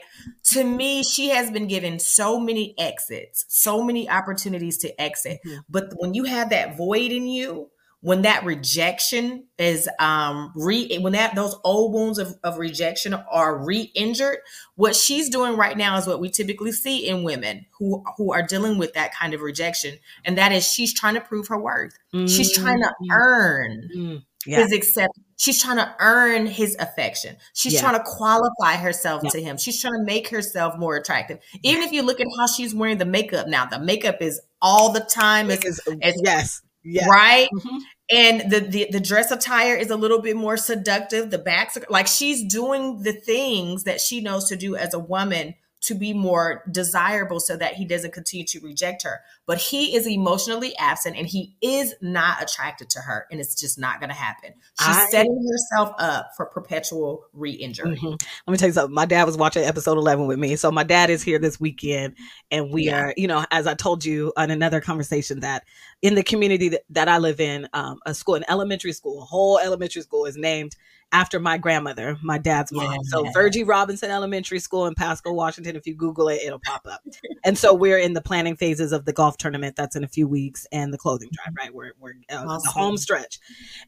To 0.51 0.63
me, 0.63 1.03
she 1.03 1.29
has 1.29 1.51
been 1.51 1.67
given 1.67 1.99
so 1.99 2.39
many 2.39 2.75
exits, 2.77 3.45
so 3.49 3.83
many 3.83 4.09
opportunities 4.09 4.77
to 4.79 5.01
exit. 5.01 5.39
Mm-hmm. 5.45 5.59
But 5.69 5.91
when 5.97 6.13
you 6.13 6.23
have 6.23 6.49
that 6.51 6.77
void 6.77 7.11
in 7.11 7.27
you, 7.27 7.69
when 8.07 8.21
that 8.21 8.45
rejection 8.45 9.43
is 9.59 9.89
um 9.99 10.53
re 10.55 10.97
when 10.99 11.11
that 11.11 11.35
those 11.35 11.57
old 11.65 11.93
wounds 11.93 12.17
of, 12.17 12.33
of 12.41 12.57
rejection 12.57 13.13
are 13.13 13.57
re-injured 13.57 14.37
what 14.75 14.95
she's 14.95 15.27
doing 15.27 15.57
right 15.57 15.77
now 15.77 15.97
is 15.97 16.07
what 16.07 16.21
we 16.21 16.29
typically 16.29 16.71
see 16.71 17.05
in 17.05 17.23
women 17.23 17.65
who 17.77 18.01
who 18.15 18.31
are 18.31 18.41
dealing 18.41 18.77
with 18.77 18.93
that 18.93 19.13
kind 19.13 19.33
of 19.33 19.41
rejection 19.41 19.99
and 20.23 20.37
that 20.37 20.53
is 20.53 20.65
she's 20.65 20.93
trying 20.93 21.15
to 21.15 21.19
prove 21.19 21.49
her 21.49 21.59
worth 21.59 21.97
mm-hmm. 22.15 22.27
she's 22.27 22.53
trying 22.53 22.79
to 22.79 22.87
mm-hmm. 22.87 23.11
earn 23.11 23.89
mm-hmm. 23.93 24.17
yeah. 24.49 24.59
his 24.59 24.71
acceptance 24.71 25.25
she's 25.35 25.61
trying 25.61 25.75
to 25.75 25.95
earn 25.99 26.47
his 26.47 26.77
affection 26.79 27.35
she's 27.53 27.73
yeah. 27.73 27.81
trying 27.81 27.95
to 27.95 28.03
qualify 28.05 28.75
herself 28.77 29.21
yeah. 29.21 29.31
to 29.31 29.41
him 29.41 29.57
she's 29.57 29.81
trying 29.81 29.99
to 29.99 30.05
make 30.05 30.29
herself 30.29 30.77
more 30.77 30.95
attractive 30.95 31.39
even 31.61 31.83
if 31.83 31.91
you 31.91 32.01
look 32.03 32.21
at 32.21 32.27
how 32.39 32.47
she's 32.47 32.73
wearing 32.73 32.99
the 32.99 33.05
makeup 33.05 33.49
now 33.49 33.65
the 33.65 33.79
makeup 33.79 34.21
is 34.21 34.39
all 34.61 34.93
the 34.93 35.01
time 35.01 35.51
as, 35.51 35.81
as 36.01 36.15
yes 36.23 36.61
yeah. 36.87 37.07
Right. 37.07 37.49
Mm-hmm. 37.53 37.77
And 38.09 38.49
the, 38.49 38.61
the 38.61 38.87
the 38.91 38.99
dress 39.01 39.31
attire 39.31 39.75
is 39.75 39.89
a 39.89 39.97
little 39.97 40.21
bit 40.21 40.37
more 40.37 40.55
seductive. 40.55 41.29
The 41.29 41.37
backs 41.37 41.75
are 41.75 41.83
like 41.89 42.07
she's 42.07 42.43
doing 42.43 43.03
the 43.03 43.11
things 43.11 43.83
that 43.83 43.99
she 43.99 44.21
knows 44.21 44.47
to 44.47 44.55
do 44.55 44.77
as 44.77 44.93
a 44.93 44.99
woman 44.99 45.55
to 45.79 45.93
be 45.93 46.11
more 46.11 46.63
desirable 46.71 47.39
so 47.39 47.55
that 47.55 47.75
he 47.75 47.85
doesn't 47.85 48.11
continue 48.11 48.45
to 48.45 48.59
reject 48.59 49.03
her. 49.03 49.21
But 49.45 49.59
he 49.59 49.95
is 49.95 50.07
emotionally 50.07 50.75
absent 50.77 51.15
and 51.15 51.27
he 51.27 51.55
is 51.61 51.93
not 52.01 52.41
attracted 52.41 52.89
to 52.91 52.99
her. 52.99 53.27
And 53.31 53.39
it's 53.39 53.59
just 53.59 53.77
not 53.77 53.99
going 53.99 54.09
to 54.09 54.15
happen. 54.15 54.53
She's 54.79 54.95
I, 54.95 55.07
setting 55.09 55.47
herself 55.49 55.95
up 55.99 56.31
for 56.35 56.47
perpetual 56.47 57.25
re 57.31 57.51
injury. 57.51 57.95
Mm-hmm. 57.95 58.07
Let 58.07 58.51
me 58.51 58.57
tell 58.57 58.69
you 58.69 58.73
something. 58.73 58.93
My 58.93 59.05
dad 59.05 59.25
was 59.25 59.37
watching 59.37 59.63
episode 59.63 59.97
11 59.97 60.25
with 60.25 60.39
me. 60.39 60.55
So 60.55 60.71
my 60.71 60.83
dad 60.83 61.09
is 61.09 61.21
here 61.21 61.37
this 61.37 61.59
weekend. 61.59 62.15
And 62.49 62.71
we 62.71 62.85
yeah. 62.85 62.99
are, 62.99 63.13
you 63.15 63.27
know, 63.27 63.45
as 63.51 63.67
I 63.67 63.75
told 63.75 64.03
you 64.03 64.33
on 64.35 64.49
another 64.49 64.81
conversation, 64.81 65.41
that 65.41 65.63
in 66.01 66.15
the 66.15 66.23
community 66.23 66.69
that, 66.69 66.81
that 66.89 67.07
I 67.07 67.19
live 67.19 67.39
in, 67.39 67.67
um, 67.73 67.99
a 68.05 68.13
school, 68.13 68.35
an 68.35 68.45
elementary 68.49 68.93
school, 68.93 69.21
a 69.21 69.25
whole 69.25 69.59
elementary 69.59 70.01
school 70.01 70.25
is 70.25 70.37
named 70.37 70.75
after 71.11 71.39
my 71.39 71.57
grandmother, 71.57 72.17
my 72.21 72.37
dad's 72.37 72.71
mom. 72.71 72.91
Yeah. 72.91 72.97
So 73.05 73.31
Virgie 73.31 73.63
Robinson 73.63 74.11
Elementary 74.11 74.59
School 74.59 74.87
in 74.87 74.95
Pasco, 74.95 75.31
Washington. 75.31 75.75
If 75.75 75.87
you 75.87 75.95
Google 75.95 76.27
it, 76.27 76.41
it'll 76.43 76.59
pop 76.59 76.85
up. 76.89 77.01
and 77.45 77.57
so 77.57 77.73
we're 77.73 77.97
in 77.97 78.13
the 78.13 78.21
planning 78.21 78.57
phases 78.57 78.91
of 78.91 79.05
the 79.05 79.13
golf 79.13 79.37
tournament 79.37 79.75
that's 79.75 79.95
in 79.95 80.03
a 80.03 80.07
few 80.07 80.27
weeks 80.27 80.67
and 80.71 80.93
the 80.93 80.97
clothing 80.97 81.29
drive, 81.31 81.55
right? 81.57 81.73
We're, 81.73 81.93
we're 81.99 82.15
uh, 82.29 82.43
awesome. 82.45 82.61
the 82.63 82.71
home 82.71 82.97
stretch. 82.97 83.39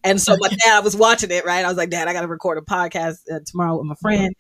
And 0.03 0.21
so 0.21 0.38
my 0.39 0.49
dad 0.65 0.84
was 0.84 0.95
watching 0.95 1.32
it, 1.32 1.45
right? 1.45 1.65
I 1.65 1.67
was 1.67 1.77
like, 1.77 1.89
Dad, 1.89 2.08
I 2.08 2.13
got 2.13 2.21
to 2.21 2.27
record 2.27 2.58
a 2.58 2.62
podcast 2.62 3.19
uh, 3.32 3.39
tomorrow 3.45 3.77
with 3.77 3.88
my 3.88 3.95
friend. 3.95 4.34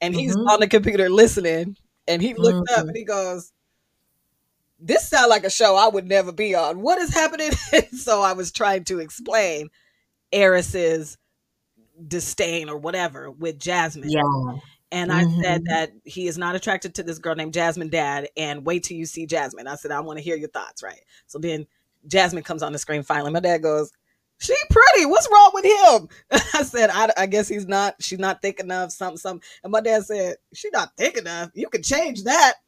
And 0.00 0.14
he's 0.14 0.36
mm-hmm. 0.36 0.48
on 0.48 0.60
the 0.60 0.68
computer 0.68 1.08
listening. 1.08 1.76
And 2.06 2.20
he 2.20 2.34
looked 2.34 2.68
mm-hmm. 2.68 2.80
up 2.80 2.86
and 2.86 2.96
he 2.96 3.04
goes, 3.04 3.52
this 4.78 5.08
sounds 5.08 5.30
like 5.30 5.44
a 5.44 5.50
show 5.50 5.76
I 5.76 5.88
would 5.88 6.06
never 6.06 6.30
be 6.30 6.54
on. 6.54 6.80
What 6.80 6.98
is 6.98 7.12
happening? 7.12 7.50
so 7.92 8.22
I 8.22 8.32
was 8.32 8.52
trying 8.52 8.84
to 8.84 9.00
explain 9.00 9.70
Airris's 10.32 11.18
disdain 12.06 12.68
or 12.68 12.76
whatever 12.76 13.30
with 13.30 13.58
Jasmine. 13.58 14.10
Yeah. 14.10 14.22
And 14.90 15.10
mm-hmm. 15.10 15.40
I 15.40 15.42
said 15.42 15.60
mm-hmm. 15.62 15.72
that 15.72 15.92
he 16.04 16.28
is 16.28 16.38
not 16.38 16.54
attracted 16.54 16.94
to 16.94 17.02
this 17.02 17.18
girl 17.18 17.34
named 17.34 17.54
Jasmine 17.54 17.90
Dad. 17.90 18.28
And 18.36 18.64
wait 18.64 18.84
till 18.84 18.96
you 18.96 19.06
see 19.06 19.26
Jasmine. 19.26 19.66
I 19.66 19.74
said, 19.74 19.90
I 19.90 20.00
want 20.00 20.18
to 20.18 20.24
hear 20.24 20.36
your 20.36 20.48
thoughts, 20.48 20.82
right? 20.82 21.00
So 21.26 21.38
then 21.38 21.66
Jasmine 22.06 22.44
comes 22.44 22.62
on 22.62 22.72
the 22.72 22.78
screen 22.78 23.02
finally. 23.02 23.30
My 23.30 23.40
dad 23.40 23.62
goes, 23.62 23.92
she 24.38 24.54
pretty. 24.70 25.06
What's 25.06 25.28
wrong 25.30 25.50
with 25.54 25.64
him? 25.64 26.08
I 26.54 26.62
said, 26.62 26.90
I, 26.90 27.10
I, 27.16 27.26
guess 27.26 27.48
he's 27.48 27.66
not, 27.66 27.96
she's 28.00 28.18
not 28.18 28.40
thick 28.40 28.60
enough, 28.60 28.92
something, 28.92 29.18
something. 29.18 29.46
And 29.64 29.72
my 29.72 29.80
dad 29.80 30.04
said, 30.04 30.36
she's 30.54 30.72
not 30.72 30.96
thick 30.96 31.16
enough. 31.16 31.50
You 31.54 31.68
can 31.68 31.82
change 31.82 32.24
that. 32.24 32.54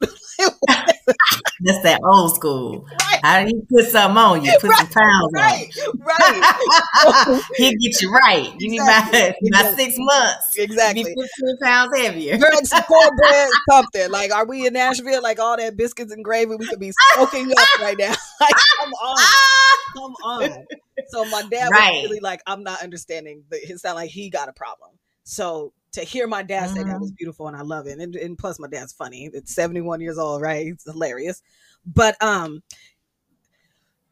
That's 1.63 1.83
that 1.83 2.01
old 2.03 2.35
school. 2.35 2.85
Right. 2.99 3.19
How 3.23 3.43
do 3.43 3.49
you 3.49 3.65
put 3.69 3.85
something 3.85 4.17
on 4.17 4.43
you? 4.43 4.51
Put 4.59 4.69
right. 4.69 4.77
some 4.77 4.87
pounds 4.87 5.31
right. 5.33 5.71
on. 5.87 5.99
Right. 5.99 7.41
He'll 7.55 7.71
get 7.71 8.01
you 8.01 8.11
right. 8.11 8.53
You 8.59 8.73
exactly. 8.73 9.35
need 9.41 9.53
about, 9.53 9.75
six 9.75 9.95
months. 9.97 10.57
Exactly. 10.57 11.01
You 11.01 11.27
15 11.45 11.57
pounds 11.63 11.97
heavier. 11.97 12.37
Bread, 12.37 12.53
cornbread, 12.87 13.49
something. 13.69 14.11
Like, 14.11 14.33
are 14.33 14.45
we 14.45 14.67
in 14.67 14.73
Nashville? 14.73 15.21
Like 15.21 15.39
all 15.39 15.55
that 15.57 15.77
biscuits 15.77 16.11
and 16.11 16.23
gravy 16.23 16.55
we 16.55 16.67
could 16.67 16.79
be 16.79 16.91
smoking 17.13 17.51
up 17.51 17.79
right 17.79 17.97
now. 17.97 18.13
Like, 18.41 18.55
come 18.79 18.91
on. 18.93 19.17
Ah! 19.19 19.61
Come 19.93 20.15
on. 20.23 20.65
So 21.09 21.25
my 21.25 21.43
dad 21.49 21.69
right. 21.71 22.01
was 22.01 22.03
really 22.03 22.19
like, 22.19 22.41
I'm 22.45 22.63
not 22.63 22.81
understanding. 22.83 23.43
It 23.51 23.79
sounded 23.79 23.95
like 23.95 24.09
he 24.09 24.29
got 24.29 24.49
a 24.49 24.53
problem. 24.53 24.91
So 25.23 25.73
to 25.93 26.01
hear 26.01 26.27
my 26.27 26.43
dad 26.43 26.69
say 26.69 26.83
that 26.83 26.99
was 26.99 27.09
mm-hmm. 27.09 27.15
beautiful 27.17 27.47
and 27.47 27.57
I 27.57 27.61
love 27.61 27.87
it. 27.87 27.99
And, 27.99 28.15
and 28.15 28.37
plus 28.37 28.59
my 28.59 28.67
dad's 28.67 28.93
funny. 28.93 29.29
It's 29.33 29.53
71 29.53 30.01
years 30.01 30.17
old, 30.17 30.41
right? 30.41 30.65
He's 30.65 30.83
hilarious. 30.85 31.41
But 31.85 32.21
um 32.21 32.63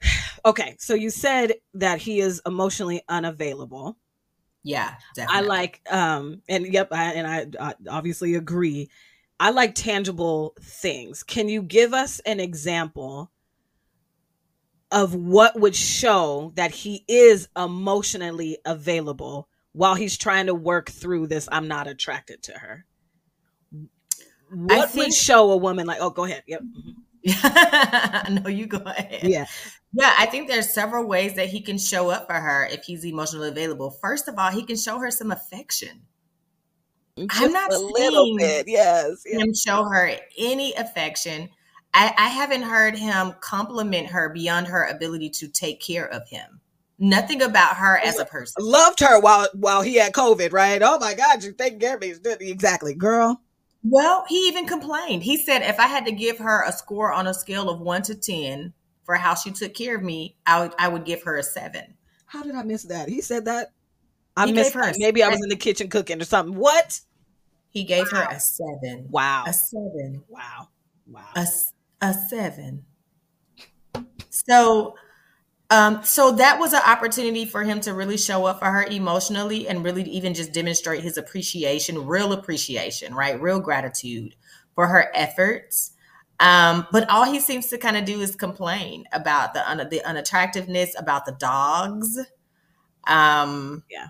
okay, 0.45 0.75
so 0.79 0.93
you 0.93 1.09
said 1.09 1.53
that 1.73 1.99
he 1.99 2.19
is 2.19 2.41
emotionally 2.45 3.01
unavailable. 3.07 3.97
Yeah, 4.63 4.95
definitely. 5.15 5.37
I 5.37 5.47
like 5.47 5.81
um 5.89 6.41
and 6.49 6.71
yep, 6.71 6.89
I, 6.91 7.13
and 7.13 7.27
I, 7.27 7.69
I 7.69 7.73
obviously 7.89 8.35
agree. 8.35 8.89
I 9.39 9.51
like 9.51 9.73
tangible 9.73 10.53
things. 10.61 11.23
Can 11.23 11.47
you 11.47 11.61
give 11.61 11.93
us 11.93 12.19
an 12.19 12.41
example 12.41 13.31
of 14.91 15.15
what 15.15 15.59
would 15.59 15.75
show 15.75 16.51
that 16.55 16.71
he 16.71 17.03
is 17.07 17.47
emotionally 17.55 18.57
available 18.65 19.47
while 19.73 19.95
he's 19.95 20.17
trying 20.17 20.47
to 20.47 20.55
work 20.55 20.89
through 20.89 21.27
this 21.27 21.47
I'm 21.51 21.67
not 21.67 21.87
attracted 21.87 22.43
to 22.43 22.53
her. 22.53 22.85
What 24.51 24.89
think, 24.89 25.07
would 25.07 25.13
show 25.13 25.51
a 25.51 25.57
woman 25.57 25.85
like, 25.85 25.99
oh, 26.01 26.09
go 26.09 26.25
ahead. 26.25 26.43
Yep. 26.47 26.61
No, 28.29 28.47
you 28.49 28.65
go 28.65 28.77
ahead. 28.77 29.23
Yeah. 29.23 29.45
Yeah, 29.91 30.13
I 30.17 30.27
think 30.27 30.47
there's 30.47 30.73
several 30.73 31.05
ways 31.05 31.35
that 31.35 31.49
he 31.49 31.61
can 31.61 31.77
show 31.77 32.09
up 32.09 32.27
for 32.27 32.35
her 32.35 32.65
if 32.65 32.83
he's 32.83 33.03
emotionally 33.05 33.49
available. 33.49 33.89
First 33.89 34.27
of 34.27 34.37
all, 34.37 34.51
he 34.51 34.63
can 34.63 34.77
show 34.77 34.99
her 34.99 35.09
some 35.09 35.31
affection. 35.31 36.01
Just 37.17 37.41
I'm 37.41 37.51
not 37.51 37.73
a 37.73 37.79
little 37.79 38.37
bit, 38.37 38.67
yes, 38.67 39.23
yes. 39.25 39.41
Him 39.41 39.53
show 39.53 39.83
her 39.83 40.15
any 40.37 40.73
affection 40.73 41.49
I, 41.93 42.13
I 42.17 42.27
haven't 42.27 42.61
heard 42.61 42.97
him 42.97 43.33
compliment 43.39 44.07
her 44.07 44.29
beyond 44.29 44.67
her 44.67 44.85
ability 44.85 45.31
to 45.31 45.47
take 45.47 45.81
care 45.81 46.07
of 46.07 46.27
him. 46.29 46.61
Nothing 46.99 47.41
about 47.41 47.77
her 47.77 47.97
as 47.97 48.19
a 48.19 48.25
person. 48.25 48.55
Loved 48.59 48.99
her 48.99 49.19
while 49.21 49.47
while 49.53 49.81
he 49.81 49.95
had 49.95 50.13
COVID, 50.13 50.51
right? 50.51 50.81
Oh 50.83 50.99
my 50.99 51.13
God, 51.13 51.43
you 51.43 51.53
taking 51.53 51.79
care 51.79 51.95
of 51.95 52.01
me. 52.01 52.13
Exactly, 52.41 52.93
girl. 52.93 53.41
Well, 53.83 54.25
he 54.27 54.47
even 54.49 54.67
complained. 54.67 55.23
He 55.23 55.37
said 55.37 55.61
if 55.61 55.79
I 55.79 55.87
had 55.87 56.05
to 56.05 56.11
give 56.11 56.37
her 56.39 56.63
a 56.65 56.73
score 56.73 57.13
on 57.13 57.27
a 57.27 57.33
scale 57.33 57.69
of 57.69 57.79
one 57.79 58.01
to 58.03 58.15
ten 58.15 58.73
for 59.03 59.15
how 59.15 59.33
she 59.33 59.51
took 59.51 59.73
care 59.73 59.95
of 59.95 60.03
me, 60.03 60.35
I 60.45 60.61
would 60.61 60.73
I 60.77 60.89
would 60.89 61.05
give 61.05 61.23
her 61.23 61.37
a 61.37 61.43
seven. 61.43 61.95
How 62.25 62.43
did 62.43 62.53
I 62.53 62.63
miss 62.63 62.83
that? 62.83 63.07
He 63.07 63.21
said 63.21 63.45
that. 63.45 63.71
I 64.35 64.47
he 64.47 64.51
missed 64.51 64.73
her. 64.73 64.91
Maybe 64.97 65.23
I 65.23 65.29
was 65.29 65.41
in 65.41 65.49
the 65.49 65.55
kitchen 65.55 65.89
cooking 65.89 66.21
or 66.21 66.25
something. 66.25 66.55
What? 66.55 66.99
He 67.69 67.85
gave 67.85 68.11
wow. 68.11 68.19
her 68.19 68.35
a 68.35 68.39
seven. 68.39 69.07
Wow. 69.09 69.45
A 69.47 69.53
seven. 69.53 70.23
Wow. 70.27 70.67
Wow. 71.07 71.25
A, 71.35 71.47
a 72.01 72.13
seven. 72.13 72.85
So 74.29 74.95
um, 75.71 76.03
so 76.03 76.31
that 76.33 76.59
was 76.59 76.73
an 76.73 76.81
opportunity 76.85 77.45
for 77.45 77.63
him 77.63 77.81
to 77.81 77.93
really 77.93 78.17
show 78.17 78.45
up 78.45 78.59
for 78.59 78.65
her 78.67 78.83
emotionally 78.85 79.67
and 79.67 79.83
really 79.83 80.03
even 80.03 80.33
just 80.33 80.53
demonstrate 80.53 81.03
his 81.03 81.17
appreciation, 81.17 82.05
real 82.07 82.33
appreciation, 82.33 83.15
right? 83.15 83.41
Real 83.41 83.59
gratitude 83.59 84.35
for 84.75 84.87
her 84.87 85.11
efforts. 85.15 85.91
Um, 86.39 86.87
but 86.91 87.09
all 87.09 87.25
he 87.25 87.39
seems 87.39 87.67
to 87.67 87.77
kind 87.79 87.97
of 87.97 88.05
do 88.05 88.21
is 88.21 88.35
complain 88.35 89.05
about 89.13 89.53
the 89.53 89.69
un- 89.69 89.89
the 89.89 90.01
unattractiveness, 90.05 90.91
about 90.99 91.25
the 91.25 91.33
dogs. 91.33 92.19
Um, 93.07 93.83
yeah, 93.89 94.07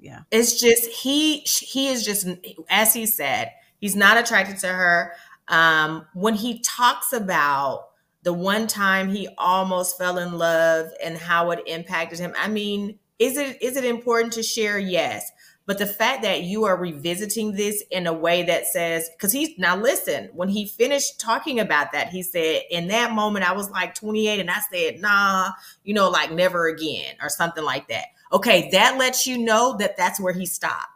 yeah. 0.00 0.20
It's 0.30 0.60
just 0.60 0.86
he 0.90 1.38
he 1.40 1.88
is 1.88 2.04
just 2.04 2.26
as 2.70 2.94
he 2.94 3.06
said 3.06 3.52
he's 3.78 3.96
not 3.96 4.16
attracted 4.18 4.58
to 4.58 4.68
her. 4.68 5.12
Um, 5.48 6.06
when 6.14 6.34
he 6.34 6.60
talks 6.60 7.12
about 7.12 7.88
the 8.24 8.32
one 8.32 8.66
time 8.66 9.10
he 9.10 9.28
almost 9.38 9.98
fell 9.98 10.18
in 10.18 10.38
love 10.38 10.88
and 11.02 11.16
how 11.16 11.50
it 11.50 11.62
impacted 11.66 12.18
him. 12.18 12.32
I 12.36 12.48
mean, 12.48 12.98
is 13.18 13.36
it 13.36 13.62
is 13.62 13.76
it 13.76 13.84
important 13.84 14.32
to 14.34 14.42
share? 14.42 14.78
Yes. 14.78 15.30
But 15.66 15.78
the 15.78 15.86
fact 15.86 16.22
that 16.22 16.42
you 16.42 16.64
are 16.64 16.76
revisiting 16.76 17.52
this 17.52 17.82
in 17.90 18.06
a 18.06 18.12
way 18.12 18.42
that 18.42 18.66
says, 18.66 19.08
because 19.16 19.32
he's 19.32 19.58
now 19.58 19.76
listen, 19.76 20.28
when 20.34 20.48
he 20.48 20.66
finished 20.66 21.18
talking 21.18 21.58
about 21.58 21.92
that, 21.92 22.10
he 22.10 22.22
said, 22.22 22.62
in 22.70 22.88
that 22.88 23.12
moment, 23.12 23.48
I 23.48 23.52
was 23.52 23.70
like 23.70 23.94
28 23.94 24.40
and 24.40 24.50
I 24.50 24.60
said, 24.70 25.00
nah, 25.00 25.52
you 25.82 25.94
know, 25.94 26.10
like 26.10 26.30
never 26.30 26.66
again 26.66 27.14
or 27.22 27.30
something 27.30 27.64
like 27.64 27.88
that. 27.88 28.06
Okay, 28.30 28.68
that 28.72 28.98
lets 28.98 29.26
you 29.26 29.38
know 29.38 29.76
that 29.78 29.96
that's 29.96 30.20
where 30.20 30.34
he 30.34 30.44
stopped 30.44 30.93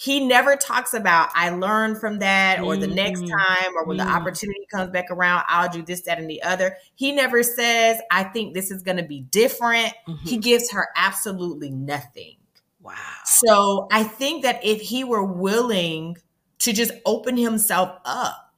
he 0.00 0.24
never 0.24 0.54
talks 0.54 0.94
about 0.94 1.28
I 1.34 1.50
learned 1.50 1.98
from 1.98 2.20
that 2.20 2.60
or 2.60 2.76
the 2.76 2.86
next 2.86 3.20
mm-hmm. 3.20 3.36
time 3.36 3.76
or 3.76 3.84
when 3.84 3.98
mm-hmm. 3.98 4.06
the 4.06 4.14
opportunity 4.14 4.64
comes 4.70 4.90
back 4.90 5.06
around, 5.10 5.42
I'll 5.48 5.68
do 5.68 5.82
this, 5.82 6.02
that, 6.02 6.20
and 6.20 6.30
the 6.30 6.40
other. 6.44 6.76
He 6.94 7.10
never 7.10 7.42
says, 7.42 7.98
I 8.08 8.22
think 8.22 8.54
this 8.54 8.70
is 8.70 8.82
going 8.82 8.98
to 8.98 9.02
be 9.02 9.22
different. 9.22 9.92
Mm-hmm. 10.06 10.24
He 10.24 10.36
gives 10.36 10.70
her 10.70 10.86
absolutely 10.94 11.70
nothing. 11.70 12.36
Wow. 12.80 12.94
So 13.24 13.88
I 13.90 14.04
think 14.04 14.44
that 14.44 14.64
if 14.64 14.80
he 14.80 15.02
were 15.02 15.24
willing 15.24 16.16
to 16.60 16.72
just 16.72 16.92
open 17.04 17.36
himself 17.36 17.98
up, 18.04 18.54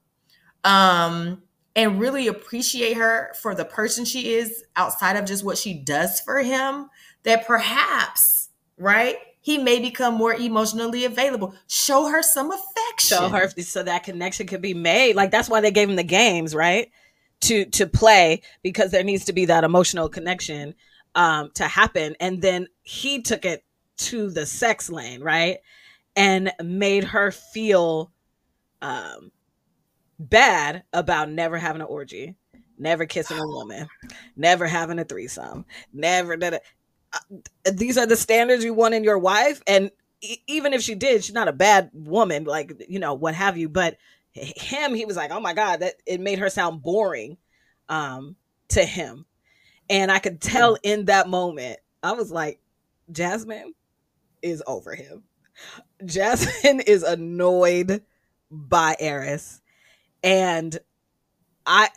um, 0.62 1.42
and 1.74 2.00
really 2.00 2.26
appreciate 2.26 2.98
her 2.98 3.32
for 3.40 3.54
the 3.54 3.64
person 3.64 4.04
she 4.04 4.34
is 4.34 4.62
outside 4.76 5.16
of 5.16 5.24
just 5.24 5.42
what 5.42 5.56
she 5.56 5.72
does 5.72 6.20
for 6.20 6.42
him, 6.42 6.90
that 7.22 7.46
perhaps, 7.46 8.50
right? 8.76 9.16
He 9.40 9.58
may 9.58 9.80
become 9.80 10.14
more 10.14 10.34
emotionally 10.34 11.04
available. 11.04 11.54
Show 11.66 12.06
her 12.08 12.22
some 12.22 12.50
affection. 12.50 13.18
Show 13.18 13.28
her 13.28 13.48
so 13.60 13.82
that 13.82 14.04
connection 14.04 14.46
could 14.46 14.60
be 14.60 14.74
made. 14.74 15.16
Like 15.16 15.30
that's 15.30 15.48
why 15.48 15.60
they 15.60 15.70
gave 15.70 15.88
him 15.88 15.96
the 15.96 16.02
games, 16.02 16.54
right? 16.54 16.90
To 17.42 17.64
to 17.66 17.86
play 17.86 18.42
because 18.62 18.90
there 18.90 19.04
needs 19.04 19.24
to 19.26 19.32
be 19.32 19.46
that 19.46 19.64
emotional 19.64 20.08
connection 20.08 20.74
um 21.14 21.50
to 21.54 21.64
happen. 21.64 22.16
And 22.20 22.42
then 22.42 22.68
he 22.82 23.22
took 23.22 23.44
it 23.44 23.64
to 23.96 24.30
the 24.30 24.44
sex 24.44 24.90
lane, 24.90 25.22
right? 25.22 25.58
And 26.16 26.52
made 26.62 27.04
her 27.04 27.30
feel 27.30 28.12
um 28.82 29.32
bad 30.18 30.82
about 30.92 31.30
never 31.30 31.56
having 31.56 31.80
an 31.80 31.88
orgy, 31.88 32.36
never 32.76 33.06
kissing 33.06 33.38
a 33.38 33.46
woman, 33.46 33.88
never 34.36 34.66
having 34.66 34.98
a 34.98 35.04
threesome, 35.04 35.64
never 35.94 36.36
did 36.36 36.54
it 36.54 36.62
these 37.72 37.98
are 37.98 38.06
the 38.06 38.16
standards 38.16 38.64
you 38.64 38.74
want 38.74 38.94
in 38.94 39.04
your 39.04 39.18
wife 39.18 39.62
and 39.66 39.90
e- 40.20 40.38
even 40.46 40.72
if 40.72 40.82
she 40.82 40.94
did 40.94 41.24
she's 41.24 41.34
not 41.34 41.48
a 41.48 41.52
bad 41.52 41.90
woman 41.92 42.44
like 42.44 42.84
you 42.88 42.98
know 42.98 43.14
what 43.14 43.34
have 43.34 43.56
you 43.56 43.68
but 43.68 43.96
him 44.32 44.94
he 44.94 45.04
was 45.04 45.16
like 45.16 45.30
oh 45.30 45.40
my 45.40 45.52
god 45.52 45.80
that 45.80 45.94
it 46.06 46.20
made 46.20 46.38
her 46.38 46.50
sound 46.50 46.82
boring 46.82 47.36
um 47.88 48.36
to 48.68 48.84
him. 48.84 49.26
And 49.88 50.12
i 50.12 50.20
could 50.20 50.40
tell 50.40 50.76
in 50.82 51.06
that 51.06 51.28
moment 51.28 51.80
i 52.02 52.12
was 52.12 52.30
like 52.30 52.60
jasmine 53.10 53.74
is 54.42 54.62
over 54.66 54.94
him. 54.94 55.24
Jasmine 56.04 56.80
is 56.86 57.02
annoyed 57.02 58.02
by 58.50 58.96
airris 59.00 59.60
and 60.22 60.78
i 61.66 61.88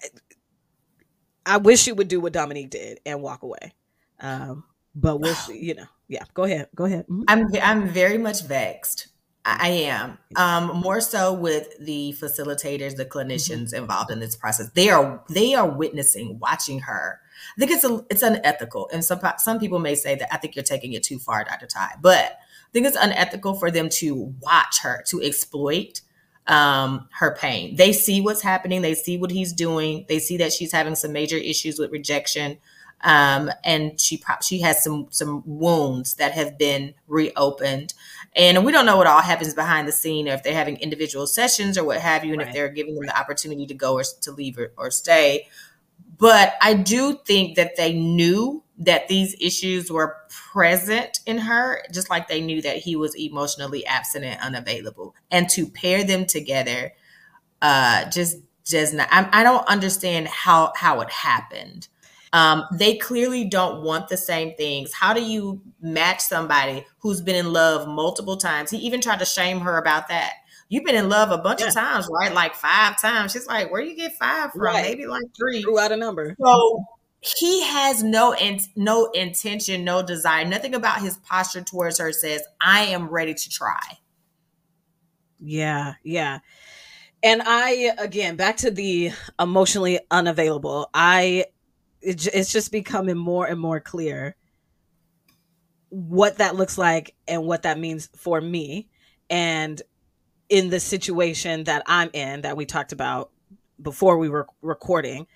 i 1.45 1.57
wish 1.57 1.81
she 1.81 1.91
would 1.91 2.07
do 2.07 2.19
what 2.19 2.33
dominique 2.33 2.69
did 2.69 2.99
and 3.05 3.21
walk 3.21 3.43
away. 3.43 3.73
Um 4.19 4.63
but 4.95 5.17
we'll 5.17 5.35
see. 5.47 5.59
You 5.63 5.75
know, 5.75 5.85
yeah. 6.07 6.23
Go 6.33 6.43
ahead. 6.43 6.69
Go 6.75 6.85
ahead. 6.85 7.07
Mm-hmm. 7.07 7.23
I'm 7.27 7.47
I'm 7.61 7.87
very 7.89 8.17
much 8.17 8.43
vexed. 8.43 9.07
I 9.45 9.69
am 9.69 10.17
um, 10.37 10.77
more 10.77 11.01
so 11.01 11.33
with 11.33 11.77
the 11.79 12.15
facilitators, 12.17 12.95
the 12.95 13.05
clinicians 13.05 13.67
mm-hmm. 13.67 13.83
involved 13.83 14.09
in 14.09 14.19
this 14.19 14.35
process. 14.35 14.69
They 14.69 14.89
are 14.89 15.21
they 15.29 15.53
are 15.53 15.69
witnessing, 15.69 16.39
watching 16.39 16.79
her. 16.81 17.19
I 17.57 17.59
think 17.59 17.71
it's 17.71 17.83
a, 17.83 18.05
it's 18.09 18.21
unethical, 18.21 18.89
and 18.93 19.03
some 19.03 19.19
some 19.37 19.59
people 19.59 19.79
may 19.79 19.95
say 19.95 20.15
that 20.15 20.33
I 20.33 20.37
think 20.37 20.55
you're 20.55 20.63
taking 20.63 20.93
it 20.93 21.03
too 21.03 21.19
far, 21.19 21.43
Dr. 21.43 21.67
Ty. 21.67 21.95
But 22.01 22.25
I 22.25 22.71
think 22.71 22.87
it's 22.87 22.97
unethical 22.97 23.55
for 23.55 23.69
them 23.69 23.89
to 23.89 24.33
watch 24.41 24.81
her 24.81 25.03
to 25.07 25.21
exploit 25.21 26.01
um, 26.47 27.09
her 27.19 27.35
pain. 27.35 27.75
They 27.75 27.91
see 27.91 28.21
what's 28.21 28.41
happening. 28.41 28.81
They 28.81 28.95
see 28.95 29.17
what 29.17 29.31
he's 29.31 29.51
doing. 29.53 30.05
They 30.07 30.19
see 30.19 30.37
that 30.37 30.53
she's 30.53 30.71
having 30.71 30.95
some 30.95 31.11
major 31.11 31.37
issues 31.37 31.79
with 31.79 31.91
rejection 31.91 32.57
um, 33.03 33.51
and 33.63 33.99
she 33.99 34.17
pro- 34.17 34.35
she 34.41 34.61
has 34.61 34.83
some 34.83 35.07
some 35.09 35.43
wounds 35.45 36.15
that 36.15 36.31
have 36.31 36.57
been 36.57 36.93
reopened, 37.07 37.93
and 38.35 38.63
we 38.65 38.71
don't 38.71 38.85
know 38.85 38.97
what 38.97 39.07
all 39.07 39.21
happens 39.21 39.53
behind 39.53 39.87
the 39.87 39.91
scene, 39.91 40.29
or 40.29 40.33
if 40.33 40.43
they're 40.43 40.53
having 40.53 40.77
individual 40.77 41.27
sessions 41.27 41.77
or 41.77 41.83
what 41.83 41.99
have 41.99 42.23
you, 42.23 42.31
and 42.31 42.39
right. 42.39 42.47
if 42.47 42.53
they're 42.53 42.69
giving 42.69 42.95
them 42.95 43.05
the 43.05 43.17
opportunity 43.17 43.65
to 43.67 43.73
go 43.73 43.93
or 43.93 44.03
to 44.21 44.31
leave 44.31 44.57
or, 44.57 44.71
or 44.77 44.89
stay. 44.89 45.47
But 46.17 46.53
I 46.61 46.75
do 46.75 47.19
think 47.25 47.57
that 47.57 47.75
they 47.75 47.93
knew 47.93 48.63
that 48.77 49.09
these 49.09 49.35
issues 49.41 49.91
were 49.91 50.15
present 50.29 51.19
in 51.25 51.39
her, 51.39 51.83
just 51.91 52.09
like 52.09 52.27
they 52.27 52.39
knew 52.39 52.61
that 52.61 52.77
he 52.77 52.95
was 52.95 53.15
emotionally 53.15 53.85
absent 53.85 54.23
and 54.23 54.39
unavailable, 54.39 55.13
and 55.29 55.49
to 55.49 55.67
pair 55.67 56.05
them 56.05 56.25
together, 56.25 56.93
uh, 57.61 58.09
just 58.09 58.37
just 58.63 58.93
not. 58.93 59.09
I, 59.11 59.27
I 59.41 59.43
don't 59.43 59.67
understand 59.67 60.29
how 60.29 60.71
how 60.77 61.01
it 61.01 61.09
happened 61.09 61.89
um, 62.33 62.65
they 62.73 62.97
clearly 62.97 63.45
don't 63.45 63.83
want 63.83 64.09
the 64.09 64.17
same 64.17 64.55
things. 64.55 64.91
How 64.91 65.13
do 65.13 65.21
you 65.23 65.61
match 65.79 66.19
somebody 66.19 66.85
who's 66.97 67.21
been 67.21 67.35
in 67.35 67.53
love 67.53 67.87
multiple 67.87 68.37
times? 68.37 68.71
He 68.71 68.77
even 68.79 69.01
tried 69.01 69.19
to 69.19 69.25
shame 69.25 69.59
her 69.61 69.77
about 69.77 70.09
that. 70.09 70.33
You've 70.67 70.83
been 70.83 70.95
in 70.95 71.09
love 71.09 71.29
a 71.29 71.37
bunch 71.37 71.61
yeah. 71.61 71.67
of 71.67 71.75
times, 71.75 72.09
right? 72.11 72.33
Like 72.33 72.55
five 72.55 72.99
times. 72.99 73.31
She's 73.31 73.45
like, 73.45 73.71
where 73.71 73.83
do 73.83 73.87
you 73.87 73.95
get 73.95 74.13
five 74.17 74.51
from? 74.51 74.61
Right. 74.61 74.83
Maybe 74.83 75.05
like 75.05 75.25
three. 75.37 75.61
Threw 75.61 75.77
out 75.77 75.91
a 75.91 75.97
number. 75.97 76.35
So 76.43 76.83
he 77.19 77.63
has 77.65 78.01
no 78.01 78.33
in, 78.33 78.59
no 78.75 79.11
intention, 79.11 79.83
no 79.83 80.01
desire. 80.01 80.43
Nothing 80.43 80.73
about 80.73 81.01
his 81.01 81.17
posture 81.17 81.61
towards 81.61 81.99
her 81.99 82.11
says, 82.11 82.41
I 82.59 82.85
am 82.85 83.09
ready 83.09 83.35
to 83.35 83.49
try. 83.49 83.79
Yeah, 85.39 85.93
yeah. 86.03 86.39
And 87.21 87.43
I 87.45 87.93
again 87.99 88.35
back 88.35 88.57
to 88.57 88.71
the 88.71 89.11
emotionally 89.39 89.99
unavailable. 90.09 90.89
I 90.93 91.45
it, 92.03 92.27
it's 92.27 92.51
just 92.51 92.71
becoming 92.71 93.17
more 93.17 93.47
and 93.47 93.59
more 93.59 93.79
clear 93.79 94.35
what 95.89 96.37
that 96.37 96.55
looks 96.55 96.77
like 96.77 97.15
and 97.27 97.45
what 97.45 97.63
that 97.63 97.79
means 97.79 98.09
for 98.15 98.41
me 98.41 98.89
and 99.29 99.81
in 100.49 100.69
the 100.69 100.79
situation 100.79 101.63
that 101.65 101.83
I'm 101.85 102.09
in 102.13 102.41
that 102.41 102.57
we 102.57 102.65
talked 102.65 102.91
about 102.91 103.31
before 103.81 104.17
we 104.17 104.29
were 104.29 104.47
recording 104.61 105.27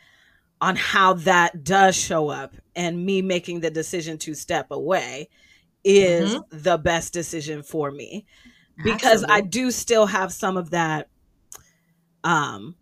on 0.59 0.75
how 0.75 1.13
that 1.13 1.63
does 1.63 1.95
show 1.95 2.29
up 2.29 2.55
and 2.75 3.05
me 3.05 3.21
making 3.21 3.59
the 3.59 3.69
decision 3.69 4.17
to 4.17 4.33
step 4.33 4.71
away 4.71 5.29
is 5.83 6.35
mm-hmm. 6.35 6.57
the 6.63 6.77
best 6.77 7.13
decision 7.13 7.61
for 7.63 7.91
me 7.91 8.25
because 8.83 9.23
Absolutely. 9.23 9.35
I 9.35 9.41
do 9.41 9.71
still 9.71 10.05
have 10.07 10.33
some 10.33 10.57
of 10.57 10.71
that 10.71 11.07
um 12.23 12.75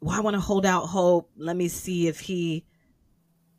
well 0.00 0.16
I 0.16 0.20
want 0.20 0.34
to 0.34 0.40
hold 0.40 0.64
out 0.64 0.86
hope 0.86 1.30
let 1.36 1.56
me 1.56 1.68
see 1.68 2.06
if 2.06 2.20
he 2.20 2.64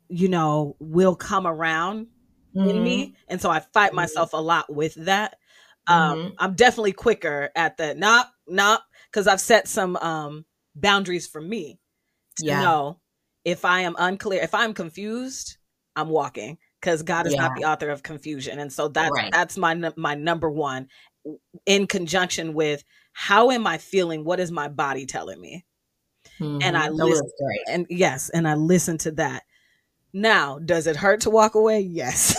you 0.08 0.28
know, 0.28 0.76
will 0.78 1.14
come 1.14 1.46
around 1.46 2.06
mm-hmm. 2.54 2.68
in 2.68 2.82
me. 2.82 3.06
Mm-hmm. 3.06 3.14
And 3.28 3.40
so 3.40 3.50
I 3.50 3.60
fight 3.60 3.88
mm-hmm. 3.88 3.96
myself 3.96 4.32
a 4.32 4.38
lot 4.38 4.72
with 4.72 4.94
that. 4.94 5.36
Um, 5.86 6.18
mm-hmm. 6.18 6.34
I'm 6.38 6.54
definitely 6.54 6.92
quicker 6.92 7.50
at 7.56 7.76
the 7.76 7.94
not, 7.94 8.30
not, 8.46 8.82
because 9.10 9.26
I've 9.26 9.40
set 9.40 9.68
some 9.68 9.96
um, 9.96 10.44
boundaries 10.74 11.26
for 11.26 11.40
me 11.40 11.78
yeah. 12.40 12.60
know 12.60 13.00
if 13.44 13.64
I 13.64 13.80
am 13.80 13.96
unclear, 13.98 14.42
if 14.42 14.54
I'm 14.54 14.74
confused, 14.74 15.56
I'm 15.96 16.08
walking. 16.08 16.58
because 16.80 17.02
God 17.02 17.26
is 17.26 17.34
yeah. 17.34 17.42
not 17.42 17.56
the 17.56 17.64
author 17.64 17.90
of 17.90 18.02
confusion. 18.02 18.58
And 18.58 18.72
so 18.72 18.88
that's 18.88 19.10
right. 19.10 19.32
that's 19.32 19.56
my 19.56 19.74
my 19.96 20.14
number 20.14 20.50
one 20.50 20.88
in 21.66 21.86
conjunction 21.86 22.54
with 22.54 22.84
how 23.12 23.50
am 23.50 23.66
I 23.66 23.78
feeling? 23.78 24.24
What 24.24 24.40
is 24.40 24.52
my 24.52 24.68
body 24.68 25.06
telling 25.06 25.40
me? 25.40 25.64
Mm-hmm. 26.40 26.62
And 26.62 26.76
I 26.76 26.88
listen 26.88 27.28
and 27.68 27.86
yes, 27.90 28.28
and 28.30 28.46
I 28.46 28.54
listen 28.54 28.98
to 28.98 29.12
that. 29.12 29.44
Now, 30.12 30.58
does 30.58 30.86
it 30.86 30.96
hurt 30.96 31.22
to 31.22 31.30
walk 31.30 31.54
away? 31.54 31.80
Yes. 31.80 32.34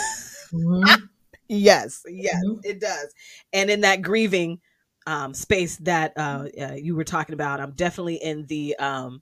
Mm-hmm. 0.54 1.06
yes, 1.48 2.04
yes, 2.08 2.44
mm-hmm. 2.44 2.60
it 2.64 2.80
does. 2.80 3.14
And 3.54 3.70
in 3.70 3.82
that 3.82 4.02
grieving 4.02 4.60
um, 5.08 5.34
space 5.34 5.78
that 5.78 6.14
uh, 6.18 6.48
uh, 6.60 6.74
you 6.74 6.96
were 6.96 7.04
talking 7.04 7.34
about, 7.34 7.60
I'm 7.60 7.72
definitely 7.72 8.16
in 8.16 8.46
the 8.48 8.76
um, 8.78 9.22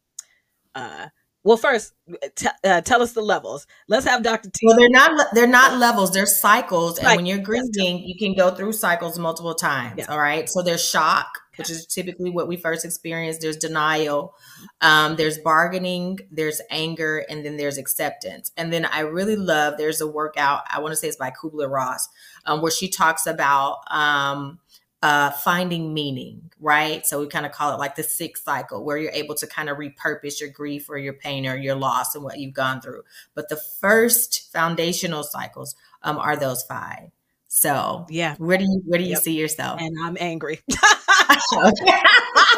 uh, 0.76 1.08
well, 1.48 1.56
first, 1.56 1.94
t- 2.36 2.48
uh, 2.66 2.82
tell 2.82 3.02
us 3.02 3.14
the 3.14 3.22
levels. 3.22 3.68
Let's 3.88 4.06
have 4.06 4.22
Dr. 4.22 4.50
T. 4.50 4.68
Well, 4.68 4.76
they're 4.76 4.90
not 4.90 5.34
they're 5.34 5.48
not 5.48 5.78
levels. 5.80 6.12
They're 6.12 6.26
cycles, 6.26 7.00
and 7.00 7.16
when 7.16 7.26
you're 7.26 7.38
grieving, 7.38 8.00
you 8.06 8.18
can 8.20 8.36
go 8.36 8.54
through 8.54 8.74
cycles 8.74 9.18
multiple 9.18 9.56
times. 9.56 9.96
Yeah. 10.00 10.08
All 10.10 10.20
right. 10.20 10.50
So 10.50 10.62
there's 10.62 10.84
shock, 10.84 11.40
which 11.58 11.70
is 11.70 11.86
typically 11.86 12.30
what 12.30 12.48
we 12.48 12.58
first 12.58 12.86
experience. 12.86 13.38
There's 13.40 13.58
denial. 13.58 14.36
Um, 14.82 15.16
there's 15.16 15.38
bargaining. 15.38 16.20
There's 16.32 16.62
anger, 16.70 17.26
and 17.30 17.46
then 17.46 17.58
there's 17.58 17.78
acceptance. 17.78 18.52
And 18.58 18.72
then 18.72 18.86
I 18.86 19.02
really 19.02 19.36
love. 19.36 19.76
There's 19.78 20.02
a 20.02 20.08
workout. 20.08 20.64
I 20.70 20.80
want 20.80 20.92
to 20.94 20.96
say 20.96 21.08
it's 21.08 21.18
by 21.18 21.32
Kubler 21.32 21.70
Ross, 21.70 22.10
um, 22.46 22.62
where 22.62 22.72
she 22.72 22.90
talks 22.90 23.28
about. 23.28 23.80
Um, 23.92 24.60
uh, 25.04 25.30
finding 25.30 25.94
meaning, 25.94 26.50
right? 26.60 27.06
So 27.06 27.20
we 27.20 27.28
kind 27.28 27.46
of 27.46 27.52
call 27.52 27.74
it 27.74 27.78
like 27.78 27.96
the 27.96 28.04
sixth 28.04 28.44
cycle, 28.44 28.84
where 28.84 28.98
you're 28.98 29.12
able 29.12 29.36
to 29.36 29.46
kind 29.46 29.70
of 29.70 29.78
repurpose 29.78 30.40
your 30.42 30.50
grief 30.50 30.90
or 30.90 30.98
your 30.98 31.14
pain 31.14 31.46
or 31.46 31.56
your 31.56 31.76
loss 31.76 32.16
and 32.16 32.24
what 32.24 32.40
you've 32.40 32.54
gone 32.54 32.82
through. 32.82 33.04
But 33.36 33.50
the 33.50 33.58
first 33.58 34.52
foundational 34.52 35.24
cycles 35.24 35.76
um, 36.02 36.18
are 36.18 36.36
those 36.36 36.64
five. 36.64 37.12
So 37.48 38.06
yeah, 38.10 38.36
where 38.38 38.58
do 38.58 38.66
you 38.66 38.82
where 38.86 39.00
do 39.00 39.04
you 39.04 39.12
yep. 39.12 39.22
see 39.22 39.38
yourself? 39.38 39.80
And 39.82 39.96
I'm 40.04 40.18
angry. 40.20 40.60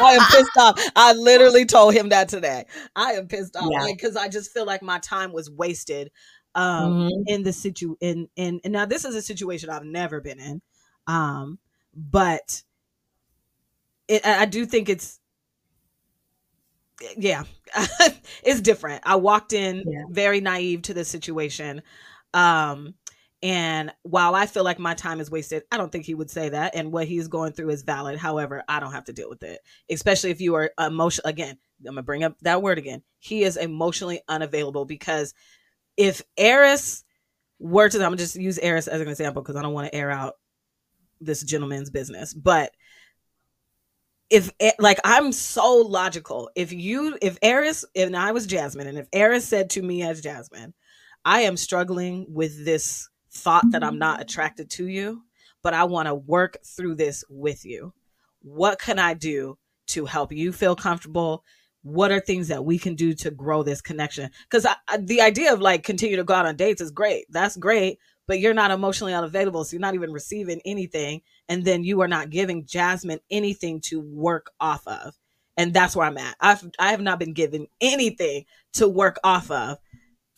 I 0.02 0.16
am 0.18 0.26
pissed 0.30 0.56
off. 0.58 0.80
I 0.96 1.12
literally 1.12 1.64
told 1.64 1.94
him 1.94 2.08
that 2.08 2.28
today. 2.28 2.66
I 2.96 3.12
am 3.12 3.28
pissed 3.28 3.56
off 3.56 3.70
because 3.86 4.14
yeah. 4.14 4.20
like, 4.20 4.26
I 4.26 4.28
just 4.28 4.52
feel 4.52 4.66
like 4.66 4.82
my 4.82 4.98
time 4.98 5.32
was 5.32 5.50
wasted 5.50 6.10
um, 6.54 6.92
mm-hmm. 6.92 7.22
in 7.26 7.42
the 7.44 7.52
situ 7.52 7.96
in, 8.00 8.28
in 8.36 8.60
and 8.64 8.72
now 8.72 8.86
this 8.86 9.04
is 9.04 9.14
a 9.14 9.22
situation 9.22 9.70
I've 9.70 9.84
never 9.84 10.20
been 10.20 10.40
in. 10.40 10.62
Um, 11.06 11.58
but 11.94 12.62
it, 14.08 14.26
I 14.26 14.46
do 14.46 14.66
think 14.66 14.88
it's 14.88 15.20
yeah 17.16 17.44
it's 18.42 18.60
different 18.60 19.02
i 19.06 19.16
walked 19.16 19.54
in 19.54 19.82
yeah. 19.86 20.02
very 20.10 20.38
naive 20.40 20.82
to 20.82 20.92
the 20.92 21.02
situation 21.02 21.80
um 22.34 22.92
and 23.42 23.92
while 24.02 24.34
i 24.34 24.46
feel 24.46 24.64
like 24.64 24.78
my 24.78 24.94
time 24.94 25.20
is 25.20 25.30
wasted 25.30 25.62
i 25.72 25.76
don't 25.76 25.90
think 25.90 26.04
he 26.04 26.14
would 26.14 26.30
say 26.30 26.48
that. 26.48 26.74
And 26.74 26.92
what 26.92 27.08
he's 27.08 27.28
going 27.28 27.52
through 27.52 27.70
is 27.70 27.82
valid. 27.82 28.18
However 28.18 28.62
i 28.68 28.80
don't 28.80 28.92
have 28.92 29.04
to 29.04 29.12
deal 29.12 29.28
with 29.28 29.42
it 29.42 29.60
especially 29.90 30.30
if 30.30 30.40
you 30.40 30.54
are 30.54 30.70
emotional 30.78 31.28
again 31.28 31.58
i'm 31.80 31.94
gonna 31.94 32.02
bring 32.02 32.24
up 32.24 32.38
that 32.40 32.62
word 32.62 32.78
again. 32.78 33.02
He 33.18 33.42
is 33.42 33.56
emotionally 33.56 34.20
unavailable 34.28 34.84
because 34.84 35.34
if 35.96 36.22
airris 36.38 37.02
were 37.58 37.88
to 37.88 37.98
i'm 37.98 38.04
gonna 38.04 38.16
just 38.16 38.36
use 38.36 38.58
airris 38.58 38.88
as 38.88 39.00
an 39.00 39.08
example 39.08 39.42
because 39.42 39.56
i 39.56 39.62
don't 39.62 39.74
want 39.74 39.86
to 39.86 39.94
air 39.94 40.10
out 40.10 40.34
this 41.20 41.42
gentleman's 41.42 41.90
business 41.90 42.32
but 42.32 42.72
if 44.30 44.50
eh, 44.60 44.72
like 44.78 44.98
i'm 45.04 45.32
so 45.32 45.76
logical. 45.76 46.50
If 46.54 46.72
you 46.72 47.18
if 47.20 47.38
airris 47.40 47.84
and 47.94 48.16
i 48.16 48.32
was 48.32 48.46
jasmine 48.46 48.86
and 48.86 48.98
if 48.98 49.10
airris 49.10 49.42
said 49.42 49.70
to 49.70 49.82
me 49.82 50.02
as 50.02 50.20
jasmine 50.20 50.72
i 51.24 51.42
am 51.42 51.56
struggling 51.56 52.26
with 52.28 52.64
this 52.64 53.08
thought 53.32 53.64
that 53.70 53.84
i'm 53.84 53.98
not 53.98 54.20
attracted 54.20 54.70
to 54.70 54.86
you 54.86 55.22
but 55.62 55.74
i 55.74 55.84
want 55.84 56.06
to 56.06 56.14
work 56.14 56.58
through 56.64 56.94
this 56.94 57.24
with 57.28 57.64
you 57.64 57.92
what 58.42 58.78
can 58.78 58.98
i 58.98 59.14
do 59.14 59.56
to 59.86 60.04
help 60.04 60.32
you 60.32 60.52
feel 60.52 60.76
comfortable 60.76 61.44
what 61.82 62.10
are 62.10 62.20
things 62.20 62.48
that 62.48 62.64
we 62.64 62.78
can 62.78 62.94
do 62.94 63.14
to 63.14 63.30
grow 63.30 63.62
this 63.62 63.80
connection 63.80 64.30
because 64.48 64.66
the 64.98 65.20
idea 65.20 65.52
of 65.52 65.60
like 65.60 65.82
continue 65.82 66.16
to 66.16 66.24
go 66.24 66.34
out 66.34 66.46
on 66.46 66.56
dates 66.56 66.80
is 66.80 66.90
great 66.90 67.24
that's 67.30 67.56
great 67.56 67.98
but 68.30 68.38
you're 68.38 68.54
not 68.54 68.70
emotionally 68.70 69.12
unavailable. 69.12 69.64
So 69.64 69.74
you're 69.74 69.80
not 69.80 69.96
even 69.96 70.12
receiving 70.12 70.60
anything. 70.64 71.22
And 71.48 71.64
then 71.64 71.82
you 71.82 72.00
are 72.00 72.06
not 72.06 72.30
giving 72.30 72.64
Jasmine 72.64 73.18
anything 73.28 73.80
to 73.86 74.00
work 74.00 74.52
off 74.60 74.86
of. 74.86 75.16
And 75.56 75.74
that's 75.74 75.96
where 75.96 76.06
I'm 76.06 76.16
at. 76.16 76.36
I've, 76.38 76.62
I 76.78 76.92
have 76.92 77.00
not 77.00 77.18
been 77.18 77.32
given 77.32 77.66
anything 77.80 78.44
to 78.74 78.86
work 78.86 79.18
off 79.24 79.50
of 79.50 79.78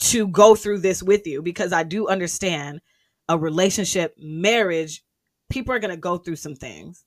to 0.03 0.27
go 0.27 0.55
through 0.57 0.79
this 0.79 1.03
with 1.03 1.27
you 1.27 1.43
because 1.43 1.73
I 1.73 1.85
do 1.85 2.09
understand 2.09 2.81
a 3.29 3.39
relationship, 3.39 4.15
marriage, 4.19 5.05
people 5.49 5.75
are 5.75 5.79
going 5.79 5.95
to 5.95 5.97
go 5.97 6.19
through 6.19 6.37
some 6.37 6.57
things. 6.57 7.05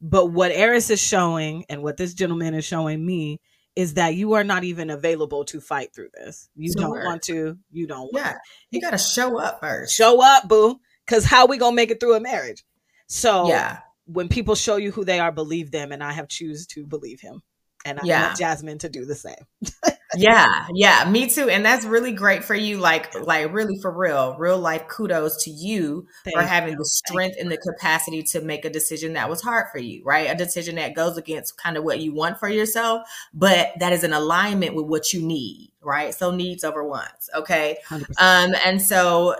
But 0.00 0.26
what 0.26 0.52
Airris 0.52 0.90
is 0.90 1.00
showing 1.00 1.66
and 1.68 1.82
what 1.82 1.96
this 1.96 2.14
gentleman 2.14 2.54
is 2.54 2.64
showing 2.64 3.04
me 3.04 3.40
is 3.76 3.94
that 3.94 4.14
you 4.14 4.32
are 4.32 4.44
not 4.44 4.64
even 4.64 4.90
available 4.90 5.44
to 5.46 5.60
fight 5.60 5.94
through 5.94 6.08
this. 6.14 6.48
You 6.56 6.72
don't 6.72 7.04
want 7.04 7.22
to. 7.24 7.58
You 7.70 7.86
don't. 7.86 8.08
Yeah, 8.12 8.36
you 8.70 8.80
got 8.80 8.90
to 8.90 8.98
show 8.98 9.38
up 9.38 9.60
first. 9.60 9.94
Show 9.94 10.22
up, 10.22 10.48
boo. 10.48 10.80
Because 11.06 11.24
how 11.24 11.46
we 11.46 11.58
gonna 11.58 11.76
make 11.76 11.90
it 11.90 12.00
through 12.00 12.14
a 12.14 12.20
marriage? 12.20 12.64
So 13.06 13.48
yeah, 13.48 13.78
when 14.06 14.28
people 14.28 14.54
show 14.54 14.76
you 14.76 14.92
who 14.92 15.04
they 15.04 15.20
are, 15.20 15.32
believe 15.32 15.70
them, 15.70 15.92
and 15.92 16.02
I 16.02 16.12
have 16.12 16.28
choose 16.28 16.66
to 16.68 16.86
believe 16.86 17.20
him, 17.20 17.42
and 17.84 17.98
I 17.98 18.02
yeah. 18.04 18.26
want 18.26 18.38
Jasmine 18.38 18.78
to 18.78 18.88
do 18.88 19.04
the 19.04 19.14
same. 19.14 19.34
yeah, 20.16 20.66
yeah, 20.74 21.08
me 21.10 21.28
too. 21.28 21.48
And 21.48 21.64
that's 21.64 21.84
really 21.84 22.12
great 22.12 22.42
for 22.42 22.54
you. 22.54 22.78
Like, 22.78 23.14
like 23.14 23.52
really 23.52 23.78
for 23.80 23.90
real, 23.90 24.36
real 24.38 24.58
life 24.58 24.88
kudos 24.88 25.44
to 25.44 25.50
you 25.50 26.06
Thank 26.24 26.36
for 26.36 26.42
having 26.42 26.72
you. 26.72 26.78
the 26.78 26.84
strength 26.84 27.36
and 27.38 27.50
the 27.50 27.58
capacity 27.58 28.22
to 28.24 28.40
make 28.40 28.64
a 28.64 28.70
decision 28.70 29.12
that 29.14 29.28
was 29.28 29.42
hard 29.42 29.66
for 29.70 29.78
you, 29.78 30.02
right? 30.04 30.30
A 30.30 30.34
decision 30.34 30.76
that 30.76 30.94
goes 30.94 31.18
against 31.18 31.58
kind 31.58 31.76
of 31.76 31.84
what 31.84 32.00
you 32.00 32.14
want 32.14 32.38
for 32.38 32.48
yourself, 32.48 33.06
but 33.34 33.72
that 33.80 33.92
is 33.92 34.02
in 34.02 34.12
alignment 34.12 34.74
with 34.74 34.86
what 34.86 35.12
you 35.12 35.20
need, 35.20 35.72
right? 35.82 36.14
So 36.14 36.30
needs 36.30 36.64
over 36.64 36.82
wants. 36.82 37.28
Okay. 37.34 37.76
100%. 37.88 38.02
Um, 38.18 38.54
and 38.64 38.80
so 38.80 39.36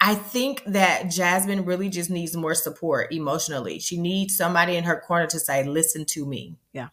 I 0.00 0.14
think 0.14 0.64
that 0.66 1.10
Jasmine 1.10 1.64
really 1.64 1.90
just 1.90 2.10
needs 2.10 2.36
more 2.36 2.54
support 2.54 3.12
emotionally. 3.12 3.78
She 3.78 3.98
needs 3.98 4.36
somebody 4.36 4.76
in 4.76 4.84
her 4.84 4.98
corner 4.98 5.26
to 5.28 5.38
say, 5.38 5.62
listen 5.62 6.06
to 6.06 6.24
me. 6.24 6.56
Yeah. 6.72 6.88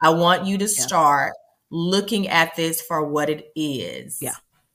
I 0.00 0.10
want 0.10 0.46
you 0.46 0.58
to 0.58 0.64
yeah. 0.64 0.70
start 0.70 1.32
looking 1.70 2.28
at 2.28 2.56
this 2.56 2.80
for 2.80 3.04
what 3.04 3.28
it 3.30 3.50
is. 3.54 4.18
Yeah. 4.20 4.34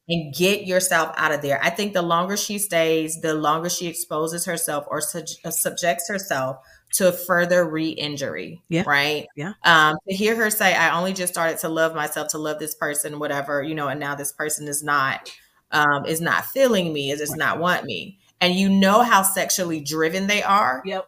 And 0.10 0.34
get 0.36 0.68
yourself 0.68 1.14
out 1.16 1.32
of 1.32 1.42
there. 1.42 1.64
I 1.64 1.70
think 1.70 1.94
the 1.94 2.02
longer 2.02 2.36
she 2.36 2.58
stays, 2.58 3.22
the 3.22 3.34
longer 3.34 3.70
she 3.70 3.88
exposes 3.88 4.46
herself 4.46 4.86
or 4.90 5.00
su- 5.00 5.24
uh, 5.46 5.50
subjects 5.50 6.10
herself 6.10 6.58
to 6.96 7.14
further 7.14 7.68
re-injury. 7.68 8.62
Yeah. 8.68 8.84
Right. 8.86 9.28
Yeah. 9.36 9.54
Um, 9.64 9.96
to 10.08 10.14
hear 10.14 10.36
her 10.36 10.50
say, 10.50 10.76
I 10.76 10.98
only 10.98 11.14
just 11.14 11.34
started 11.34 11.58
to 11.60 11.70
love 11.70 11.96
myself, 11.96 12.28
to 12.30 12.38
love 12.38 12.60
this 12.60 12.76
person, 12.76 13.18
whatever, 13.18 13.64
you 13.64 13.76
know, 13.76 13.88
and 13.88 14.00
now 14.00 14.14
this 14.14 14.32
person 14.32 14.68
is 14.68 14.84
not 14.84 15.32
um 15.72 16.06
is 16.06 16.22
not 16.22 16.46
feeling 16.46 16.94
me, 16.94 17.10
is 17.10 17.20
just 17.20 17.38
not 17.38 17.60
want 17.60 17.86
me. 17.86 18.20
And 18.42 18.54
you 18.56 18.70
know 18.70 19.04
how 19.04 19.24
sexually 19.24 19.80
driven 19.80 20.28
they 20.28 20.44
are. 20.44 20.84
Yep. 20.86 21.08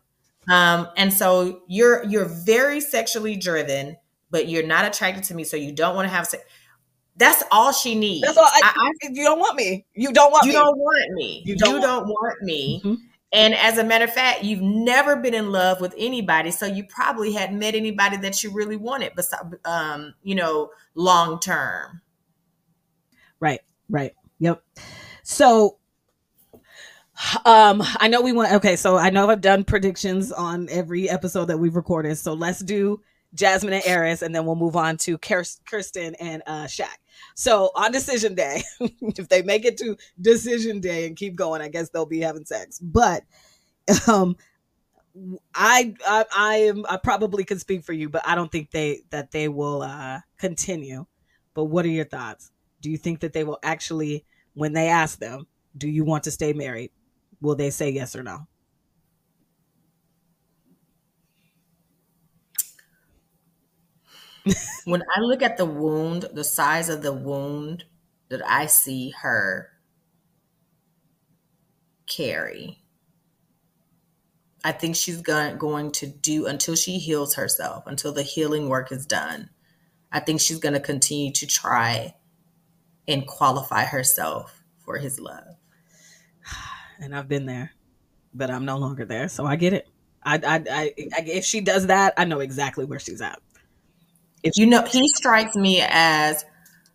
Um, 0.49 0.88
and 0.95 1.11
so 1.11 1.61
you're 1.67 2.03
you're 2.05 2.25
very 2.25 2.79
sexually 2.79 3.36
driven 3.36 3.97
but 4.36 4.49
you're 4.49 4.67
not 4.67 4.83
attracted 4.83 5.23
to 5.23 5.33
me, 5.33 5.45
so 5.45 5.55
you 5.55 5.71
don't 5.71 5.95
want 5.95 6.09
to 6.09 6.13
have 6.13 6.27
sex. 6.27 6.43
That's 7.15 7.41
all 7.51 7.71
she 7.71 7.95
needs. 7.95 8.27
That's 8.27 8.38
all. 8.38 8.43
I, 8.43 8.73
I, 8.75 9.07
you 9.09 9.23
don't 9.23 9.39
want 9.39 9.55
me. 9.55 9.86
You 9.93 10.11
don't 10.11 10.29
want 10.29 10.43
you 10.43 10.49
me. 10.49 10.55
don't 10.55 10.77
want 10.77 11.13
me. 11.13 11.41
You 11.45 11.55
don't, 11.55 11.69
you 11.69 11.73
want, 11.75 11.83
don't 11.83 12.07
want 12.07 12.41
me. 12.41 12.81
Mm-hmm. 12.83 13.01
And 13.31 13.53
as 13.55 13.77
a 13.77 13.83
matter 13.86 14.03
of 14.03 14.13
fact, 14.13 14.43
you've 14.43 14.61
never 14.61 15.15
been 15.15 15.33
in 15.33 15.53
love 15.53 15.79
with 15.79 15.95
anybody, 15.97 16.51
so 16.51 16.65
you 16.65 16.83
probably 16.83 17.31
hadn't 17.31 17.57
met 17.57 17.75
anybody 17.75 18.17
that 18.17 18.43
you 18.43 18.51
really 18.51 18.75
wanted, 18.75 19.13
but 19.15 19.25
um, 19.63 20.13
you 20.21 20.36
know, 20.36 20.71
long 20.95 21.39
term. 21.39 22.01
Right. 23.39 23.61
Right. 23.89 24.13
Yep. 24.39 24.61
So 25.23 25.77
um 27.45 27.81
i 28.01 28.09
know 28.09 28.19
we 28.19 28.33
want 28.33 28.51
okay 28.51 28.75
so 28.75 28.97
i 28.97 29.09
know 29.09 29.29
i've 29.29 29.39
done 29.39 29.63
predictions 29.63 30.33
on 30.33 30.67
every 30.69 31.09
episode 31.09 31.45
that 31.45 31.57
we've 31.57 31.77
recorded 31.77 32.17
so 32.17 32.33
let's 32.33 32.59
do 32.59 32.99
Jasmine 33.36 33.73
and 33.73 33.83
Airris, 33.83 34.21
and 34.21 34.33
then 34.33 34.45
we'll 34.45 34.55
move 34.55 34.75
on 34.75 34.97
to 34.97 35.17
Kirsten 35.17 36.15
and 36.15 36.41
uh, 36.47 36.65
Shaq. 36.65 36.95
So 37.36 37.71
on 37.75 37.91
decision 37.91 38.33
day, 38.36 38.63
if 38.79 39.29
they 39.29 39.41
make 39.41 39.65
it 39.65 39.77
to 39.77 39.97
decision 40.19 40.79
day 40.79 41.05
and 41.05 41.15
keep 41.15 41.36
going, 41.36 41.61
I 41.61 41.67
guess 41.67 41.89
they'll 41.89 42.05
be 42.05 42.21
having 42.21 42.45
sex. 42.45 42.79
But 42.79 43.23
um, 44.07 44.36
I, 45.53 45.93
I 46.05 46.25
I 46.36 46.55
am 46.57 46.86
I 46.89 46.97
probably 46.97 47.43
could 47.43 47.59
speak 47.59 47.83
for 47.83 47.93
you, 47.93 48.09
but 48.09 48.27
I 48.27 48.36
don't 48.36 48.51
think 48.51 48.71
they 48.71 49.01
that 49.11 49.31
they 49.31 49.47
will 49.47 49.81
uh, 49.81 50.21
continue. 50.38 51.05
But 51.53 51.65
what 51.65 51.86
are 51.86 51.89
your 51.89 52.05
thoughts? 52.05 52.51
Do 52.81 52.89
you 52.89 52.97
think 52.97 53.21
that 53.21 53.33
they 53.33 53.43
will 53.43 53.59
actually, 53.63 54.25
when 54.53 54.73
they 54.73 54.89
ask 54.89 55.19
them, 55.19 55.47
do 55.77 55.88
you 55.88 56.03
want 56.03 56.25
to 56.25 56.31
stay 56.31 56.53
married? 56.53 56.91
Will 57.41 57.55
they 57.55 57.69
say 57.69 57.89
yes 57.89 58.15
or 58.15 58.23
no? 58.23 58.47
When 64.85 65.03
I 65.15 65.19
look 65.21 65.41
at 65.41 65.57
the 65.57 65.65
wound, 65.65 66.25
the 66.33 66.43
size 66.43 66.89
of 66.89 67.01
the 67.01 67.13
wound 67.13 67.85
that 68.29 68.41
I 68.47 68.67
see 68.67 69.11
her 69.21 69.69
carry, 72.07 72.79
I 74.63 74.71
think 74.71 74.95
she's 74.95 75.21
going 75.21 75.91
to 75.91 76.07
do 76.07 76.47
until 76.47 76.75
she 76.75 76.97
heals 76.97 77.35
herself, 77.35 77.85
until 77.87 78.11
the 78.11 78.23
healing 78.23 78.67
work 78.69 78.91
is 78.91 79.05
done. 79.05 79.49
I 80.11 80.19
think 80.19 80.41
she's 80.41 80.59
going 80.59 80.73
to 80.73 80.79
continue 80.79 81.31
to 81.33 81.45
try 81.45 82.15
and 83.07 83.27
qualify 83.27 83.85
herself 83.85 84.63
for 84.83 84.97
his 84.97 85.19
love. 85.19 85.55
And 86.97 87.13
I've 87.13 87.27
been 87.27 87.45
there, 87.45 87.73
but 88.33 88.49
I'm 88.49 88.63
no 88.63 88.77
longer 88.77 89.03
there, 89.03 89.27
so 89.27 89.45
I 89.45 89.57
get 89.57 89.73
it. 89.73 89.85
I, 90.23 90.35
I, 90.35 90.63
I 90.71 90.93
if 91.25 91.43
she 91.43 91.59
does 91.59 91.87
that, 91.87 92.13
I 92.15 92.23
know 92.23 92.39
exactly 92.39 92.85
where 92.85 92.99
she's 92.99 93.19
at. 93.19 93.37
If 94.45 94.57
you 94.57 94.67
know, 94.67 94.83
he 94.83 95.07
strikes 95.09 95.55
me 95.55 95.81
as 95.81 96.45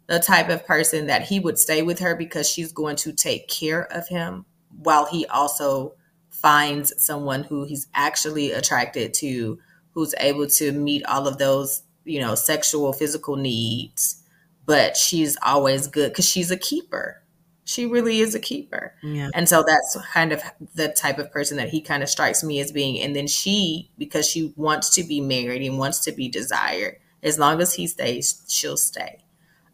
the 0.06 0.20
type 0.20 0.48
of 0.48 0.64
person 0.66 1.08
that 1.08 1.22
he 1.22 1.40
would 1.40 1.58
stay 1.58 1.82
with 1.82 1.98
her 1.98 2.14
because 2.14 2.48
she's 2.48 2.72
going 2.72 2.96
to 2.96 3.12
take 3.12 3.48
care 3.48 3.92
of 3.92 4.06
him 4.08 4.44
while 4.82 5.06
he 5.06 5.26
also 5.26 5.94
finds 6.30 6.92
someone 7.04 7.42
who 7.42 7.64
he's 7.64 7.88
actually 7.92 8.52
attracted 8.52 9.12
to, 9.14 9.58
who's 9.92 10.14
able 10.18 10.46
to 10.46 10.72
meet 10.72 11.04
all 11.06 11.26
of 11.26 11.38
those, 11.38 11.82
you 12.04 12.20
know, 12.20 12.36
sexual, 12.36 12.92
physical 12.92 13.36
needs. 13.36 14.22
But 14.64 14.96
she's 14.96 15.36
always 15.42 15.88
good 15.88 16.12
because 16.12 16.28
she's 16.28 16.52
a 16.52 16.56
keeper. 16.56 17.22
She 17.64 17.86
really 17.86 18.20
is 18.20 18.34
a 18.34 18.40
keeper. 18.40 18.94
Yeah. 19.02 19.30
And 19.34 19.48
so 19.48 19.64
that's 19.66 19.98
kind 20.12 20.32
of 20.32 20.42
the 20.74 20.88
type 20.88 21.18
of 21.18 21.32
person 21.32 21.56
that 21.56 21.68
he 21.68 21.80
kind 21.80 22.02
of 22.02 22.08
strikes 22.08 22.42
me 22.44 22.60
as 22.60 22.70
being. 22.72 23.00
And 23.00 23.14
then 23.14 23.26
she, 23.26 23.90
because 23.98 24.28
she 24.28 24.52
wants 24.56 24.94
to 24.94 25.04
be 25.04 25.20
married 25.20 25.62
and 25.62 25.78
wants 25.78 26.00
to 26.00 26.12
be 26.12 26.28
desired, 26.28 26.98
as 27.22 27.38
long 27.38 27.60
as 27.60 27.74
he 27.74 27.86
stays, 27.86 28.44
she'll 28.48 28.76
stay. 28.76 29.22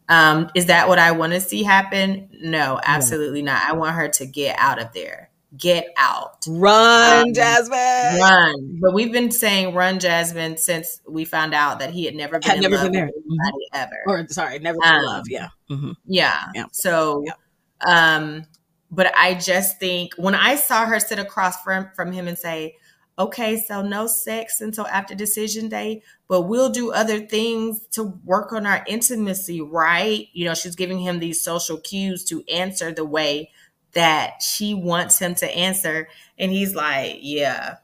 Um, 0.09 0.49
is 0.55 0.67
that 0.67 0.87
what 0.87 0.99
I 0.99 1.11
want 1.11 1.33
to 1.33 1.41
see 1.41 1.63
happen? 1.63 2.29
No, 2.41 2.79
absolutely 2.83 3.39
yeah. 3.39 3.53
not. 3.53 3.69
I 3.69 3.73
want 3.73 3.95
her 3.95 4.07
to 4.07 4.25
get 4.25 4.57
out 4.57 4.79
of 4.81 4.93
there. 4.93 5.29
Get 5.57 5.87
out. 5.97 6.45
Run, 6.47 7.27
um, 7.27 7.33
Jasmine. 7.33 8.19
Run. 8.19 8.79
But 8.81 8.93
we've 8.93 9.11
been 9.11 9.31
saying 9.31 9.73
run, 9.73 9.99
Jasmine, 9.99 10.57
since 10.57 11.01
we 11.07 11.25
found 11.25 11.53
out 11.53 11.79
that 11.79 11.91
he 11.91 12.05
had 12.05 12.15
never 12.15 12.39
been 12.39 12.49
had 12.49 12.61
never 12.61 12.83
been 12.83 12.91
married 12.91 13.13
mm-hmm. 13.13 13.75
ever. 13.75 13.95
Or 14.07 14.27
sorry, 14.27 14.59
never 14.59 14.77
been 14.79 14.89
um, 14.89 14.99
in 14.99 15.05
love. 15.05 15.25
Yeah. 15.29 15.47
Mm-hmm. 15.69 15.91
yeah. 16.05 16.43
Yeah. 16.53 16.65
So, 16.71 17.23
yeah. 17.25 18.15
um, 18.15 18.45
but 18.91 19.13
I 19.17 19.33
just 19.35 19.79
think 19.79 20.13
when 20.17 20.35
I 20.35 20.55
saw 20.55 20.85
her 20.85 20.99
sit 20.99 21.17
across 21.17 21.61
from 21.63 21.89
from 21.95 22.11
him 22.11 22.27
and 22.27 22.37
say, 22.37 22.75
okay, 23.19 23.57
so 23.57 23.81
no 23.81 24.07
sex 24.07 24.61
until 24.61 24.85
after 24.87 25.15
decision 25.15 25.69
day, 25.69 26.03
but 26.27 26.43
we'll 26.43 26.69
do 26.69 26.91
other 26.91 27.19
things 27.19 27.79
to 27.91 28.03
work 28.23 28.53
on 28.53 28.65
our 28.65 28.83
intimacy, 28.87 29.61
right? 29.61 30.27
You 30.33 30.45
know, 30.45 30.53
she's 30.53 30.75
giving 30.75 30.99
him 30.99 31.19
these 31.19 31.41
social 31.41 31.77
cues 31.77 32.23
to 32.25 32.43
answer 32.51 32.91
the 32.91 33.05
way 33.05 33.51
that 33.93 34.41
she 34.41 34.73
wants 34.73 35.17
him 35.17 35.33
to 35.35 35.49
answer. 35.49 36.07
And 36.37 36.51
he's 36.51 36.75
like, 36.75 37.17
yeah. 37.21 37.77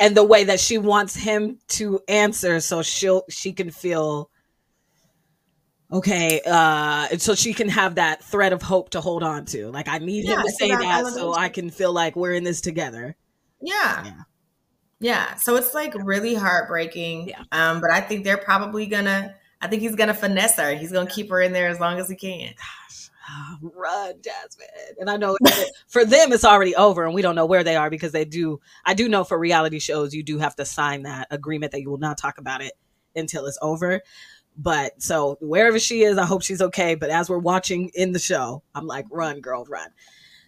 And 0.00 0.16
the 0.16 0.24
way 0.24 0.44
that 0.44 0.58
she 0.58 0.78
wants 0.78 1.14
him 1.14 1.58
to 1.68 2.00
answer 2.08 2.58
so 2.58 2.82
she'll 2.82 3.24
she 3.28 3.52
can 3.52 3.70
feel 3.70 4.30
okay 5.92 6.40
uh 6.44 7.06
so 7.18 7.34
she 7.34 7.54
can 7.54 7.68
have 7.68 7.94
that 7.94 8.24
thread 8.24 8.52
of 8.52 8.60
hope 8.60 8.90
to 8.90 9.00
hold 9.00 9.22
on 9.22 9.44
to 9.44 9.70
like 9.70 9.86
i 9.88 9.98
need 9.98 10.24
yeah, 10.24 10.36
him 10.36 10.42
to 10.42 10.52
say 10.52 10.68
that 10.68 11.06
so 11.06 11.34
i 11.34 11.48
can 11.48 11.70
feel 11.70 11.92
like 11.92 12.16
we're 12.16 12.32
in 12.32 12.44
this 12.44 12.60
together 12.60 13.16
yeah. 13.60 14.04
Yeah. 14.04 14.22
Yeah. 15.00 15.34
So 15.36 15.56
it's 15.56 15.74
like 15.74 15.94
really 15.94 16.34
heartbreaking. 16.34 17.28
Yeah. 17.28 17.42
Um, 17.52 17.80
but 17.80 17.90
I 17.90 18.00
think 18.00 18.24
they're 18.24 18.36
probably 18.36 18.86
gonna 18.86 19.34
I 19.60 19.68
think 19.68 19.82
he's 19.82 19.96
gonna 19.96 20.14
finesse 20.14 20.56
her. 20.56 20.74
He's 20.74 20.92
gonna 20.92 21.10
keep 21.10 21.30
her 21.30 21.40
in 21.40 21.52
there 21.52 21.68
as 21.68 21.80
long 21.80 21.98
as 21.98 22.08
he 22.08 22.16
can. 22.16 22.54
Gosh. 22.56 23.10
run, 23.62 24.14
Jasmine. 24.22 24.66
And 24.98 25.10
I 25.10 25.16
know 25.16 25.36
for 25.88 26.04
them 26.04 26.32
it's 26.32 26.44
already 26.44 26.74
over 26.74 27.04
and 27.04 27.14
we 27.14 27.22
don't 27.22 27.34
know 27.34 27.46
where 27.46 27.64
they 27.64 27.76
are 27.76 27.90
because 27.90 28.12
they 28.12 28.24
do 28.24 28.60
I 28.84 28.94
do 28.94 29.08
know 29.08 29.24
for 29.24 29.38
reality 29.38 29.78
shows 29.78 30.14
you 30.14 30.22
do 30.22 30.38
have 30.38 30.56
to 30.56 30.64
sign 30.64 31.02
that 31.02 31.28
agreement 31.30 31.72
that 31.72 31.80
you 31.80 31.90
will 31.90 31.98
not 31.98 32.18
talk 32.18 32.38
about 32.38 32.62
it 32.62 32.72
until 33.14 33.46
it's 33.46 33.58
over. 33.62 34.02
But 34.56 35.00
so 35.00 35.38
wherever 35.40 35.78
she 35.78 36.02
is, 36.02 36.18
I 36.18 36.26
hope 36.26 36.42
she's 36.42 36.60
okay. 36.60 36.96
But 36.96 37.10
as 37.10 37.30
we're 37.30 37.38
watching 37.38 37.90
in 37.94 38.12
the 38.12 38.18
show, 38.18 38.64
I'm 38.74 38.88
like, 38.88 39.06
run, 39.10 39.40
girl, 39.40 39.64
run. 39.64 39.88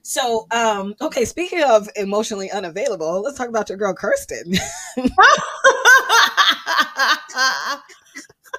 So, 0.02 0.46
um, 0.50 0.94
okay, 1.00 1.24
speaking 1.24 1.62
of 1.62 1.88
emotionally 1.96 2.50
unavailable, 2.50 3.22
let's 3.22 3.38
talk 3.38 3.48
about 3.48 3.68
your 3.68 3.78
girl 3.78 3.94
Kirsten. 3.94 4.54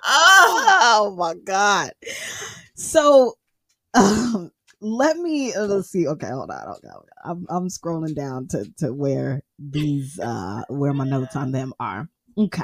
oh. 0.04 1.16
my 1.18 1.34
god. 1.44 1.92
So, 2.76 3.38
um, 3.94 4.52
let 4.82 5.18
me 5.18 5.54
uh, 5.54 5.66
let's 5.66 5.90
see. 5.90 6.08
Okay, 6.08 6.28
hold 6.28 6.52
on. 6.52 6.66
Hold 6.66 6.86
on. 6.86 7.04
I'm 7.24 7.46
I'm 7.50 7.68
scrolling 7.70 8.16
down 8.16 8.48
to 8.50 8.66
to 8.78 8.94
where 8.94 9.42
these 9.60 10.20
uh 10.20 10.64
where 10.70 10.94
my 10.94 11.06
notes 11.06 11.36
on 11.36 11.52
them 11.52 11.74
are. 11.80 12.10
Okay. 12.38 12.64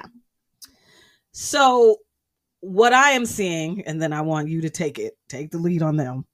So, 1.31 1.97
what 2.61 2.93
I 2.93 3.11
am 3.11 3.25
seeing, 3.25 3.83
and 3.85 4.01
then 4.01 4.13
I 4.13 4.21
want 4.21 4.49
you 4.49 4.61
to 4.61 4.69
take 4.69 4.97
it, 4.97 5.17
take 5.29 5.51
the 5.51 5.59
lead 5.59 5.83
on 5.83 5.95
them 5.95 6.25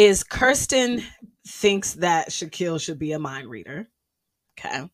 is 0.00 0.24
Kirsten 0.24 1.04
thinks 1.46 1.92
that 1.92 2.30
Shaquille 2.30 2.80
should 2.80 2.98
be 2.98 3.12
a 3.12 3.18
mind 3.18 3.50
reader. 3.50 3.86
Okay. 4.58 4.88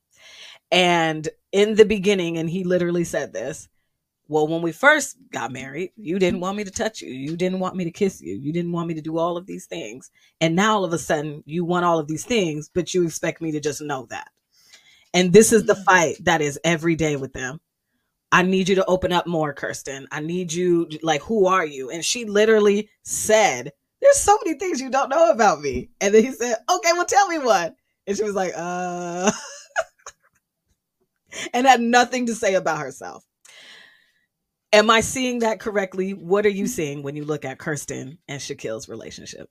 And 0.72 1.28
in 1.52 1.76
the 1.76 1.84
beginning, 1.84 2.38
and 2.38 2.50
he 2.50 2.64
literally 2.64 3.04
said 3.04 3.32
this, 3.32 3.68
well, 4.26 4.48
when 4.48 4.62
we 4.62 4.72
first 4.72 5.16
got 5.30 5.52
married, 5.52 5.92
you 5.96 6.18
didn't 6.18 6.40
want 6.40 6.56
me 6.56 6.64
to 6.64 6.72
touch 6.72 7.02
you. 7.02 7.12
You 7.12 7.36
didn't 7.36 7.60
want 7.60 7.76
me 7.76 7.84
to 7.84 7.92
kiss 7.92 8.20
you. 8.20 8.34
You 8.34 8.52
didn't 8.52 8.72
want 8.72 8.88
me 8.88 8.94
to 8.94 9.00
do 9.00 9.16
all 9.16 9.36
of 9.36 9.46
these 9.46 9.66
things. 9.66 10.10
And 10.40 10.56
now 10.56 10.74
all 10.74 10.84
of 10.84 10.92
a 10.92 10.98
sudden, 10.98 11.44
you 11.46 11.64
want 11.64 11.84
all 11.84 12.00
of 12.00 12.08
these 12.08 12.24
things, 12.24 12.68
but 12.74 12.92
you 12.92 13.04
expect 13.04 13.40
me 13.40 13.52
to 13.52 13.60
just 13.60 13.80
know 13.80 14.08
that. 14.10 14.26
And 15.14 15.32
this 15.32 15.52
is 15.52 15.66
the 15.66 15.74
mm-hmm. 15.74 15.82
fight 15.84 16.16
that 16.24 16.40
is 16.40 16.58
every 16.64 16.96
day 16.96 17.14
with 17.14 17.32
them. 17.32 17.60
I 18.32 18.42
need 18.42 18.68
you 18.68 18.74
to 18.74 18.84
open 18.86 19.12
up 19.12 19.28
more, 19.28 19.52
Kirsten. 19.52 20.08
I 20.10 20.18
need 20.18 20.52
you, 20.52 20.88
like, 21.00 21.22
who 21.22 21.46
are 21.46 21.64
you? 21.64 21.90
And 21.90 22.04
she 22.04 22.24
literally 22.24 22.90
said, 23.04 23.70
there's 24.00 24.18
so 24.18 24.38
many 24.44 24.58
things 24.58 24.80
you 24.80 24.90
don't 24.90 25.08
know 25.08 25.30
about 25.30 25.60
me. 25.60 25.90
And 26.00 26.14
then 26.14 26.24
he 26.24 26.32
said, 26.32 26.56
okay, 26.70 26.92
well, 26.92 27.06
tell 27.06 27.28
me 27.28 27.38
one. 27.38 27.74
And 28.06 28.16
she 28.16 28.22
was 28.22 28.34
like, 28.34 28.52
uh, 28.56 29.32
and 31.52 31.66
had 31.66 31.80
nothing 31.80 32.26
to 32.26 32.34
say 32.34 32.54
about 32.54 32.78
herself. 32.78 33.24
Am 34.72 34.90
I 34.90 35.00
seeing 35.00 35.40
that 35.40 35.60
correctly? 35.60 36.12
What 36.12 36.44
are 36.44 36.50
you 36.50 36.66
seeing 36.66 37.02
when 37.02 37.16
you 37.16 37.24
look 37.24 37.44
at 37.44 37.58
Kirsten 37.58 38.18
and 38.28 38.40
Shaquille's 38.40 38.88
relationship? 38.88 39.48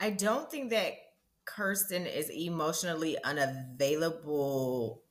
I 0.00 0.10
don't 0.10 0.50
think 0.50 0.70
that 0.70 0.94
Kirsten 1.44 2.06
is 2.06 2.30
emotionally 2.30 3.22
unavailable, 3.22 5.02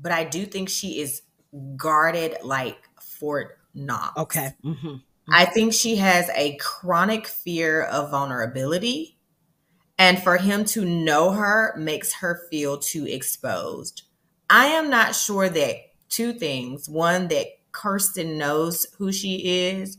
but 0.00 0.12
I 0.12 0.24
do 0.24 0.44
think 0.44 0.68
she 0.68 1.00
is 1.00 1.22
guarded 1.76 2.36
like 2.42 2.78
Fort 3.00 3.58
Knox. 3.74 4.16
Okay. 4.18 4.50
Mm-hmm. 4.64 4.96
I 5.28 5.44
think 5.44 5.72
she 5.72 5.96
has 5.96 6.30
a 6.34 6.56
chronic 6.56 7.26
fear 7.26 7.82
of 7.82 8.10
vulnerability. 8.10 9.18
And 9.98 10.22
for 10.22 10.36
him 10.36 10.64
to 10.66 10.84
know 10.84 11.32
her 11.32 11.74
makes 11.76 12.12
her 12.14 12.42
feel 12.50 12.78
too 12.78 13.06
exposed. 13.06 14.02
I 14.50 14.66
am 14.66 14.90
not 14.90 15.14
sure 15.14 15.48
that 15.48 15.76
two 16.08 16.32
things 16.32 16.88
one, 16.88 17.28
that 17.28 17.46
Kirsten 17.72 18.38
knows 18.38 18.86
who 18.98 19.10
she 19.10 19.36
is. 19.68 19.98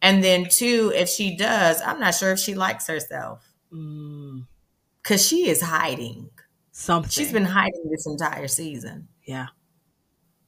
And 0.00 0.22
then 0.22 0.46
two, 0.48 0.92
if 0.94 1.08
she 1.08 1.36
does, 1.36 1.80
I'm 1.82 2.00
not 2.00 2.14
sure 2.14 2.32
if 2.32 2.38
she 2.38 2.54
likes 2.54 2.86
herself. 2.86 3.44
Because 3.70 5.22
mm. 5.22 5.28
she 5.28 5.48
is 5.48 5.60
hiding. 5.60 6.30
Something. 6.72 7.10
She's 7.10 7.32
been 7.32 7.44
hiding 7.44 7.90
this 7.90 8.06
entire 8.06 8.48
season. 8.48 9.08
Yeah. 9.24 9.48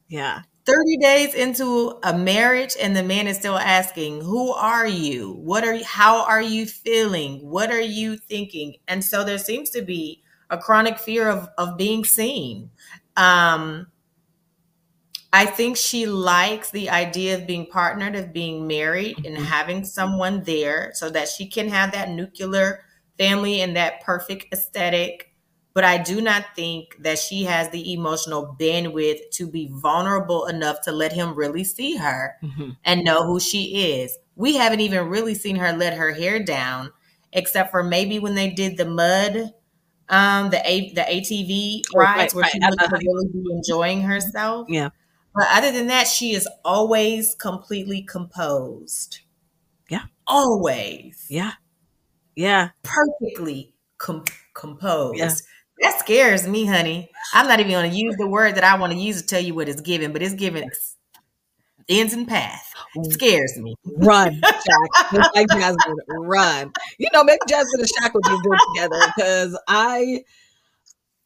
Yeah. 0.09 0.43
30 0.67 0.97
days 0.99 1.35
into 1.35 1.99
a 2.03 2.17
marriage 2.17 2.75
and 2.81 2.97
the 2.97 3.03
man 3.03 3.27
is 3.27 3.37
still 3.37 3.59
asking 3.59 4.23
who 4.23 4.53
are 4.53 4.87
you? 4.87 5.33
What 5.33 5.65
are 5.65 5.75
you 5.75 5.85
how 5.85 6.25
are 6.25 6.43
you 6.43 6.67
feeling? 6.67 7.41
What 7.41 7.71
are 7.71 7.81
you 7.81 8.17
thinking? 8.17 8.77
And 8.89 9.05
so 9.05 9.25
there 9.25 9.39
seems 9.39 9.71
to 9.71 9.83
be 9.83 10.23
a 10.51 10.59
chronic 10.59 10.99
fear 10.99 11.29
of 11.29 11.49
of 11.59 11.77
being 11.77 12.05
seen. 12.05 12.71
Um 13.17 13.89
i 15.35 15.45
think 15.45 15.77
she 15.77 16.07
likes 16.07 16.71
the 16.71 16.89
idea 16.89 17.37
of 17.37 17.47
being 17.47 17.67
partnered 17.67 18.15
of 18.15 18.33
being 18.33 18.69
married 18.69 19.17
and 19.27 19.37
mm-hmm. 19.37 19.45
having 19.45 19.85
someone 19.85 20.45
there 20.45 20.93
so 20.95 21.11
that 21.11 21.29
she 21.29 21.49
can 21.49 21.69
have 21.69 21.91
that 21.91 22.09
nuclear 22.09 22.85
family 23.19 23.61
and 23.61 23.77
that 23.77 24.01
perfect 24.03 24.47
aesthetic 24.53 25.34
but 25.75 25.83
I 25.83 25.99
do 25.99 26.21
not 26.21 26.45
think 26.55 26.97
that 27.01 27.19
she 27.19 27.43
has 27.43 27.69
the 27.71 27.93
emotional 27.93 28.57
bandwidth 28.59 29.31
to 29.33 29.49
be 29.49 29.69
vulnerable 29.73 30.47
enough 30.47 30.81
to 30.83 30.93
let 30.93 31.13
him 31.13 31.35
really 31.35 31.65
see 31.65 31.97
her 31.97 32.37
mm-hmm. 32.43 32.71
and 32.85 33.05
know 33.05 33.27
who 33.27 33.41
she 33.41 33.99
is. 34.01 34.17
We 34.37 34.55
haven't 34.55 34.81
even 34.81 35.09
really 35.09 35.35
seen 35.35 35.57
her 35.57 35.73
let 35.73 35.95
her 35.95 36.13
hair 36.13 36.43
down, 36.43 36.93
except 37.33 37.73
for 37.73 37.83
maybe 37.83 38.21
when 38.21 38.37
they 38.37 38.51
did 38.51 38.77
the 38.77 38.85
mud, 38.85 39.53
um, 40.09 40.51
the 40.51 40.63
A 40.65 40.93
the 40.93 41.01
ATV 41.01 41.83
rides 41.93 42.35
right, 42.35 42.35
where 42.35 42.43
right. 42.43 42.53
she 42.53 42.61
looked 42.61 42.91
to 42.91 42.97
really 42.97 43.29
be 43.33 43.45
enjoying 43.51 44.03
herself. 44.03 44.69
Yeah. 44.71 44.91
But 45.35 45.49
other 45.51 45.73
than 45.73 45.89
that, 45.89 46.07
she 46.07 46.35
is 46.35 46.49
always 46.65 47.35
completely 47.35 48.03
composed. 48.03 49.21
Yeah. 49.89 50.05
Always. 50.29 51.27
Yeah. 51.29 51.53
Yeah. 52.37 52.71
Perfectly 52.85 53.75
com- 53.99 54.25
composed. 54.55 55.19
Yeah. 55.19 55.31
That 55.85 56.01
scares 56.01 56.49
me, 56.49 56.65
honey. 56.65 57.11
I'm 57.35 57.47
not 57.47 57.61
even 57.61 57.73
going 57.73 57.91
to 57.91 57.97
use 57.97 58.17
the 58.17 58.27
word 58.27 58.55
that 58.55 58.65
I 58.65 58.79
want 58.79 58.95
to 58.95 58.99
use 58.99 59.21
to 59.21 59.27
tell 59.27 59.41
you 59.41 59.55
what 59.55 59.69
it's 59.69 59.83
given, 59.83 60.13
but 60.13 60.23
it's 60.23 60.35
given 60.35 60.71
ends 61.91 62.15
and 62.15 62.27
path. 62.27 62.73
It 62.95 63.01
mm. 63.01 63.13
scares 63.13 63.59
me. 63.59 63.75
Run, 63.99 64.41
Shaq. 64.45 65.35
like 65.35 65.49
Jasmine, 65.51 65.97
run. 66.09 66.73
You 66.99 67.09
know, 67.13 67.23
maybe 67.23 67.39
Jasmine 67.47 67.81
and 67.81 67.89
Shaq 67.89 68.15
would 68.15 68.23
be 68.23 68.49
good 68.49 68.59
together 68.75 69.13
because 69.15 69.59
I, 69.69 70.25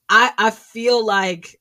I, 0.08 0.32
I 0.36 0.50
feel 0.50 1.06
like 1.06 1.60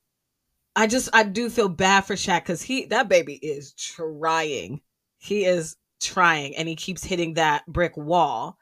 I 0.75 0.87
just 0.87 1.09
I 1.13 1.21
do 1.21 1.51
feel 1.51 1.69
bad 1.69 2.01
for 2.01 2.15
Shaq 2.15 2.41
because 2.41 2.63
he 2.63 2.85
that 2.85 3.09
baby 3.09 3.35
is 3.35 3.73
trying. 3.73 4.81
He 5.19 5.45
is 5.45 5.75
trying, 6.01 6.55
and 6.55 6.67
he 6.67 6.75
keeps 6.75 7.03
hitting 7.03 7.35
that 7.35 7.63
brick 7.67 7.95
wall. 7.95 8.56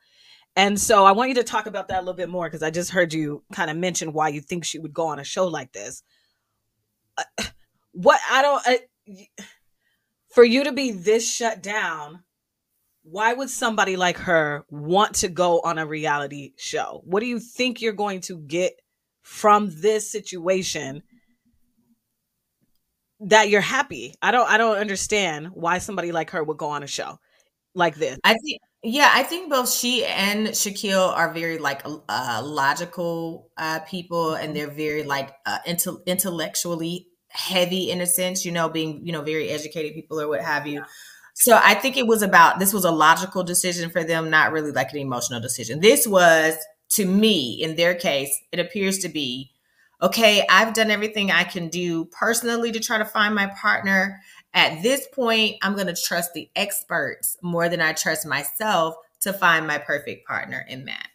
And 0.55 0.79
so 0.79 1.03
I 1.03 1.11
want 1.11 1.29
you 1.29 1.35
to 1.35 1.43
talk 1.43 1.65
about 1.65 1.89
that 1.89 1.97
a 1.97 2.01
little 2.01 2.13
bit 2.13 2.29
more 2.29 2.47
because 2.47 2.63
I 2.63 2.71
just 2.71 2.91
heard 2.91 3.13
you 3.13 3.43
kind 3.53 3.69
of 3.69 3.75
mention 3.75 4.13
why 4.13 4.29
you 4.29 4.39
think 4.39 4.63
she 4.63 4.79
would 4.79 4.93
go 4.93 5.07
on 5.07 5.19
a 5.19 5.23
show 5.23 5.47
like 5.47 5.73
this. 5.73 6.01
Uh, 7.17 7.23
what 7.91 8.19
I 8.29 8.41
don't. 8.41 8.61
I, 8.65 8.79
for 10.33 10.43
you 10.43 10.65
to 10.65 10.71
be 10.71 10.91
this 10.91 11.29
shut 11.29 11.61
down, 11.61 12.23
why 13.03 13.33
would 13.33 13.49
somebody 13.49 13.97
like 13.97 14.17
her 14.17 14.65
want 14.69 15.15
to 15.15 15.27
go 15.27 15.59
on 15.61 15.77
a 15.77 15.85
reality 15.85 16.53
show? 16.57 17.01
What 17.05 17.19
do 17.19 17.27
you 17.27 17.39
think 17.39 17.81
you're 17.81 17.93
going 17.93 18.21
to 18.21 18.39
get 18.39 18.73
from 19.21 19.69
this 19.71 20.09
situation 20.11 21.03
that 23.19 23.49
you're 23.49 23.61
happy? 23.61 24.15
I 24.21 24.31
don't 24.31 24.49
I 24.49 24.57
don't 24.57 24.77
understand 24.77 25.49
why 25.53 25.77
somebody 25.77 26.11
like 26.11 26.31
her 26.31 26.43
would 26.43 26.57
go 26.57 26.69
on 26.69 26.81
a 26.83 26.87
show 26.87 27.19
like 27.75 27.95
this. 27.95 28.17
I 28.23 28.33
think 28.33 28.59
yeah, 28.85 29.11
I 29.13 29.23
think 29.23 29.49
both 29.49 29.71
she 29.71 30.05
and 30.05 30.47
Shaquille 30.47 31.11
are 31.13 31.33
very 31.33 31.57
like 31.57 31.81
uh, 31.85 32.41
logical 32.43 33.49
uh, 33.57 33.79
people, 33.79 34.35
and 34.35 34.55
they're 34.55 34.69
very 34.69 35.03
like 35.03 35.33
uh, 35.45 35.57
intel- 35.67 36.05
intellectually 36.05 37.07
heavy 37.29 37.89
in 37.89 37.99
a 37.99 38.05
sense, 38.05 38.45
you 38.45 38.51
know, 38.51 38.69
being, 38.69 39.05
you 39.05 39.11
know, 39.11 39.21
very 39.21 39.49
educated 39.49 39.93
people 39.93 40.21
or 40.21 40.27
what 40.27 40.41
have 40.41 40.67
you. 40.67 40.83
So 41.33 41.59
I 41.61 41.73
think 41.73 41.97
it 41.97 42.07
was 42.07 42.21
about 42.21 42.59
this 42.59 42.73
was 42.73 42.85
a 42.85 42.91
logical 42.91 43.43
decision 43.43 43.89
for 43.89 44.03
them, 44.03 44.29
not 44.29 44.51
really 44.51 44.71
like 44.71 44.91
an 44.93 44.99
emotional 44.99 45.41
decision. 45.41 45.81
This 45.81 46.07
was 46.07 46.55
to 46.91 47.05
me, 47.05 47.61
in 47.61 47.75
their 47.75 47.95
case, 47.95 48.39
it 48.51 48.59
appears 48.59 48.99
to 48.99 49.09
be 49.09 49.51
okay, 50.01 50.45
I've 50.49 50.73
done 50.73 50.91
everything 50.91 51.31
I 51.31 51.43
can 51.43 51.69
do 51.69 52.05
personally 52.05 52.71
to 52.71 52.79
try 52.79 52.97
to 52.97 53.05
find 53.05 53.33
my 53.33 53.47
partner. 53.59 54.21
At 54.55 54.81
this 54.81 55.05
point, 55.13 55.57
I'm 55.61 55.75
going 55.75 55.93
to 55.93 55.95
trust 55.95 56.33
the 56.33 56.49
experts 56.55 57.37
more 57.41 57.69
than 57.69 57.81
I 57.81 57.93
trust 57.93 58.25
myself 58.25 58.95
to 59.21 59.33
find 59.33 59.67
my 59.67 59.77
perfect 59.77 60.25
partner 60.25 60.65
and 60.69 60.85
match. 60.85 61.09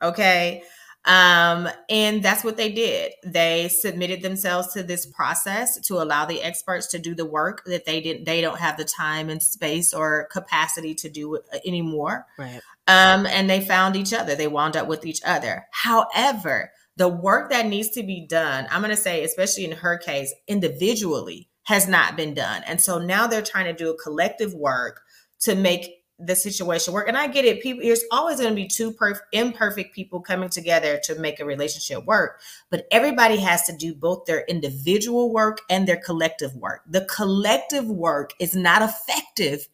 Okay. 0.00 0.62
Um, 1.04 1.68
and 1.90 2.22
that's 2.22 2.44
what 2.44 2.56
they 2.56 2.72
did. 2.72 3.12
They 3.24 3.68
submitted 3.68 4.22
themselves 4.22 4.72
to 4.72 4.82
this 4.82 5.04
process 5.04 5.78
to 5.80 6.00
allow 6.00 6.24
the 6.24 6.40
experts 6.40 6.86
to 6.88 6.98
do 6.98 7.14
the 7.14 7.26
work 7.26 7.64
that 7.66 7.84
they 7.84 8.00
didn't, 8.00 8.24
they 8.24 8.40
don't 8.40 8.58
have 8.58 8.78
the 8.78 8.84
time 8.84 9.28
and 9.28 9.42
space 9.42 9.92
or 9.92 10.28
capacity 10.30 10.94
to 10.94 11.10
do 11.10 11.40
anymore. 11.66 12.26
Right. 12.38 12.60
Um, 12.86 13.26
and 13.26 13.50
they 13.50 13.60
found 13.60 13.96
each 13.96 14.14
other. 14.14 14.34
They 14.34 14.48
wound 14.48 14.76
up 14.76 14.86
with 14.86 15.04
each 15.04 15.20
other. 15.26 15.66
However, 15.72 16.70
the 16.96 17.08
work 17.08 17.50
that 17.50 17.66
needs 17.66 17.90
to 17.90 18.02
be 18.02 18.26
done, 18.26 18.66
I'm 18.70 18.80
going 18.80 18.94
to 18.94 18.96
say, 18.96 19.24
especially 19.24 19.64
in 19.64 19.72
her 19.72 19.98
case, 19.98 20.32
individually, 20.46 21.48
has 21.64 21.88
not 21.88 22.16
been 22.16 22.34
done. 22.34 22.62
And 22.66 22.80
so 22.80 22.98
now 22.98 23.26
they're 23.26 23.42
trying 23.42 23.66
to 23.66 23.72
do 23.72 23.90
a 23.90 23.96
collective 23.96 24.54
work 24.54 25.02
to 25.40 25.54
make 25.54 26.04
the 26.18 26.36
situation 26.36 26.94
work. 26.94 27.08
And 27.08 27.16
I 27.16 27.26
get 27.26 27.44
it. 27.44 27.60
People, 27.60 27.82
there's 27.82 28.04
always 28.12 28.38
going 28.38 28.50
to 28.50 28.54
be 28.54 28.68
two 28.68 28.92
perf- 28.92 29.20
imperfect 29.32 29.94
people 29.94 30.20
coming 30.20 30.48
together 30.48 31.00
to 31.04 31.18
make 31.18 31.40
a 31.40 31.44
relationship 31.44 32.04
work. 32.04 32.40
But 32.70 32.86
everybody 32.90 33.36
has 33.38 33.64
to 33.66 33.76
do 33.76 33.94
both 33.94 34.26
their 34.26 34.44
individual 34.46 35.32
work 35.32 35.58
and 35.68 35.88
their 35.88 35.96
collective 35.96 36.54
work. 36.54 36.82
The 36.86 37.04
collective 37.04 37.86
work 37.86 38.32
is 38.38 38.54
not 38.54 38.82
effective 38.82 39.66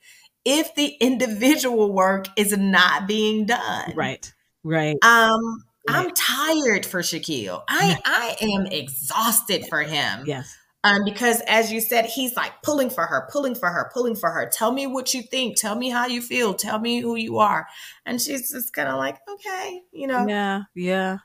if 0.45 0.75
the 0.75 0.97
individual 1.01 1.93
work 1.93 2.27
is 2.37 2.57
not 2.57 3.07
being 3.07 3.45
done. 3.45 3.93
Right. 3.95 4.33
Right. 4.65 4.97
Um, 5.03 5.65
right. 5.89 6.07
I'm 6.07 6.11
tired 6.13 6.87
for 6.87 7.01
Shaquille. 7.01 7.63
I 7.69 7.99
I 8.05 8.37
am 8.41 8.67
exhausted 8.67 9.67
for 9.69 9.83
him. 9.83 10.25
Yes. 10.27 10.57
Um, 10.83 11.05
because 11.05 11.43
as 11.47 11.71
you 11.71 11.81
said, 11.81 12.07
he's 12.07 12.37
like 12.37 12.53
pulling 12.63 12.89
for 12.89 13.05
her, 13.05 13.29
pulling 13.31 13.55
for 13.55 13.69
her, 13.69 13.91
pulling 13.93 14.17
for 14.17 14.31
her. 14.31 14.49
Tell 14.51 14.73
me 14.73 14.87
what 14.87 15.13
you 15.13 15.23
think. 15.23 15.57
Tell 15.61 15.75
me 15.75 15.91
how 15.91 16.07
you 16.07 16.23
feel. 16.23 16.55
Tell 16.55 16.79
me 16.79 17.01
who 17.01 17.17
you 17.17 17.39
are. 17.39 17.67
And 18.07 18.21
she's 18.21 18.51
just 18.51 18.73
kind 18.73 18.89
of 18.89 18.97
like, 18.97 19.19
okay, 19.31 19.83
you 19.93 20.07
know. 20.07 20.27
Yeah, 20.27 20.63
yeah. 20.75 21.19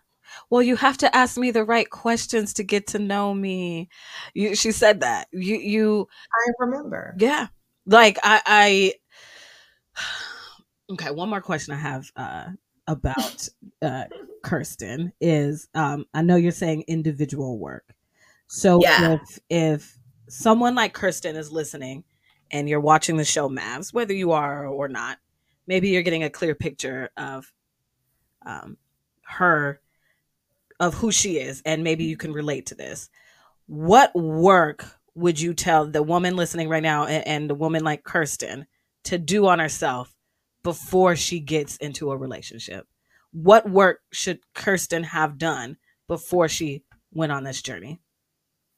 Well, 0.49 0.61
you 0.61 0.75
have 0.75 0.97
to 0.97 1.15
ask 1.15 1.37
me 1.37 1.51
the 1.51 1.63
right 1.63 1.89
questions 1.89 2.53
to 2.55 2.63
get 2.63 2.87
to 2.87 2.99
know 2.99 3.33
me. 3.33 3.89
You, 4.33 4.55
she 4.55 4.71
said 4.71 5.01
that. 5.01 5.27
You, 5.31 5.55
you. 5.55 6.07
I 6.33 6.51
remember. 6.65 7.15
Yeah, 7.17 7.47
like 7.85 8.17
I, 8.23 8.41
I. 8.45 8.93
Okay, 10.87 11.09
one 11.09 11.29
more 11.29 11.41
question 11.41 11.73
I 11.73 11.79
have 11.79 12.11
uh, 12.15 12.45
about 12.85 13.49
uh, 13.81 14.03
Kirsten 14.43 15.13
is 15.19 15.67
um, 15.73 16.05
I 16.13 16.21
know 16.21 16.35
you're 16.35 16.51
saying 16.51 16.83
individual 16.87 17.57
work 17.57 17.94
so 18.47 18.79
yeah. 18.81 19.13
if 19.13 19.39
if 19.49 19.97
someone 20.29 20.75
like 20.75 20.93
Kirsten 20.93 21.35
is 21.35 21.51
listening 21.51 22.03
and 22.51 22.69
you're 22.69 22.79
watching 22.79 23.17
the 23.17 23.25
show 23.25 23.49
MAFS, 23.49 23.93
whether 23.93 24.13
you 24.13 24.31
are 24.31 24.67
or 24.67 24.87
not, 24.87 25.17
maybe 25.67 25.89
you're 25.89 26.03
getting 26.03 26.23
a 26.23 26.29
clear 26.29 26.55
picture 26.55 27.09
of 27.17 27.51
um, 28.45 28.77
her 29.23 29.81
of 30.79 30.93
who 30.95 31.11
she 31.11 31.37
is 31.37 31.61
and 31.65 31.83
maybe 31.83 32.03
you 32.03 32.17
can 32.17 32.33
relate 32.33 32.67
to 32.67 32.75
this. 32.75 33.09
What 33.67 34.13
work 34.15 34.85
would 35.15 35.39
you 35.39 35.53
tell 35.53 35.87
the 35.87 36.03
woman 36.03 36.35
listening 36.35 36.69
right 36.69 36.83
now 36.83 37.05
and, 37.05 37.25
and 37.27 37.49
the 37.49 37.55
woman 37.55 37.83
like 37.83 38.03
Kirsten 38.03 38.67
to 39.05 39.17
do 39.17 39.47
on 39.47 39.59
herself 39.59 40.13
before 40.63 41.15
she 41.15 41.39
gets 41.39 41.77
into 41.77 42.11
a 42.11 42.17
relationship? 42.17 42.87
What 43.31 43.69
work 43.69 44.01
should 44.11 44.39
Kirsten 44.53 45.03
have 45.03 45.37
done 45.37 45.77
before 46.07 46.47
she 46.47 46.83
went 47.11 47.31
on 47.31 47.43
this 47.43 47.61
journey? 47.61 48.01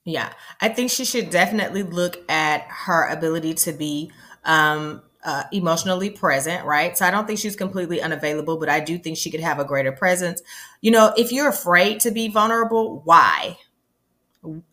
Yeah, 0.08 0.32
I 0.62 0.70
think 0.70 0.90
she 0.90 1.04
should 1.04 1.32
definitely 1.32 1.84
look 1.84 2.18
at 2.32 2.66
her 2.70 3.10
ability 3.10 3.56
to 3.56 3.74
be 3.74 4.10
um, 4.46 5.02
uh, 5.22 5.44
emotionally 5.52 6.10
present, 6.10 6.66
right? 6.66 6.98
So 6.98 7.06
I 7.06 7.12
don't 7.12 7.28
think 7.28 7.40
she's 7.40 7.58
completely 7.58 8.02
unavailable, 8.02 8.56
but 8.58 8.70
I 8.70 8.80
do 8.80 8.98
think 8.98 9.18
she 9.18 9.30
could 9.30 9.42
have 9.42 9.60
a 9.60 9.66
greater 9.66 9.92
presence. 9.92 10.42
You 10.80 10.92
know, 10.92 11.14
if 11.18 11.34
you're 11.34 11.50
afraid 11.50 12.00
to 12.00 12.12
be 12.12 12.30
vulnerable, 12.30 13.02
why? 13.04 13.58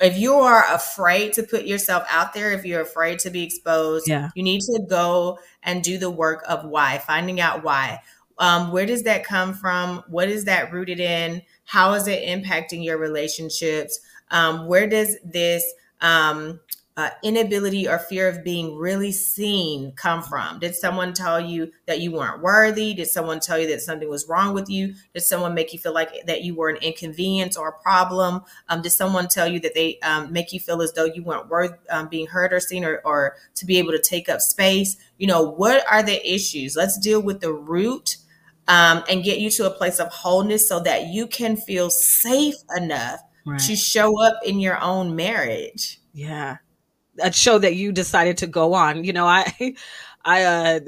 If 0.01 0.16
you 0.16 0.35
are 0.35 0.72
afraid 0.72 1.32
to 1.32 1.43
put 1.43 1.64
yourself 1.64 2.07
out 2.09 2.32
there, 2.32 2.53
if 2.53 2.64
you're 2.64 2.82
afraid 2.82 3.18
to 3.20 3.30
be 3.30 3.43
exposed, 3.43 4.07
yeah. 4.07 4.30
you 4.37 4.45
need 4.45 4.61
to 4.61 4.87
go 4.89 5.41
and 5.64 5.82
do 5.82 5.99
the 5.99 6.11
work 6.11 6.45
of 6.49 6.64
why, 6.64 6.99
finding 6.99 7.41
out 7.41 7.64
why. 7.64 7.99
Um, 8.39 8.70
where 8.70 8.87
does 8.87 9.03
that 9.03 9.24
come 9.24 9.53
from? 9.53 10.05
What 10.07 10.28
is 10.28 10.45
that 10.45 10.72
rooted 10.72 11.01
in? 11.01 11.43
How 11.64 11.95
is 11.95 12.07
it 12.07 12.22
impacting 12.22 12.85
your 12.85 12.99
relationships? 12.99 13.99
Um, 14.35 14.66
where 14.66 14.89
does 14.89 15.16
this 15.24 15.64
um, 16.01 16.61
uh, 16.97 17.11
inability 17.22 17.89
or 17.89 17.99
fear 18.01 18.28
of 18.28 18.43
being 18.43 18.76
really 18.76 19.12
seen 19.12 19.93
come 19.93 20.22
from? 20.22 20.59
Did 20.59 20.74
someone 20.74 21.12
tell 21.12 21.41
you 21.41 21.72
that 21.87 22.01
you 22.01 22.11
weren't 22.11 22.43
worthy? 22.43 22.95
Did 22.95 23.07
someone 23.07 23.39
tell 23.39 23.59
you 23.59 23.68
that 23.68 23.80
something 23.80 24.09
was 24.09 24.28
wrong 24.28 24.53
with 24.53 24.68
you? 24.68 24.95
Did 25.14 25.22
someone 25.22 25.55
make 25.55 25.72
you 25.72 25.78
feel 25.78 25.95
like 25.95 26.26
that 26.26 26.43
you 26.43 26.57
were 26.57 26.68
an 26.68 26.76
inconvenience 26.82 27.57
or 27.57 27.68
a 27.68 27.82
problem? 27.82 28.43
Um, 28.68 28.82
did 28.82 28.91
someone 28.91 29.28
tell 29.28 29.47
you 29.47 29.61
that 29.61 29.74
they 29.74 30.01
um, 30.01 30.32
make 30.32 30.53
you 30.53 30.59
feel 30.59 30.82
as 30.82 30.93
though 30.93 31.05
you 31.05 31.22
weren't 31.22 31.49
worth 31.49 31.76
um, 31.89 32.09
being 32.09 32.26
heard 32.26 32.53
or 32.53 32.59
seen 32.59 32.85
or, 32.85 33.01
or 33.05 33.37
to 33.55 33.64
be 33.64 33.78
able 33.78 33.93
to 33.93 34.03
take 34.03 34.28
up 34.28 34.41
space? 34.41 34.97
You 35.16 35.28
know, 35.28 35.43
what 35.43 35.85
are 35.89 36.03
the 36.03 36.28
issues? 36.28 36.74
Let's 36.76 36.99
deal 36.99 37.22
with 37.22 37.41
the 37.41 37.53
root. 37.53 38.16
Um, 38.66 39.05
and 39.11 39.22
get 39.22 39.41
you 39.41 39.51
to 39.51 39.66
a 39.66 39.70
place 39.70 40.01
of 40.01 40.09
wholeness 40.09 40.66
so 40.66 40.80
that 40.80 41.09
you 41.09 41.26
can 41.26 41.55
feel 41.55 41.91
safe 41.91 42.55
enough 42.74 43.20
right. 43.45 43.61
to 43.61 43.77
show 43.77 44.21
up 44.21 44.41
in 44.45 44.61
your 44.61 44.81
own 44.81 45.17
marriage. 45.17 46.01
Yeah. 46.13 46.59
A 47.21 47.33
show 47.33 47.59
that 47.59 47.77
you 47.77 47.93
decided 47.93 48.39
to 48.39 48.47
go 48.47 48.75
on. 48.75 49.05
You 49.05 49.13
know, 49.13 49.27
I, 49.27 49.75
I, 50.25 50.45
uh, 50.45 50.81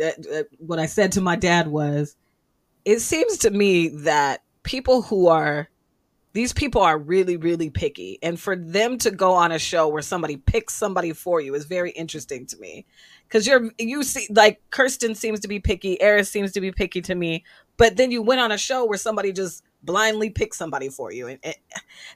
what 0.58 0.78
I 0.78 0.86
said 0.86 1.12
to 1.12 1.20
my 1.20 1.36
dad 1.36 1.68
was, 1.68 2.16
it 2.84 3.00
seems 3.00 3.38
to 3.38 3.50
me 3.50 3.88
that 3.88 4.42
people 4.62 5.02
who 5.02 5.28
are, 5.28 5.68
these 6.32 6.52
people 6.52 6.82
are 6.82 6.98
really, 6.98 7.36
really 7.36 7.70
picky. 7.70 8.18
And 8.22 8.38
for 8.38 8.56
them 8.56 8.98
to 8.98 9.10
go 9.10 9.32
on 9.32 9.52
a 9.52 9.58
show 9.58 9.88
where 9.88 10.02
somebody 10.02 10.36
picks 10.36 10.74
somebody 10.74 11.12
for 11.12 11.40
you 11.40 11.54
is 11.54 11.64
very 11.64 11.90
interesting 11.92 12.46
to 12.46 12.56
me. 12.58 12.86
Cause 13.28 13.46
you're, 13.46 13.70
you 13.78 14.04
see, 14.04 14.26
like 14.30 14.60
Kirsten 14.70 15.14
seems 15.14 15.40
to 15.40 15.48
be 15.48 15.58
picky, 15.58 15.98
Airris 16.00 16.28
seems 16.28 16.52
to 16.52 16.60
be 16.60 16.70
picky 16.70 17.00
to 17.02 17.14
me. 17.14 17.44
But 17.76 17.96
then 17.96 18.10
you 18.10 18.22
went 18.22 18.40
on 18.40 18.52
a 18.52 18.58
show 18.58 18.84
where 18.84 18.98
somebody 18.98 19.32
just 19.32 19.64
blindly 19.82 20.30
pick 20.30 20.54
somebody 20.54 20.88
for 20.88 21.12
you. 21.12 21.28
And, 21.28 21.38
and 21.42 21.54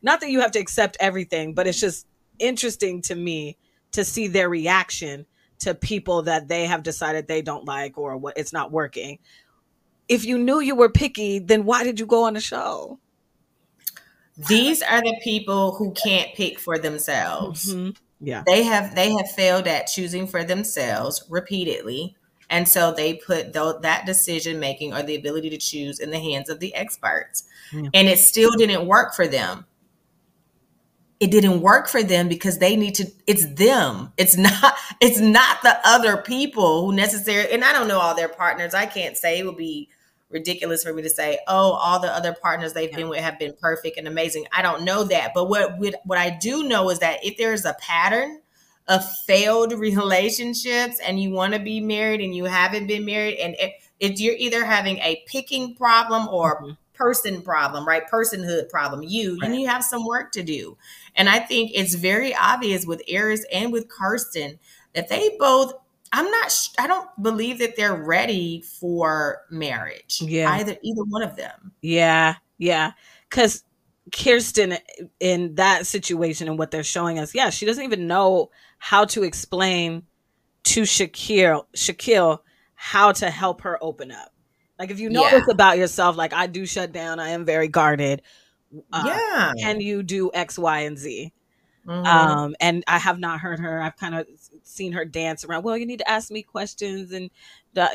not 0.02 0.20
that 0.20 0.30
you 0.30 0.40
have 0.40 0.52
to 0.52 0.58
accept 0.58 0.96
everything, 1.00 1.54
but 1.54 1.66
it's 1.66 1.80
just 1.80 2.06
interesting 2.38 3.02
to 3.02 3.14
me 3.14 3.56
to 3.92 4.04
see 4.04 4.26
their 4.28 4.48
reaction 4.48 5.26
to 5.60 5.74
people 5.74 6.22
that 6.22 6.48
they 6.48 6.66
have 6.66 6.82
decided 6.82 7.28
they 7.28 7.42
don't 7.42 7.64
like 7.66 7.98
or 7.98 8.16
what 8.16 8.36
it's 8.38 8.52
not 8.52 8.72
working. 8.72 9.18
if 10.08 10.24
you 10.24 10.38
knew 10.38 10.60
you 10.60 10.74
were 10.74 10.88
picky, 10.90 11.38
then 11.38 11.64
why 11.64 11.84
did 11.84 12.00
you 12.00 12.06
go 12.06 12.24
on 12.24 12.34
the 12.34 12.40
show? 12.40 12.98
These 14.48 14.82
are 14.82 15.00
the 15.02 15.16
people 15.22 15.72
who 15.74 15.92
can't 15.92 16.34
pick 16.34 16.58
for 16.58 16.78
themselves. 16.78 17.72
Mhm. 17.74 17.96
Yeah. 18.20 18.42
They 18.46 18.62
have 18.64 18.94
they 18.94 19.10
have 19.12 19.30
failed 19.30 19.66
at 19.66 19.86
choosing 19.86 20.26
for 20.26 20.42
themselves 20.44 21.22
repeatedly. 21.28 22.16
And 22.50 22.68
so 22.68 22.92
they 22.92 23.14
put 23.14 23.52
tho- 23.52 23.78
that 23.80 24.04
decision 24.04 24.58
making 24.58 24.92
or 24.92 25.02
the 25.02 25.14
ability 25.14 25.50
to 25.50 25.56
choose 25.56 26.00
in 26.00 26.10
the 26.10 26.18
hands 26.18 26.50
of 26.50 26.58
the 26.58 26.74
experts. 26.74 27.44
Yeah. 27.72 27.88
And 27.94 28.08
it 28.08 28.18
still 28.18 28.50
didn't 28.52 28.86
work 28.86 29.14
for 29.14 29.26
them. 29.26 29.64
It 31.20 31.30
didn't 31.30 31.60
work 31.60 31.88
for 31.88 32.02
them 32.02 32.28
because 32.28 32.58
they 32.58 32.76
need 32.76 32.94
to 32.96 33.06
it's 33.26 33.46
them. 33.54 34.12
It's 34.16 34.36
not 34.38 34.74
it's 35.00 35.20
not 35.20 35.62
the 35.62 35.78
other 35.84 36.18
people 36.18 36.84
who 36.84 36.94
necessarily 36.94 37.52
and 37.52 37.64
I 37.64 37.72
don't 37.72 37.88
know 37.88 38.00
all 38.00 38.16
their 38.16 38.28
partners. 38.28 38.74
I 38.74 38.86
can't 38.86 39.16
say 39.16 39.38
it 39.38 39.46
would 39.46 39.56
be 39.56 39.88
ridiculous 40.28 40.82
for 40.82 40.92
me 40.92 41.02
to 41.02 41.10
say, 41.10 41.38
"Oh, 41.46 41.72
all 41.72 42.00
the 42.00 42.10
other 42.10 42.34
partners 42.40 42.72
they've 42.72 42.92
been 42.92 43.08
with 43.08 43.20
have 43.20 43.38
been 43.38 43.54
perfect 43.60 43.98
and 43.98 44.08
amazing." 44.08 44.46
I 44.52 44.62
don't 44.62 44.82
know 44.82 45.04
that. 45.04 45.32
But 45.34 45.48
what 45.48 45.78
what, 45.78 45.96
what 46.04 46.18
I 46.18 46.30
do 46.30 46.64
know 46.64 46.90
is 46.90 46.98
that 47.00 47.24
if 47.24 47.36
there's 47.36 47.64
a 47.64 47.76
pattern 47.80 48.40
of 48.88 49.04
failed 49.26 49.72
relationships 49.72 50.98
and 51.06 51.20
you 51.20 51.30
want 51.30 51.52
to 51.54 51.60
be 51.60 51.80
married 51.80 52.20
and 52.20 52.34
you 52.34 52.44
haven't 52.44 52.86
been 52.86 53.04
married 53.04 53.36
and 53.38 53.54
if, 54.00 54.18
you're 54.20 54.34
either 54.36 54.64
having 54.64 54.98
a 54.98 55.22
picking 55.26 55.74
problem 55.74 56.26
or 56.28 56.62
Mhm. 56.62 56.76
person 56.94 57.40
problem 57.42 57.86
right 57.86 58.10
personhood 58.10 58.68
problem 58.68 59.02
you 59.02 59.38
Right. 59.40 59.52
you 59.58 59.66
have 59.68 59.82
some 59.84 60.04
work 60.06 60.32
to 60.32 60.42
do 60.42 60.76
and 61.16 61.28
i 61.30 61.38
think 61.38 61.70
it's 61.74 61.94
very 61.94 62.34
obvious 62.34 62.84
with 62.86 63.02
Airris 63.08 63.40
and 63.52 63.72
with 63.72 63.88
kirsten 63.88 64.58
that 64.94 65.08
they 65.08 65.36
both 65.38 65.72
i'm 66.12 66.30
not 66.30 66.50
sh- 66.52 66.68
i 66.78 66.86
don't 66.86 67.08
believe 67.22 67.58
that 67.60 67.76
they're 67.76 67.94
ready 67.96 68.60
for 68.80 69.42
marriage 69.50 70.20
Yeah. 70.20 70.50
either 70.52 70.76
either 70.82 71.04
one 71.04 71.22
of 71.22 71.36
them 71.36 71.72
Yeah, 71.80 72.34
yeah. 72.58 72.92
Because 73.30 73.62
Kirsten, 74.12 74.76
in 75.20 75.54
that 75.54 75.86
situation 75.86 76.48
and 76.48 76.58
what 76.58 76.70
they're 76.72 76.82
showing 76.82 77.18
us, 77.20 77.32
yeah, 77.34 77.48
she 77.50 77.64
doesn't 77.64 77.84
even 77.84 78.08
know 78.08 78.50
how 78.80 79.04
to 79.04 79.22
explain 79.22 80.02
to 80.64 80.82
Shaquille, 80.82 81.66
Shaquille 81.76 82.40
how 82.74 83.12
to 83.12 83.30
help 83.30 83.60
her 83.62 83.78
open 83.82 84.10
up. 84.10 84.32
Like, 84.78 84.90
if 84.90 84.98
you 84.98 85.10
know 85.10 85.22
Yeah. 85.22 85.30
this 85.32 85.48
about 85.52 85.78
yourself, 85.78 86.16
like 86.16 86.32
I 86.32 86.48
do 86.48 86.66
shut 86.66 86.90
down, 86.92 87.20
I 87.20 87.30
am 87.30 87.44
very 87.44 87.68
guarded. 87.68 88.22
Uh, 88.92 89.02
yeah 89.06 89.52
Can 89.62 89.80
you 89.80 90.02
do 90.02 90.30
X, 90.34 90.58
Y, 90.58 90.80
and 90.80 90.98
Z? 90.98 91.32
Mhm. 91.90 92.06
Um, 92.06 92.56
and 92.60 92.84
I 92.86 92.98
have 92.98 93.18
not 93.18 93.40
heard 93.40 93.58
her. 93.58 93.82
I've 93.82 93.96
kind 93.96 94.14
of 94.14 94.26
seen 94.62 94.92
her 94.92 95.04
dance 95.04 95.44
around. 95.44 95.64
Well, 95.64 95.76
you 95.76 95.86
need 95.86 95.98
to 95.98 96.08
ask 96.08 96.30
me 96.30 96.42
questions 96.42 97.10
and, 97.10 97.30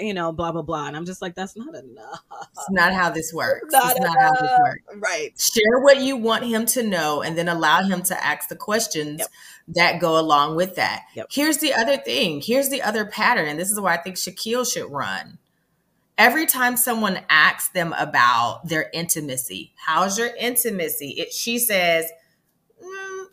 you 0.02 0.14
know, 0.14 0.34
blah 0.34 0.52
blah 0.52 0.64
blah. 0.64 0.88
And 0.88 0.98
I'm 0.98 1.06
just 1.06 1.22
like, 1.22 1.34
that's 1.34 1.56
not 1.56 1.74
enough. 1.74 2.22
it's 2.52 2.70
not 2.72 2.94
how 2.94 3.10
this 3.10 3.32
works 3.34 3.72
Not 3.72 3.92
it's 3.96 4.02
not 4.02 4.18
how 4.20 4.34
this 4.34 4.52
works 4.60 4.84
Right. 4.98 5.32
share 5.40 5.80
what 5.80 6.02
you 6.02 6.18
want 6.18 6.44
him 6.44 6.66
to 6.68 6.84
know 6.84 7.22
and 7.22 7.38
then 7.38 7.48
allow 7.48 7.84
him 7.84 8.02
to 8.04 8.22
ask 8.26 8.50
the 8.50 8.56
questions 8.58 9.20
Yep. 9.20 9.28
that 9.76 10.00
go 10.02 10.20
along 10.20 10.58
with 10.58 10.76
that. 10.76 11.04
Yep. 11.16 11.28
Here's 11.32 11.58
the 11.60 11.74
other 11.74 11.96
thing. 11.96 12.42
Here's 12.42 12.68
the 12.70 12.82
other 12.82 13.06
pattern. 13.06 13.48
And 13.48 13.58
this 13.58 13.72
is 13.72 13.80
why 13.80 13.94
I 13.94 13.98
think 14.02 14.18
Shaquille 14.18 14.70
should 14.70 14.92
run. 14.92 15.38
Every 16.18 16.46
time 16.46 16.76
someone 16.76 17.20
asks 17.30 17.70
them 17.70 17.94
about 17.98 18.68
their 18.68 18.90
intimacy, 18.94 19.74
how's 19.78 20.18
your 20.18 20.36
intimacy? 20.38 21.12
It, 21.12 21.34
she 21.34 21.60
says, 21.60 22.06
"Mm, 22.06 22.10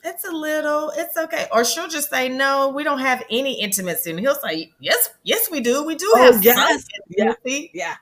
it's 0.05 0.25
a 0.25 0.31
little, 0.33 0.93
it's 0.97 1.17
okay. 1.17 1.47
Or 1.53 1.65
she'll 1.65 1.89
just 1.89 2.11
say, 2.11 2.29
no, 2.29 2.71
we 2.71 2.85
don't 2.85 2.99
have 3.01 3.23
any 3.31 3.61
intimacy. 3.61 4.11
And 4.11 4.21
he'll 4.21 4.35
say, 4.35 4.73
yes, 4.81 5.11
yes, 5.23 5.51
we 5.51 5.61
do. 5.61 5.85
We 5.85 5.95
do 5.95 6.13
Oh, 6.17 6.33
have 6.33 6.45
yes. 6.45 6.85
Yeah. 7.09 7.35
Yeah. 7.45 7.95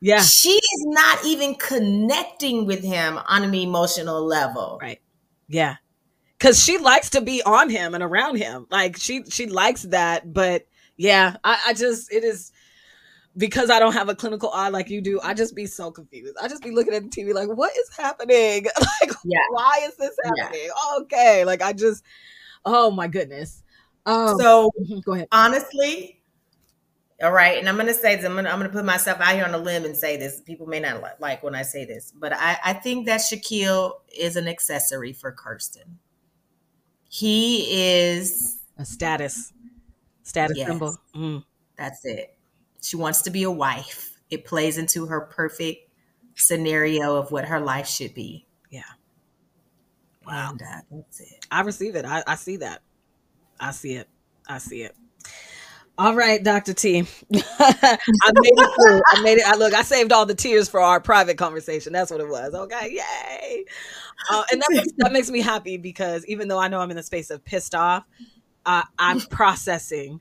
Yeah. 0.00 0.20
she 0.22 0.50
is 0.50 0.84
not 0.86 1.24
even 1.24 1.54
connecting 1.56 2.66
with 2.66 2.82
him 2.84 3.18
on 3.28 3.42
an 3.42 3.54
emotional 3.54 4.24
level. 4.24 4.78
Right. 4.80 5.00
Yeah. 5.48 5.76
Cause 6.38 6.62
she 6.62 6.78
likes 6.78 7.10
to 7.10 7.20
be 7.20 7.42
on 7.42 7.68
him 7.68 7.94
and 7.94 8.02
around 8.02 8.36
him. 8.36 8.66
Like 8.70 8.96
she 8.96 9.24
she 9.28 9.46
likes 9.46 9.82
that. 9.82 10.32
But 10.32 10.66
yeah, 10.96 11.36
I, 11.42 11.60
I 11.68 11.74
just 11.74 12.12
it 12.12 12.22
is 12.24 12.52
because 13.38 13.70
I 13.70 13.78
don't 13.78 13.92
have 13.94 14.08
a 14.08 14.14
clinical 14.14 14.50
eye 14.52 14.68
like 14.68 14.90
you 14.90 15.00
do, 15.00 15.20
I 15.22 15.32
just 15.32 15.54
be 15.54 15.64
so 15.66 15.90
confused. 15.90 16.36
I 16.42 16.48
just 16.48 16.62
be 16.62 16.70
looking 16.72 16.92
at 16.94 17.04
the 17.04 17.08
TV 17.08 17.32
like, 17.32 17.48
what 17.48 17.72
is 17.76 17.88
happening? 17.96 18.64
like 19.00 19.12
Yeah. 19.24 19.38
why 19.50 19.80
is 19.84 19.96
this 19.96 20.14
Yeah. 20.24 20.42
happening? 20.44 20.68
Okay. 21.00 21.44
Like 21.44 21.62
I 21.62 21.72
just 21.72 22.04
oh 22.64 22.90
my 22.90 23.06
goodness. 23.08 23.62
Um 24.04 24.38
So 24.38 24.70
go 25.04 25.14
ahead. 25.14 25.28
honestly, 25.32 26.20
all 27.22 27.32
right, 27.32 27.58
and 27.58 27.68
I'm 27.68 27.76
gonna 27.76 27.94
say 27.94 28.14
this. 28.16 28.24
I'm 28.24 28.34
gonna 28.36 28.48
I'm 28.48 28.58
gonna 28.58 28.68
put 28.70 28.84
myself 28.84 29.20
out 29.20 29.34
here 29.34 29.44
on 29.44 29.52
a 29.54 29.58
limb 29.58 29.84
and 29.84 29.96
say 29.96 30.16
this. 30.16 30.40
People 30.40 30.66
may 30.66 30.78
not 30.80 31.02
li- 31.02 31.10
like 31.18 31.42
when 31.42 31.54
I 31.54 31.62
say 31.62 31.84
this, 31.84 32.12
but 32.16 32.32
I 32.32 32.56
I 32.64 32.72
think 32.74 33.06
that 33.06 33.20
Shaquille 33.20 33.92
is 34.16 34.36
an 34.36 34.46
accessory 34.48 35.12
for 35.12 35.32
Kirsten. 35.32 35.98
He 37.08 37.66
is. 37.72 38.58
A 38.76 38.84
status. 38.84 39.52
Status 40.22 40.56
Yes. 40.58 40.68
symbol. 40.68 40.96
Mm. 41.14 41.42
That's 41.76 42.04
it. 42.04 42.37
She 42.80 42.96
wants 42.96 43.22
to 43.22 43.30
be 43.30 43.42
a 43.42 43.50
wife. 43.50 44.16
It 44.30 44.44
plays 44.44 44.78
into 44.78 45.06
her 45.06 45.22
perfect 45.22 45.90
scenario 46.34 47.16
of 47.16 47.32
what 47.32 47.46
her 47.46 47.60
life 47.60 47.88
should 47.88 48.14
be. 48.14 48.46
Yeah. 48.70 48.82
Wow. 50.26 50.50
And 50.52 50.62
uh, 50.62 50.80
that's 50.90 51.20
it. 51.20 51.44
I 51.50 51.62
receive 51.62 51.96
it. 51.96 52.04
I, 52.04 52.22
I 52.26 52.34
see 52.34 52.58
that. 52.58 52.82
I 53.58 53.72
see 53.72 53.94
it. 53.94 54.08
I 54.48 54.58
see 54.58 54.82
it. 54.82 54.94
All 55.98 56.14
right, 56.14 56.40
Dr. 56.42 56.74
T. 56.74 56.98
I 57.00 57.02
made 57.32 58.52
it 58.52 58.70
through. 58.80 59.02
I 59.08 59.20
made 59.20 59.38
it. 59.38 59.44
I 59.44 59.56
look, 59.56 59.74
I 59.74 59.82
saved 59.82 60.12
all 60.12 60.24
the 60.24 60.34
tears 60.34 60.68
for 60.68 60.78
our 60.78 61.00
private 61.00 61.36
conversation. 61.38 61.92
That's 61.92 62.12
what 62.12 62.20
it 62.20 62.28
was. 62.28 62.54
Okay. 62.54 62.92
Yay. 62.92 63.64
Uh, 64.30 64.44
and 64.52 64.62
that 64.62 64.68
makes, 64.70 64.92
that 64.98 65.12
makes 65.12 65.30
me 65.30 65.40
happy 65.40 65.76
because 65.76 66.24
even 66.26 66.46
though 66.46 66.58
I 66.58 66.68
know 66.68 66.80
I'm 66.80 66.90
in 66.90 66.96
the 66.96 67.02
space 67.02 67.30
of 67.30 67.44
pissed 67.44 67.74
off, 67.74 68.04
uh, 68.64 68.82
I'm 68.96 69.20
processing 69.22 70.20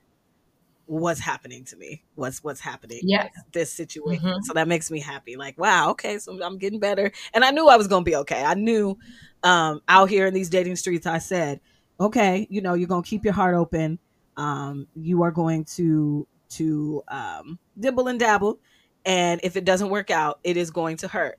what's 0.87 1.19
happening 1.19 1.63
to 1.65 1.75
me. 1.77 2.03
What's 2.15 2.43
what's 2.43 2.59
happening 2.61 3.01
Yeah. 3.03 3.29
this 3.53 3.71
situation. 3.71 4.23
Mhm. 4.25 4.43
So 4.43 4.53
that 4.53 4.67
makes 4.67 4.89
me 4.89 4.99
happy. 4.99 5.35
Like, 5.35 5.57
wow, 5.59 5.91
okay, 5.91 6.17
so 6.19 6.41
I'm 6.41 6.57
getting 6.57 6.79
better. 6.79 7.11
And 7.33 7.43
I 7.45 7.51
knew 7.51 7.67
I 7.67 7.75
was 7.77 7.87
gonna 7.87 8.03
be 8.03 8.15
okay. 8.17 8.43
I 8.43 8.55
knew 8.55 8.97
um 9.43 9.81
out 9.87 10.09
here 10.09 10.25
in 10.27 10.33
these 10.33 10.49
dating 10.49 10.77
streets, 10.77 11.05
I 11.05 11.19
said, 11.19 11.61
okay, 11.99 12.47
you 12.49 12.61
know, 12.61 12.73
you're 12.73 12.87
gonna 12.87 13.03
keep 13.03 13.23
your 13.23 13.33
heart 13.33 13.55
open. 13.55 13.99
Um, 14.37 14.87
you 14.95 15.23
are 15.23 15.31
going 15.31 15.65
to 15.75 16.27
to 16.51 17.03
um 17.09 17.59
dibble 17.79 18.07
and 18.07 18.19
dabble. 18.19 18.59
And 19.05 19.39
if 19.43 19.55
it 19.57 19.65
doesn't 19.65 19.89
work 19.89 20.09
out, 20.09 20.39
it 20.43 20.57
is 20.57 20.71
going 20.71 20.97
to 20.97 21.07
hurt. 21.07 21.37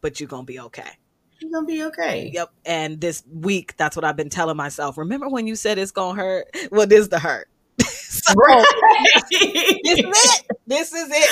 But 0.00 0.20
you're 0.20 0.28
gonna 0.28 0.44
be 0.44 0.60
okay. 0.60 0.90
You're 1.40 1.50
gonna 1.52 1.66
be 1.66 1.84
okay. 1.84 2.30
Yep. 2.32 2.50
And 2.64 3.00
this 3.00 3.22
week, 3.30 3.76
that's 3.76 3.96
what 3.96 4.04
I've 4.04 4.16
been 4.16 4.30
telling 4.30 4.56
myself. 4.56 4.96
Remember 4.98 5.28
when 5.28 5.46
you 5.46 5.56
said 5.56 5.78
it's 5.78 5.90
gonna 5.92 6.20
hurt? 6.20 6.46
Well, 6.72 6.86
this 6.86 7.00
is 7.00 7.08
the 7.10 7.18
hurt. 7.18 7.48
So 8.28 8.64
this 9.30 9.98
is 9.98 10.04
it. 10.40 10.46
This 10.66 10.92
is 10.92 11.10
it. 11.10 11.30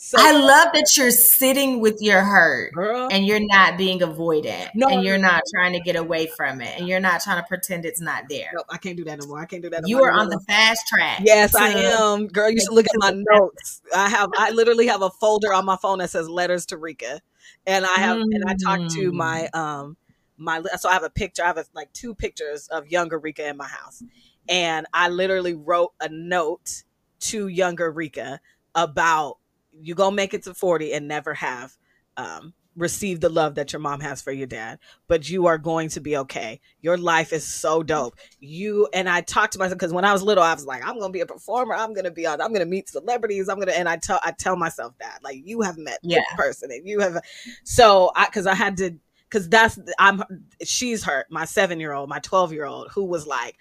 So, 0.00 0.16
I 0.20 0.30
love 0.30 0.68
that 0.74 0.96
you're 0.96 1.10
sitting 1.10 1.80
with 1.80 2.00
your 2.00 2.22
hurt 2.22 2.72
girl. 2.72 3.08
and 3.10 3.26
you're 3.26 3.44
not 3.44 3.76
being 3.76 3.98
avoidant 3.98 4.68
No. 4.76 4.86
and 4.86 5.02
you're 5.02 5.18
not 5.18 5.42
trying 5.52 5.72
to 5.72 5.80
get 5.80 5.96
away 5.96 6.28
from 6.36 6.60
it 6.60 6.78
and 6.78 6.86
you're 6.88 7.00
not 7.00 7.20
trying 7.20 7.42
to 7.42 7.46
pretend 7.48 7.84
it's 7.84 8.00
not 8.00 8.22
there. 8.30 8.50
Nope, 8.54 8.66
I 8.70 8.78
can't 8.78 8.96
do 8.96 9.02
that 9.04 9.18
no 9.20 9.26
more. 9.26 9.40
I 9.40 9.44
can't 9.46 9.60
do 9.60 9.68
that. 9.70 9.82
no 9.82 9.88
You 9.88 9.98
more. 9.98 10.12
are 10.12 10.20
on 10.20 10.28
the 10.28 10.38
fast 10.46 10.86
track. 10.86 11.22
Yes, 11.24 11.52
I 11.56 11.70
am. 11.70 12.28
Girl, 12.28 12.48
you 12.48 12.60
should 12.60 12.72
look 12.72 12.86
at 12.86 12.92
my 12.96 13.10
notes. 13.30 13.82
I 13.94 14.08
have 14.08 14.30
I 14.38 14.50
literally 14.52 14.86
have 14.86 15.02
a 15.02 15.10
folder 15.10 15.52
on 15.52 15.64
my 15.64 15.76
phone 15.76 15.98
that 15.98 16.10
says 16.10 16.28
letters 16.28 16.66
to 16.66 16.76
Reka. 16.78 17.20
And 17.66 17.84
I 17.84 17.94
have 17.94 18.18
and 18.18 18.44
I 18.46 18.54
talked 18.54 18.92
to 18.92 19.10
Mm. 19.10 19.14
my 19.14 19.48
um 19.52 19.96
my 20.36 20.62
so 20.78 20.88
I 20.88 20.92
have 20.92 21.02
a 21.02 21.10
picture, 21.10 21.42
I 21.42 21.46
have 21.48 21.58
a, 21.58 21.64
like 21.74 21.92
two 21.92 22.14
pictures 22.14 22.68
of 22.68 22.86
younger 22.86 23.18
Reka 23.18 23.48
in 23.48 23.56
my 23.56 23.66
house. 23.66 24.04
And 24.48 24.86
I 24.94 25.08
literally 25.08 25.54
wrote 25.54 25.92
a 26.00 26.08
note 26.08 26.82
to 27.20 27.48
younger 27.48 27.90
Reka 27.90 28.40
about 28.74 29.38
you 29.80 29.94
gonna 29.94 30.14
make 30.14 30.34
it 30.34 30.42
to 30.44 30.54
40 30.54 30.92
and 30.92 31.08
never 31.08 31.34
have 31.34 31.76
um 32.16 32.52
received 32.76 33.20
the 33.22 33.28
love 33.28 33.56
that 33.56 33.72
your 33.72 33.80
mom 33.80 33.98
has 34.00 34.22
for 34.22 34.30
your 34.30 34.46
dad 34.46 34.78
but 35.08 35.28
you 35.28 35.46
are 35.46 35.58
going 35.58 35.88
to 35.88 36.00
be 36.00 36.16
okay. 36.16 36.60
Your 36.80 36.96
life 36.96 37.32
is 37.32 37.44
so 37.44 37.82
dope. 37.82 38.14
You 38.38 38.88
and 38.94 39.08
i 39.08 39.20
talked 39.20 39.54
to 39.54 39.58
myself 39.58 39.78
because 39.78 39.92
when 39.92 40.04
i 40.04 40.12
was 40.12 40.22
little 40.22 40.44
i 40.44 40.54
was 40.54 40.64
like 40.64 40.84
i'm 40.86 40.98
gonna 40.98 41.12
be 41.12 41.20
a 41.20 41.26
performer. 41.26 41.74
I'm 41.74 41.92
gonna 41.92 42.10
be 42.12 42.24
on 42.26 42.40
i'm 42.40 42.52
gonna 42.52 42.66
meet 42.66 42.88
celebrities. 42.88 43.48
I'm 43.48 43.58
gonna 43.58 43.72
and 43.72 43.88
i 43.88 43.96
tell 43.96 44.20
i 44.22 44.30
tell 44.30 44.54
myself 44.56 44.94
that 45.00 45.18
like 45.24 45.40
you 45.44 45.62
have 45.62 45.76
met 45.76 45.98
Yeah. 46.02 46.18
this 46.18 46.36
person 46.36 46.70
and 46.70 46.86
you 46.88 47.00
have 47.00 47.20
so 47.64 48.12
i 48.14 48.26
because 48.26 48.46
i 48.46 48.54
had 48.54 48.76
to 48.78 48.94
because 49.28 49.48
that's 49.48 49.78
i'm 49.98 50.22
she's 50.64 51.02
hurt 51.04 51.26
my 51.30 51.44
seven 51.44 51.80
year 51.80 51.92
old 51.92 52.08
my 52.08 52.18
12 52.20 52.52
year 52.52 52.64
old 52.64 52.90
who 52.92 53.04
was 53.04 53.26
like 53.26 53.56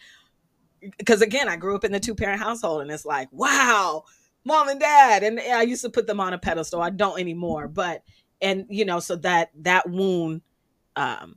because 0.98 1.22
again 1.22 1.48
i 1.48 1.56
grew 1.56 1.76
up 1.76 1.84
in 1.84 1.92
the 1.92 2.00
two 2.00 2.16
parent 2.16 2.42
household 2.42 2.82
and 2.82 2.92
it's 2.92 3.06
like 3.06 3.28
wow 3.32 4.04
mom 4.46 4.70
and 4.70 4.80
dad 4.80 5.24
and 5.24 5.40
i 5.40 5.62
used 5.62 5.82
to 5.82 5.90
put 5.90 6.08
them 6.08 6.20
on 6.20 6.34
a 6.34 6.38
pedestal 6.38 6.82
i 6.82 6.90
don't 6.90 7.20
anymore 7.20 7.68
but 7.68 8.04
and 8.42 8.66
you 8.70 8.86
know 8.86 9.00
so 9.00 9.16
that 9.16 9.50
that 9.56 9.90
wound 9.90 10.42
um 10.96 11.36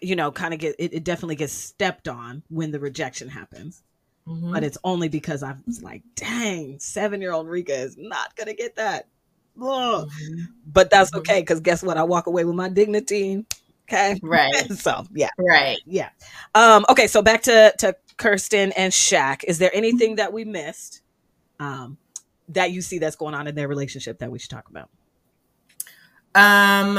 you 0.00 0.16
know 0.16 0.30
kind 0.30 0.52
of 0.52 0.60
get 0.60 0.74
it, 0.78 0.94
it 0.94 1.04
definitely 1.04 1.36
gets 1.36 1.52
stepped 1.52 2.08
on 2.08 2.42
when 2.48 2.70
the 2.70 2.80
rejection 2.80 3.28
happens 3.28 3.82
Mhm. 4.28 4.52
but 4.52 4.62
it's 4.62 4.78
only 4.84 5.08
because 5.08 5.42
i 5.42 5.52
was 5.66 5.82
like 5.82 6.02
dang 6.14 6.78
seven 6.78 7.20
year 7.20 7.32
old 7.32 7.48
reka 7.48 7.74
is 7.74 7.96
not 7.98 8.36
gonna 8.36 8.54
get 8.54 8.76
that 8.76 9.08
mm-hmm. 9.58 10.42
but 10.66 10.90
that's 10.90 11.10
mm-hmm. 11.10 11.20
okay 11.20 11.40
because 11.40 11.60
guess 11.60 11.82
what? 11.82 11.96
I 11.96 12.02
walk 12.04 12.26
away 12.26 12.44
with 12.44 12.54
my 12.54 12.68
dignity. 12.68 13.44
Okay. 13.88 14.18
Right. 14.22 14.72
so 14.76 15.06
yeah. 15.12 15.30
Right. 15.38 15.78
Yeah. 15.86 16.10
Um, 16.54 16.84
okay, 16.88 17.06
so 17.06 17.22
back 17.22 17.42
to 17.42 17.74
to 17.78 17.94
Kirsten 18.22 18.72
and 18.72 18.92
Shaq. 18.92 19.44
Is 19.44 19.58
there 19.58 19.70
anything 19.74 20.16
that 20.16 20.32
we 20.32 20.44
missed 20.44 21.02
um 21.58 21.98
that 22.48 22.70
you 22.70 22.80
see 22.80 22.98
that's 22.98 23.16
going 23.16 23.34
on 23.34 23.46
in 23.46 23.54
their 23.54 23.68
relationship 23.68 24.18
that 24.18 24.30
we 24.30 24.38
should 24.38 24.50
talk 24.50 24.68
about? 24.68 24.88
Um 26.34 26.98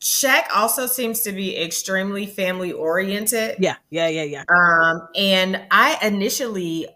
Shaq 0.00 0.44
also 0.54 0.86
seems 0.86 1.22
to 1.22 1.32
be 1.32 1.56
extremely 1.56 2.26
family 2.26 2.72
oriented. 2.72 3.56
Yeah, 3.58 3.76
yeah, 3.88 4.08
yeah, 4.08 4.24
yeah. 4.24 4.44
Um, 4.54 5.08
and 5.16 5.62
I 5.70 5.98
initially 6.02 6.86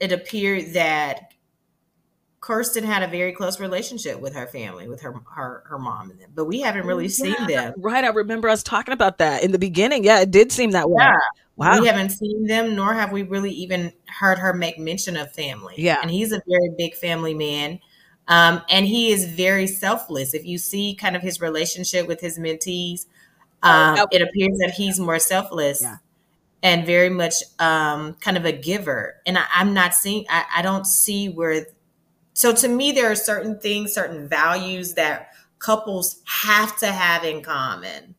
it 0.00 0.12
appeared 0.12 0.72
that 0.72 1.34
Kirsten 2.40 2.84
had 2.84 3.02
a 3.02 3.06
very 3.06 3.32
close 3.32 3.60
relationship 3.60 4.20
with 4.20 4.34
her 4.34 4.46
family, 4.46 4.88
with 4.88 5.00
her 5.02 5.14
her 5.34 5.62
her 5.66 5.78
mom 5.78 6.10
and 6.10 6.20
them, 6.20 6.30
but 6.34 6.44
we 6.46 6.60
haven't 6.60 6.86
really 6.86 7.08
seen 7.08 7.34
them. 7.46 7.74
Right, 7.76 8.04
I 8.04 8.08
remember 8.08 8.48
us 8.48 8.62
talking 8.62 8.92
about 8.92 9.18
that 9.18 9.42
in 9.42 9.52
the 9.52 9.58
beginning. 9.58 10.04
Yeah, 10.04 10.20
it 10.20 10.30
did 10.30 10.52
seem 10.52 10.72
that 10.72 10.88
way. 10.90 11.04
Yeah. 11.04 11.18
Wow. 11.56 11.80
We 11.80 11.86
haven't 11.86 12.10
seen 12.10 12.46
them, 12.46 12.74
nor 12.74 12.94
have 12.94 13.12
we 13.12 13.22
really 13.22 13.52
even 13.52 13.92
heard 14.08 14.38
her 14.38 14.52
make 14.52 14.78
mention 14.78 15.16
of 15.16 15.32
family. 15.32 15.74
Yeah, 15.78 15.98
and 16.02 16.10
he's 16.10 16.32
a 16.32 16.42
very 16.48 16.70
big 16.76 16.94
family 16.94 17.34
man, 17.34 17.78
um, 18.26 18.62
and 18.68 18.86
he 18.86 19.12
is 19.12 19.26
very 19.26 19.66
selfless. 19.66 20.34
If 20.34 20.44
you 20.44 20.58
see 20.58 20.94
kind 20.94 21.14
of 21.14 21.22
his 21.22 21.40
relationship 21.40 22.08
with 22.08 22.20
his 22.20 22.38
mentees, 22.38 23.06
oh, 23.62 23.70
um, 23.70 24.08
it 24.10 24.20
appears 24.20 24.58
that 24.58 24.74
he's 24.76 24.98
more 24.98 25.18
selfless. 25.18 25.82
Yeah 25.82 25.96
and 26.62 26.86
very 26.86 27.10
much 27.10 27.34
um, 27.58 28.14
kind 28.22 28.38
of 28.38 28.46
a 28.46 28.52
giver. 28.52 29.16
And 29.26 29.36
I, 29.36 29.44
am 29.56 29.74
not 29.74 29.92
seeing, 29.92 30.24
I, 30.30 30.46
I, 30.56 30.62
don't 30.62 30.86
see 30.86 31.28
where 31.28 31.66
so 32.34 32.52
to 32.52 32.68
me, 32.68 32.90
there 32.90 33.10
are 33.10 33.14
certain 33.14 33.58
things, 33.60 33.94
certain 33.94 34.28
values 34.28 34.94
that 34.94 35.30
couples 35.60 36.20
have 36.26 36.76
to 36.78 36.92
have 36.92 37.24
in 37.24 37.42
common. 37.42 38.16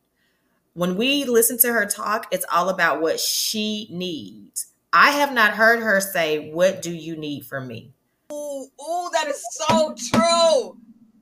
When 0.75 0.97
we 0.97 1.23
listen 1.23 1.57
to 1.59 1.71
her 1.71 1.85
talk, 1.85 2.27
it's 2.31 2.45
all 2.51 2.67
about 2.67 3.01
what 3.01 3.19
she 3.19 3.87
needs. 3.89 4.67
I 4.91 5.11
have 5.11 5.33
not 5.33 5.53
heard 5.53 5.79
her 5.79 6.01
say, 6.01 6.51
What 6.51 6.81
do 6.81 6.91
you 6.91 7.15
need 7.15 7.45
from 7.45 7.67
me? 7.67 7.93
Oh, 8.29 8.67
oh, 8.79 9.09
that 9.13 9.27
is 9.27 9.41
so 9.51 9.95
true. 10.11 10.77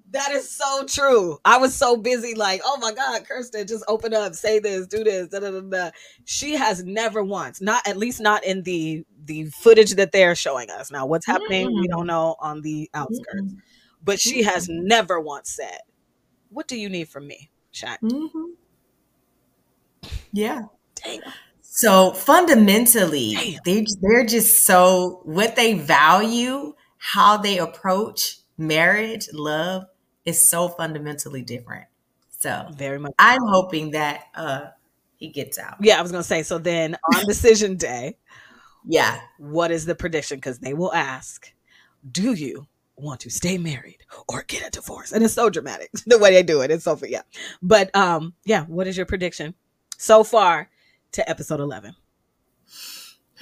That 0.10 0.32
is 0.32 0.50
so 0.50 0.86
true. 0.86 1.38
I 1.46 1.58
was 1.58 1.76
so 1.76 1.98
busy, 1.98 2.36
like, 2.36 2.62
oh 2.64 2.78
my 2.78 2.94
God, 2.94 3.26
Kirsten, 3.28 3.66
just 3.66 3.84
open 3.88 4.14
up, 4.14 4.36
say 4.36 4.60
this, 4.60 4.86
do 4.86 5.04
this. 5.04 5.28
Da, 5.28 5.40
da, 5.40 5.52
da, 5.52 5.62
da. 5.62 5.90
She 6.26 6.54
has 6.54 6.84
never 6.84 7.24
once, 7.24 7.62
not 7.62 7.88
at 7.88 7.98
least 7.98 8.22
not 8.22 8.44
in 8.44 8.64
the 8.64 9.06
the 9.26 9.46
footage 9.46 9.92
that 9.96 10.12
they're 10.12 10.36
showing 10.36 10.70
us. 10.72 10.92
Now, 10.92 11.06
what's 11.06 11.26
happening, 11.26 11.68
mm. 11.68 11.80
we 11.80 11.88
don't 11.88 12.08
know 12.08 12.36
on 12.40 12.62
the 12.62 12.90
outskirts. 12.94 13.54
Mm. 13.54 13.58
But 14.04 14.20
she 14.20 14.44
has 14.44 14.68
never 14.68 15.20
once 15.20 15.50
said, 15.52 15.80
What 16.50 16.68
do 16.68 16.76
you 16.76 16.90
need 16.90 17.10
from 17.10 17.28
me, 17.28 17.52
Shaq? 17.72 17.98
Mm-hmm. 18.04 18.53
Yeah. 20.32 20.64
Damn. 21.04 21.22
So 21.62 22.12
fundamentally, 22.12 23.60
they 23.66 23.86
they're 24.02 24.26
just 24.26 24.66
so 24.66 25.22
what 25.24 25.56
they 25.56 25.74
value, 25.74 26.76
how 26.98 27.38
they 27.38 27.58
approach 27.58 28.38
marriage, 28.58 29.28
love 29.34 29.86
is 30.26 30.50
so 30.50 30.70
fundamentally 30.70 31.42
different. 31.42 31.86
So 32.30 32.68
very 32.76 33.00
much. 33.00 33.14
I'm 33.18 33.42
hoping 33.44 33.92
that 33.92 34.26
uh 34.36 34.68
he 35.18 35.30
gets 35.30 35.58
out. 35.58 35.78
Yeah, 35.82 35.98
I 35.98 36.02
was 36.02 36.12
gonna 36.12 36.24
say. 36.24 36.44
So 36.44 36.58
then 36.58 36.96
on 37.16 37.26
decision 37.26 37.78
day, 37.78 38.18
yeah. 38.86 39.20
What 39.38 39.72
is 39.72 39.86
the 39.86 39.96
prediction? 39.96 40.38
Because 40.38 40.60
they 40.60 40.74
will 40.74 40.94
ask, 40.94 41.52
do 42.10 42.34
you 42.34 42.68
want 42.96 43.22
to 43.22 43.30
stay 43.30 43.58
married 43.58 44.00
or 44.28 44.44
get 44.48 44.68
a 44.68 44.70
divorce? 44.70 45.12
And 45.12 45.24
it's 45.24 45.34
so 45.34 45.50
dramatic 45.50 45.90
the 46.06 46.20
way 46.20 46.32
they 46.34 46.44
do 46.44 46.62
it. 46.62 46.72
It's 46.72 46.84
so 46.84 47.00
yeah. 47.04 47.22
But 47.62 47.96
um, 47.96 48.34
yeah, 48.46 48.66
what 48.66 48.88
is 48.88 48.98
your 48.98 49.06
prediction 49.06 49.56
so 50.04 50.24
far 50.24 50.70
to 51.14 51.28
episode 51.30 51.60
11? 51.60 51.96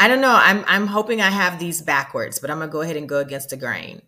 I 0.00 0.06
don't 0.06 0.20
know. 0.20 0.38
I'm 0.40 0.64
I'm 0.68 0.86
hoping 0.86 1.20
I 1.20 1.30
have 1.30 1.58
these 1.58 1.82
backwards, 1.82 2.38
but 2.38 2.50
I'm 2.50 2.60
gonna 2.60 2.70
go 2.70 2.82
ahead 2.82 2.96
and 2.96 3.08
go 3.08 3.18
against 3.18 3.50
the 3.50 3.56
grain. 3.56 4.00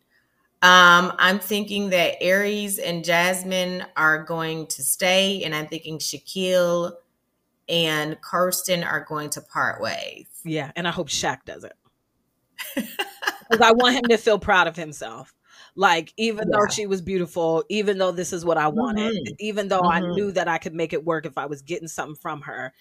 Um, 0.63 1.13
I'm 1.19 1.39
thinking 1.41 1.91
that 1.91 2.21
Airris 2.21 2.79
and 2.85 3.05
Jasmine 3.05 3.85
are 3.97 4.23
going 4.23 4.67
to 4.69 4.83
stay, 4.85 5.43
and 5.43 5.55
I'm 5.55 5.67
thinking 5.67 5.99
Shaquille 5.99 6.93
and 7.69 8.21
Kirsten 8.21 8.85
are 8.85 9.05
going 9.09 9.31
to 9.31 9.41
part 9.41 9.81
ways. 9.81 10.27
Yeah, 10.45 10.71
and 10.77 10.87
I 10.87 10.91
hope 10.93 11.09
Shaq 11.09 11.45
doesn't. 11.45 11.73
Because 13.51 13.67
I 13.67 13.73
want 13.73 13.97
him 13.97 14.05
to 14.11 14.17
feel 14.17 14.39
proud 14.39 14.69
of 14.69 14.77
himself. 14.77 15.35
Like, 15.81 16.13
even 16.19 16.51
yeah. 16.51 16.59
though 16.59 16.67
she 16.67 16.87
was 16.87 17.01
beautiful, 17.01 17.65
even 17.71 17.97
though 17.97 18.13
this 18.13 18.35
is 18.35 18.45
what 18.45 18.59
I 18.59 18.69
wanted, 18.69 19.15
mm-hmm. 19.15 19.35
even 19.39 19.69
though 19.69 19.81
mm-hmm. 19.81 20.05
I 20.05 20.15
knew 20.15 20.31
that 20.33 20.47
I 20.47 20.59
could 20.59 20.75
make 20.75 20.93
it 20.93 21.07
work 21.07 21.25
if 21.25 21.39
I 21.39 21.47
was 21.47 21.63
getting 21.63 21.89
something 21.89 22.17
from 22.17 22.43
her, 22.43 22.75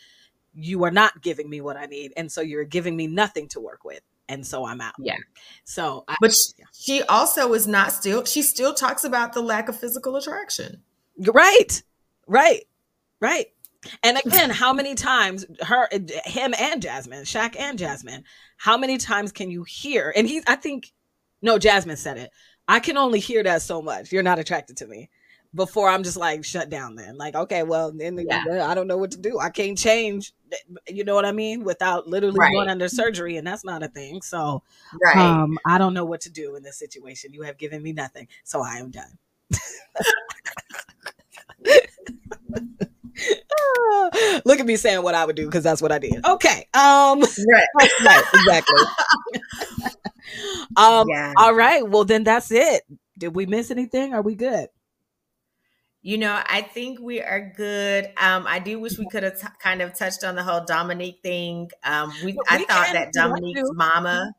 you 0.53 0.83
are 0.83 0.91
not 0.91 1.21
giving 1.21 1.49
me 1.49 1.61
what 1.61 1.77
I 1.77 1.85
need. 1.85 2.11
And 2.17 2.29
so 2.29 2.41
you're 2.41 2.65
giving 2.65 2.97
me 2.97 3.07
nothing 3.07 3.47
to 3.49 3.61
work 3.61 3.85
with 3.85 4.01
and 4.27 4.45
so 4.45 4.65
I'm 4.65 4.81
out. 4.81 4.95
Yeah. 4.99 5.15
So, 5.63 6.03
I, 6.09 6.17
but 6.19 6.33
she, 6.33 6.63
she 6.73 7.03
also 7.03 7.53
is 7.53 7.67
not 7.67 7.93
still. 7.93 8.25
She 8.25 8.41
still 8.41 8.73
talks 8.73 9.05
about 9.05 9.31
the 9.31 9.41
lack 9.41 9.69
of 9.69 9.79
physical 9.79 10.17
attraction. 10.17 10.83
Right. 11.17 11.81
Right. 12.27 12.65
Right. 13.21 13.45
And 14.03 14.17
again, 14.17 14.49
how 14.49 14.73
many 14.73 14.93
times 14.93 15.45
her, 15.61 15.87
him, 16.25 16.53
and 16.59 16.81
Jasmine, 16.81 17.23
Shaq 17.23 17.57
and 17.57 17.79
Jasmine, 17.79 18.25
how 18.57 18.77
many 18.77 18.97
times 18.97 19.31
can 19.31 19.49
you 19.49 19.63
hear? 19.63 20.11
And 20.13 20.27
he, 20.27 20.41
I 20.47 20.55
think, 20.55 20.91
no, 21.41 21.57
Jasmine 21.57 21.95
said 21.95 22.17
it. 22.17 22.29
I 22.69 22.79
can 22.79 22.97
only 22.97 23.19
hear 23.19 23.41
that 23.43 23.63
so 23.63 23.81
much. 23.81 24.11
You're 24.11 24.21
not 24.21 24.37
attracted 24.37 24.77
to 24.77 24.87
me 24.87 25.09
before 25.55 25.89
I'm 25.89 26.03
just 26.03 26.17
like 26.17 26.45
shut 26.45 26.69
down 26.69 26.93
then. 26.95 27.17
Like, 27.17 27.33
okay, 27.33 27.63
well, 27.63 27.91
then 27.91 28.23
yeah. 28.29 28.67
I 28.69 28.75
don't 28.75 28.85
know 28.85 28.97
what 28.97 29.09
to 29.11 29.17
do. 29.17 29.39
I 29.39 29.49
can't 29.49 29.75
change, 29.75 30.33
you 30.87 31.03
know 31.03 31.15
what 31.15 31.25
I 31.25 31.31
mean, 31.31 31.63
without 31.63 32.07
literally 32.07 32.37
right. 32.37 32.53
going 32.53 32.69
under 32.69 32.87
surgery, 32.87 33.37
and 33.37 33.47
that's 33.47 33.65
not 33.65 33.81
a 33.81 33.87
thing. 33.87 34.21
So, 34.21 34.61
right. 35.03 35.17
um, 35.17 35.57
I 35.65 35.79
don't 35.79 35.95
know 35.95 36.05
what 36.05 36.21
to 36.21 36.29
do 36.29 36.55
in 36.55 36.61
this 36.61 36.77
situation. 36.77 37.33
You 37.33 37.41
have 37.41 37.57
given 37.57 37.81
me 37.81 37.91
nothing, 37.91 38.27
so 38.43 38.61
I 38.61 38.75
am 38.75 38.91
done. 38.91 39.17
Look 44.45 44.59
at 44.59 44.65
me 44.65 44.75
saying 44.75 45.03
what 45.03 45.15
I 45.15 45.25
would 45.25 45.35
do 45.35 45.45
because 45.45 45.63
that's 45.63 45.81
what 45.81 45.91
I 45.91 45.99
did. 45.99 46.25
Okay. 46.25 46.67
Um 46.73 47.21
right. 47.81 47.89
right 48.05 48.23
exactly. 48.33 48.83
um 50.77 51.07
yeah. 51.09 51.33
all 51.37 51.53
right. 51.53 51.87
Well 51.87 52.05
then 52.05 52.23
that's 52.23 52.51
it. 52.51 52.83
Did 53.17 53.35
we 53.35 53.45
miss 53.45 53.71
anything? 53.71 54.13
Are 54.13 54.21
we 54.21 54.35
good? 54.35 54.69
You 56.01 56.17
know, 56.17 56.41
I 56.45 56.61
think 56.61 57.01
we 57.01 57.21
are 57.21 57.53
good. 57.57 58.05
Um, 58.17 58.45
I 58.47 58.59
do 58.59 58.79
wish 58.79 58.97
we 58.97 59.05
could 59.09 59.23
have 59.23 59.39
t- 59.39 59.47
kind 59.61 59.81
of 59.81 59.93
touched 59.93 60.23
on 60.23 60.35
the 60.35 60.43
whole 60.43 60.63
Dominique 60.63 61.19
thing. 61.21 61.69
Um, 61.83 62.13
we, 62.23 62.31
we 62.31 62.39
I 62.49 62.59
thought 62.59 62.93
that 62.93 63.11
Dominique's 63.11 63.69
mama 63.73 64.33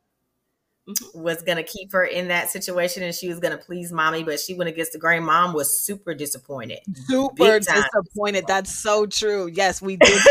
mm-hmm. 0.87 1.21
was 1.21 1.41
gonna 1.41 1.63
keep 1.63 1.91
her 1.93 2.03
in 2.03 2.27
that 2.29 2.49
situation 2.49 3.03
and 3.03 3.13
she 3.13 3.27
was 3.27 3.39
gonna 3.39 3.57
please 3.57 3.91
mommy, 3.91 4.23
but 4.23 4.39
she 4.39 4.53
went 4.53 4.69
against 4.69 4.93
the 4.93 4.99
grain. 4.99 5.23
Mom 5.23 5.53
was 5.53 5.79
super 5.79 6.13
disappointed. 6.13 6.79
Super 7.07 7.59
disappointed. 7.59 8.45
That's 8.47 8.73
so 8.75 9.05
true. 9.05 9.47
Yes, 9.47 9.81
we 9.81 9.97
did. 10.01 10.21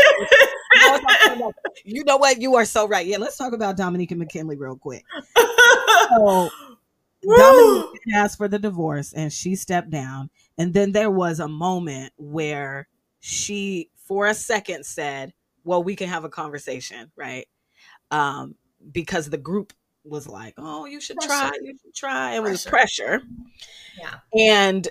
you 1.83 2.03
know 2.03 2.17
what? 2.17 2.41
You 2.41 2.55
are 2.55 2.65
so 2.65 2.87
right. 2.87 3.05
Yeah, 3.05 3.17
let's 3.17 3.37
talk 3.37 3.53
about 3.53 3.77
Dominique 3.77 4.11
and 4.11 4.19
Mackinley 4.19 4.57
real 4.57 4.77
quick. 4.77 5.03
So 6.17 6.49
Dominique 7.23 8.01
asked 8.15 8.37
for 8.37 8.47
the 8.47 8.59
divorce 8.59 9.13
and 9.13 9.31
she 9.31 9.55
stepped 9.55 9.89
down. 9.89 10.29
And 10.57 10.73
then 10.73 10.91
there 10.91 11.11
was 11.11 11.39
a 11.39 11.47
moment 11.47 12.13
where 12.17 12.87
she, 13.19 13.89
for 13.95 14.27
a 14.27 14.33
second, 14.33 14.85
said, 14.85 15.33
Well, 15.63 15.83
we 15.83 15.95
can 15.95 16.09
have 16.09 16.23
a 16.23 16.29
conversation, 16.29 17.11
right? 17.15 17.47
Um, 18.09 18.55
because 18.91 19.29
the 19.29 19.37
group 19.37 19.73
was 20.03 20.27
like, 20.27 20.55
Oh, 20.57 20.85
you 20.85 20.99
should 20.99 21.17
pressure. 21.17 21.29
try, 21.29 21.51
you 21.61 21.77
should 21.81 21.95
try. 21.95 22.35
It 22.35 22.43
was 22.43 22.65
pressure. 22.65 23.21
Yeah. 23.97 24.15
And 24.33 24.87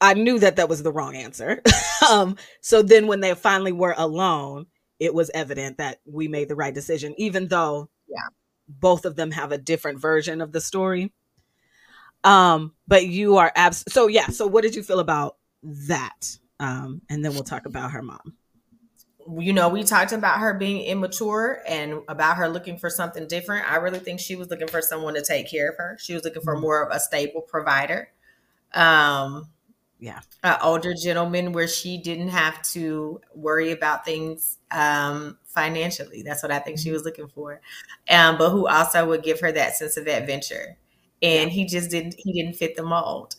I 0.00 0.14
knew 0.14 0.38
that 0.40 0.56
that 0.56 0.68
was 0.68 0.82
the 0.82 0.92
wrong 0.92 1.14
answer. 1.14 1.62
um, 2.10 2.36
so 2.60 2.82
then 2.82 3.06
when 3.06 3.20
they 3.20 3.34
finally 3.34 3.72
were 3.72 3.94
alone, 3.96 4.66
it 4.98 5.14
was 5.14 5.30
evident 5.32 5.78
that 5.78 6.00
we 6.04 6.28
made 6.28 6.48
the 6.48 6.56
right 6.56 6.74
decision, 6.74 7.14
even 7.18 7.48
though 7.48 7.88
yeah. 8.08 8.28
both 8.68 9.04
of 9.04 9.16
them 9.16 9.30
have 9.30 9.52
a 9.52 9.58
different 9.58 10.00
version 10.00 10.40
of 10.40 10.52
the 10.52 10.60
story. 10.60 11.12
Um, 12.24 12.72
but 12.86 13.06
you 13.06 13.36
are 13.36 13.52
abs. 13.54 13.84
So 13.88 14.06
yeah. 14.06 14.26
So 14.28 14.46
what 14.46 14.62
did 14.62 14.74
you 14.74 14.82
feel 14.82 15.00
about 15.00 15.36
that? 15.62 16.36
Um, 16.60 17.02
and 17.08 17.24
then 17.24 17.32
we'll 17.32 17.42
talk 17.42 17.66
about 17.66 17.92
her 17.92 18.02
mom. 18.02 18.36
You 19.30 19.52
know, 19.52 19.68
we 19.68 19.84
talked 19.84 20.12
about 20.12 20.38
her 20.38 20.54
being 20.54 20.82
immature 20.86 21.62
and 21.66 22.02
about 22.08 22.36
her 22.36 22.48
looking 22.48 22.78
for 22.78 22.90
something 22.90 23.26
different. 23.28 23.70
I 23.70 23.76
really 23.76 23.98
think 23.98 24.20
she 24.20 24.36
was 24.36 24.48
looking 24.50 24.68
for 24.68 24.82
someone 24.82 25.14
to 25.14 25.22
take 25.22 25.50
care 25.50 25.70
of 25.70 25.76
her. 25.76 25.96
She 26.00 26.14
was 26.14 26.24
looking 26.24 26.42
for 26.42 26.54
mm-hmm. 26.54 26.62
more 26.62 26.82
of 26.82 26.94
a 26.94 27.00
stable 27.00 27.42
provider. 27.42 28.10
Um, 28.74 29.48
Yeah. 29.98 30.20
An 30.42 30.56
older 30.62 30.94
gentleman 30.94 31.52
where 31.52 31.68
she 31.68 31.96
didn't 31.98 32.30
have 32.30 32.60
to 32.72 33.20
worry 33.34 33.70
about 33.70 34.04
things 34.04 34.58
um, 34.72 35.38
financially. 35.46 36.22
That's 36.22 36.42
what 36.42 36.50
I 36.50 36.58
think 36.58 36.78
she 36.78 36.86
mm-hmm. 36.86 36.94
was 36.94 37.04
looking 37.04 37.28
for. 37.28 37.60
Um, 38.10 38.36
but 38.36 38.50
who 38.50 38.66
also 38.66 39.06
would 39.06 39.22
give 39.22 39.38
her 39.40 39.52
that 39.52 39.76
sense 39.76 39.96
of 39.96 40.08
adventure. 40.08 40.76
And 41.22 41.52
he 41.52 41.66
just 41.66 41.90
didn't 41.90 42.16
he 42.18 42.32
didn't 42.32 42.56
fit 42.56 42.74
the 42.76 42.82
mold. 42.82 43.36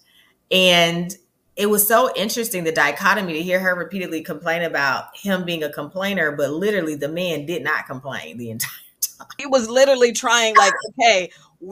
And 0.52 1.14
it 1.56 1.68
was 1.68 1.88
so 1.88 2.12
interesting 2.16 2.64
the 2.64 2.72
dichotomy 2.72 3.34
to 3.34 3.42
hear 3.42 3.60
her 3.60 3.76
repeatedly 3.76 4.24
complain 4.24 4.64
about 4.64 5.16
him 5.16 5.46
being 5.46 5.64
a 5.64 5.72
complainer, 5.72 6.32
but 6.32 6.52
literally 6.52 6.96
the 6.96 7.10
man 7.10 7.46
did 7.46 7.64
not 7.64 7.86
complain 7.86 8.38
the 8.38 8.50
entire 8.50 8.72
time. 9.02 9.28
He 9.38 9.46
was 9.46 9.70
literally 9.70 10.12
trying, 10.12 10.56
like, 10.56 10.74
okay, 11.00 11.30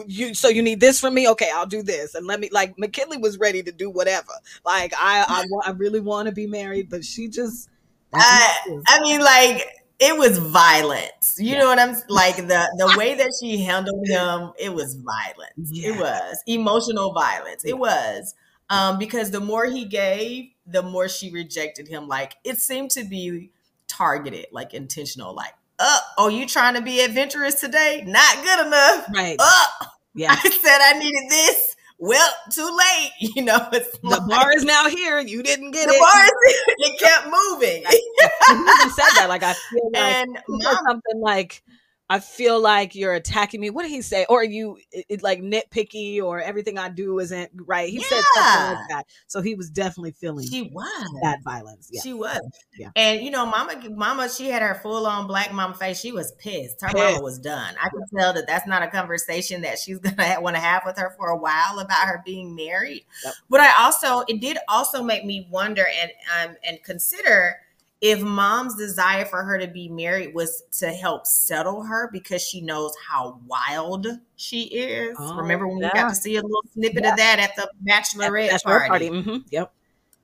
you 0.08 0.34
so 0.34 0.48
you 0.48 0.62
need 0.62 0.80
this 0.80 1.00
from 1.00 1.14
me? 1.14 1.28
Okay 1.28 1.50
i'll 1.54 1.66
do 1.66 1.84
this. 1.84 2.16
And 2.16 2.26
let 2.26 2.40
me 2.40 2.50
like 2.52 2.78
mackinley 2.78 3.18
was 3.18 3.38
ready 3.38 3.62
to 3.64 3.72
do 3.72 3.90
whatever. 3.90 4.32
Like 4.66 4.94
i 4.96 5.26
i, 5.28 5.70
I 5.70 5.72
really 5.72 6.00
want 6.00 6.28
to 6.28 6.32
be 6.32 6.48
married 6.48 6.90
but 6.90 7.04
she 7.04 7.28
just 7.28 7.70
I, 8.14 8.58
uh, 8.70 8.82
I 8.88 9.02
mean 9.02 9.22
like 9.22 9.66
it 10.00 10.18
was 10.18 10.38
violence. 10.38 11.36
You 11.38 11.54
yeah. 11.54 11.60
know 11.60 11.68
what 11.68 11.80
i'm 11.80 11.96
like 12.08 12.38
the 12.38 12.74
the 12.78 12.96
way 12.98 13.16
that 13.16 13.32
she 13.40 13.64
handled 13.64 14.08
him 14.08 14.52
it 14.60 14.74
was 14.74 14.96
violence. 14.96 15.70
Yeah. 15.70 15.90
it 15.90 16.00
was 16.00 16.42
emotional 16.48 17.14
violence. 17.14 17.66
It 17.66 17.78
was 17.78 18.34
um 18.72 18.98
because 18.98 19.30
the 19.30 19.40
more 19.40 19.66
he 19.66 19.86
gave 19.86 20.50
the 20.66 20.82
more 20.82 21.08
she 21.08 21.30
rejected 21.30 21.88
him 21.88 22.08
like 22.08 22.38
it 22.44 22.58
seemed 22.58 22.90
to 22.90 23.04
be 23.04 23.52
targeted 23.88 24.48
like 24.52 24.74
intentional 24.74 25.36
like 25.36 25.54
uh, 25.84 26.00
oh, 26.20 26.28
you 26.28 26.46
trying 26.46 26.76
to 26.76 26.82
be 26.82 27.02
adventurous 27.02 27.60
today? 27.60 28.04
Not 28.06 28.36
good 28.44 28.68
enough. 28.68 29.08
Right. 29.14 29.36
Uh, 29.40 29.66
yeah. 30.16 30.36
I 30.38 30.50
said 30.50 30.80
I 30.80 31.00
needed 31.00 31.30
this. 31.30 31.76
Well, 31.98 32.32
too 32.52 32.66
late. 32.66 33.12
You 33.36 33.44
know, 33.44 33.58
the 33.72 33.88
like, 34.04 34.28
bar 34.28 34.52
is 34.54 34.64
now 34.64 34.90
here. 34.90 35.20
You 35.20 35.42
didn't 35.42 35.72
get 35.72 35.88
the 35.88 35.94
it. 35.94 36.00
Bar 36.00 36.26
is, 36.26 36.64
it 36.68 37.00
kept 37.00 37.26
moving. 37.26 37.84
you 37.90 38.90
said 38.90 39.10
that. 39.16 39.28
Like 39.30 39.44
I 39.44 39.54
feel 39.54 39.90
like 39.94 40.04
and 40.04 40.38
mom, 40.50 40.78
something 40.88 41.22
like 41.22 41.64
I 42.12 42.20
feel 42.20 42.60
like 42.60 42.94
you're 42.94 43.14
attacking 43.14 43.62
me. 43.62 43.70
What 43.70 43.84
did 43.84 43.92
he 43.92 44.02
say? 44.02 44.26
Or 44.28 44.44
you 44.44 44.78
it, 44.92 45.06
it, 45.08 45.24
like 45.24 45.40
nitpicky 45.40 46.22
or 46.22 46.42
everything 46.42 46.78
I 46.78 46.90
do 46.90 47.18
isn't 47.20 47.52
right. 47.56 47.90
He 47.90 48.00
yeah. 48.00 48.06
said 48.06 48.24
something 48.34 48.76
like 48.76 48.90
that. 48.90 49.04
So 49.28 49.42
he 49.42 49.56
was 49.56 49.70
definitely 49.70 50.12
feeling 50.12 50.46
she 50.46 50.64
was 50.64 51.22
that 51.24 51.42
violence. 51.42 51.90
Yeah. 51.90 52.02
She 52.02 52.12
was. 52.12 52.42
Yeah. 52.78 52.90
And 52.98 53.22
you 53.22 53.32
know, 53.32 53.46
mama 53.46 53.82
mama, 53.92 54.28
she 54.28 54.50
had 54.50 54.62
her 54.62 54.76
full 54.76 55.08
on 55.08 55.26
black 55.26 55.54
mom 55.54 55.74
face. 55.74 56.02
She 56.02 56.12
was 56.12 56.34
pissed. 56.34 56.82
Her 56.82 56.90
pissed. 56.90 56.98
mama 56.98 57.22
was 57.22 57.40
done. 57.40 57.76
I 57.82 57.88
could 57.88 58.04
tell 58.14 58.34
that 58.34 58.46
that's 58.46 58.68
not 58.68 58.84
a 58.84 58.90
conversation 58.90 59.62
that 59.62 59.80
she's 59.80 60.00
gonna 60.00 60.42
want 60.42 60.58
to 60.58 60.62
have 60.62 60.84
with 60.86 60.98
her 60.98 61.16
for 61.18 61.30
a 61.30 61.38
while 61.38 61.80
about 61.80 62.08
her 62.08 62.22
being 62.26 62.58
married. 62.58 63.06
Yep. 63.24 63.34
But 63.50 63.62
I 63.62 63.86
also 63.86 64.26
it 64.28 64.42
did 64.42 64.58
also 64.68 65.02
make 65.02 65.24
me 65.24 65.48
wonder 65.50 65.86
and 66.02 66.12
um 66.38 66.58
and 66.66 66.84
consider 66.84 67.56
if 68.02 68.20
mom's 68.20 68.76
desire 68.76 69.26
for 69.26 69.44
her 69.44 69.60
to 69.60 69.68
be 69.68 69.88
married 69.88 70.34
was 70.34 70.64
to 70.80 70.90
help 70.90 71.28
settle 71.28 71.84
her 71.84 72.10
because 72.12 72.42
she 72.42 72.60
knows 72.60 72.94
how 73.08 73.40
wild 73.46 74.08
she 74.36 74.64
is. 74.64 75.16
Oh, 75.20 75.38
Remember 75.38 75.68
when 75.68 75.78
yeah. 75.78 75.92
we 75.94 76.00
got 76.00 76.10
to 76.10 76.16
see 76.16 76.36
a 76.36 76.42
little 76.42 76.64
snippet 76.74 77.04
yeah. 77.04 77.12
of 77.12 77.18
that 77.18 77.40
at 77.40 77.56
the 77.56 77.70
bachelorette, 77.88 78.52
at 78.52 78.64
party? 78.64 78.90
party. 78.90 79.10
Mm-hmm. 79.10 79.38
Yep. 79.52 79.74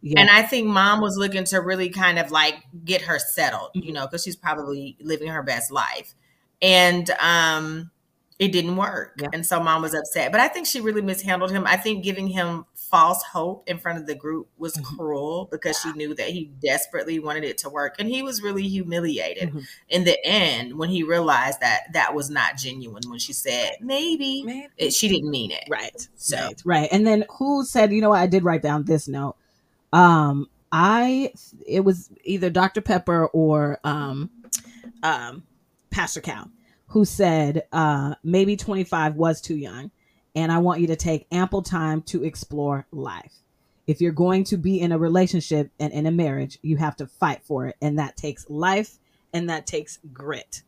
Yeah. 0.01 0.19
And 0.19 0.29
I 0.29 0.41
think 0.41 0.67
mom 0.67 1.01
was 1.01 1.17
looking 1.17 1.43
to 1.45 1.61
really 1.61 1.89
kind 1.89 2.17
of 2.17 2.31
like 2.31 2.55
get 2.83 3.03
her 3.03 3.19
settled, 3.19 3.69
you 3.73 3.81
mm-hmm. 3.81 3.93
know, 3.93 4.05
because 4.07 4.23
she's 4.23 4.35
probably 4.35 4.97
living 4.99 5.27
her 5.27 5.43
best 5.43 5.71
life. 5.71 6.15
And 6.61 7.09
um 7.19 7.91
it 8.39 8.51
didn't 8.51 8.75
work. 8.77 9.19
And 9.33 9.43
so 9.43 9.59
mom 9.59 9.81
was 9.81 9.95
upset. 9.95 10.31
But 10.31 10.41
I 10.41 10.47
think 10.47 10.67
she 10.67 10.79
really 10.79 11.01
mishandled 11.01 11.49
him. 11.49 11.65
I 11.65 11.75
think 11.75 12.03
giving 12.03 12.27
him 12.27 12.65
false 12.89 13.21
hope 13.23 13.67
in 13.67 13.77
front 13.77 13.99
of 13.99 14.05
the 14.05 14.15
group 14.15 14.47
was 14.57 14.73
mm-hmm. 14.73 14.95
cruel 14.95 15.47
because 15.51 15.79
she 15.79 15.91
knew 15.93 16.13
that 16.15 16.29
he 16.29 16.51
desperately 16.61 17.19
wanted 17.19 17.43
it 17.43 17.57
to 17.59 17.69
work. 17.69 17.95
And 17.99 18.07
he 18.07 18.21
was 18.23 18.41
really 18.41 18.67
humiliated 18.67 19.49
mm-hmm. 19.49 19.59
in 19.89 20.03
the 20.03 20.17
end 20.25 20.77
when 20.77 20.89
he 20.89 21.03
realized 21.03 21.59
that 21.61 21.93
that 21.93 22.15
was 22.15 22.29
not 22.29 22.57
genuine 22.57 23.03
when 23.07 23.19
she 23.19 23.33
said, 23.33 23.73
maybe, 23.81 24.43
maybe. 24.43 24.67
It, 24.77 24.93
she 24.93 25.07
didn't 25.07 25.29
mean 25.29 25.51
it. 25.51 25.65
Right. 25.69 26.07
So, 26.15 26.37
right. 26.37 26.61
right. 26.65 26.89
And 26.91 27.05
then 27.05 27.25
who 27.37 27.65
said, 27.65 27.91
you 27.91 28.01
know 28.01 28.09
what? 28.09 28.19
I 28.19 28.27
did 28.27 28.43
write 28.43 28.61
down 28.61 28.85
this 28.85 29.07
note. 29.07 29.35
Um, 29.91 30.49
I, 30.71 31.33
it 31.65 31.81
was 31.81 32.09
either 32.23 32.49
Dr. 32.49 32.81
Pepper 32.81 33.27
or, 33.27 33.79
um, 33.83 34.29
um, 35.03 35.43
Pastor 35.89 36.21
Cal 36.21 36.49
who 36.87 37.05
said 37.05 37.63
uh, 37.71 38.15
maybe 38.23 38.55
25 38.55 39.15
was 39.15 39.41
too 39.41 39.57
young. 39.57 39.91
And 40.37 40.51
I 40.51 40.59
want 40.59 40.81
you 40.81 40.87
to 40.87 40.95
take 40.95 41.25
ample 41.31 41.63
time 41.63 42.03
to 42.03 42.23
explore 42.23 42.85
life. 42.91 43.33
If 43.87 44.01
you're 44.01 44.11
going 44.11 44.43
to 44.45 44.57
be 44.57 44.79
in 44.79 44.91
a 44.91 44.99
relationship 44.99 45.71
and 45.79 45.91
in 45.91 46.05
a 46.05 46.11
marriage, 46.11 46.59
you 46.61 46.77
have 46.77 46.95
to 46.97 47.07
fight 47.07 47.41
for 47.43 47.65
it. 47.65 47.75
And 47.81 47.97
that 47.97 48.15
takes 48.15 48.47
life 48.47 48.99
and 49.33 49.49
that 49.49 49.65
takes 49.65 49.97
grit. 50.13 50.61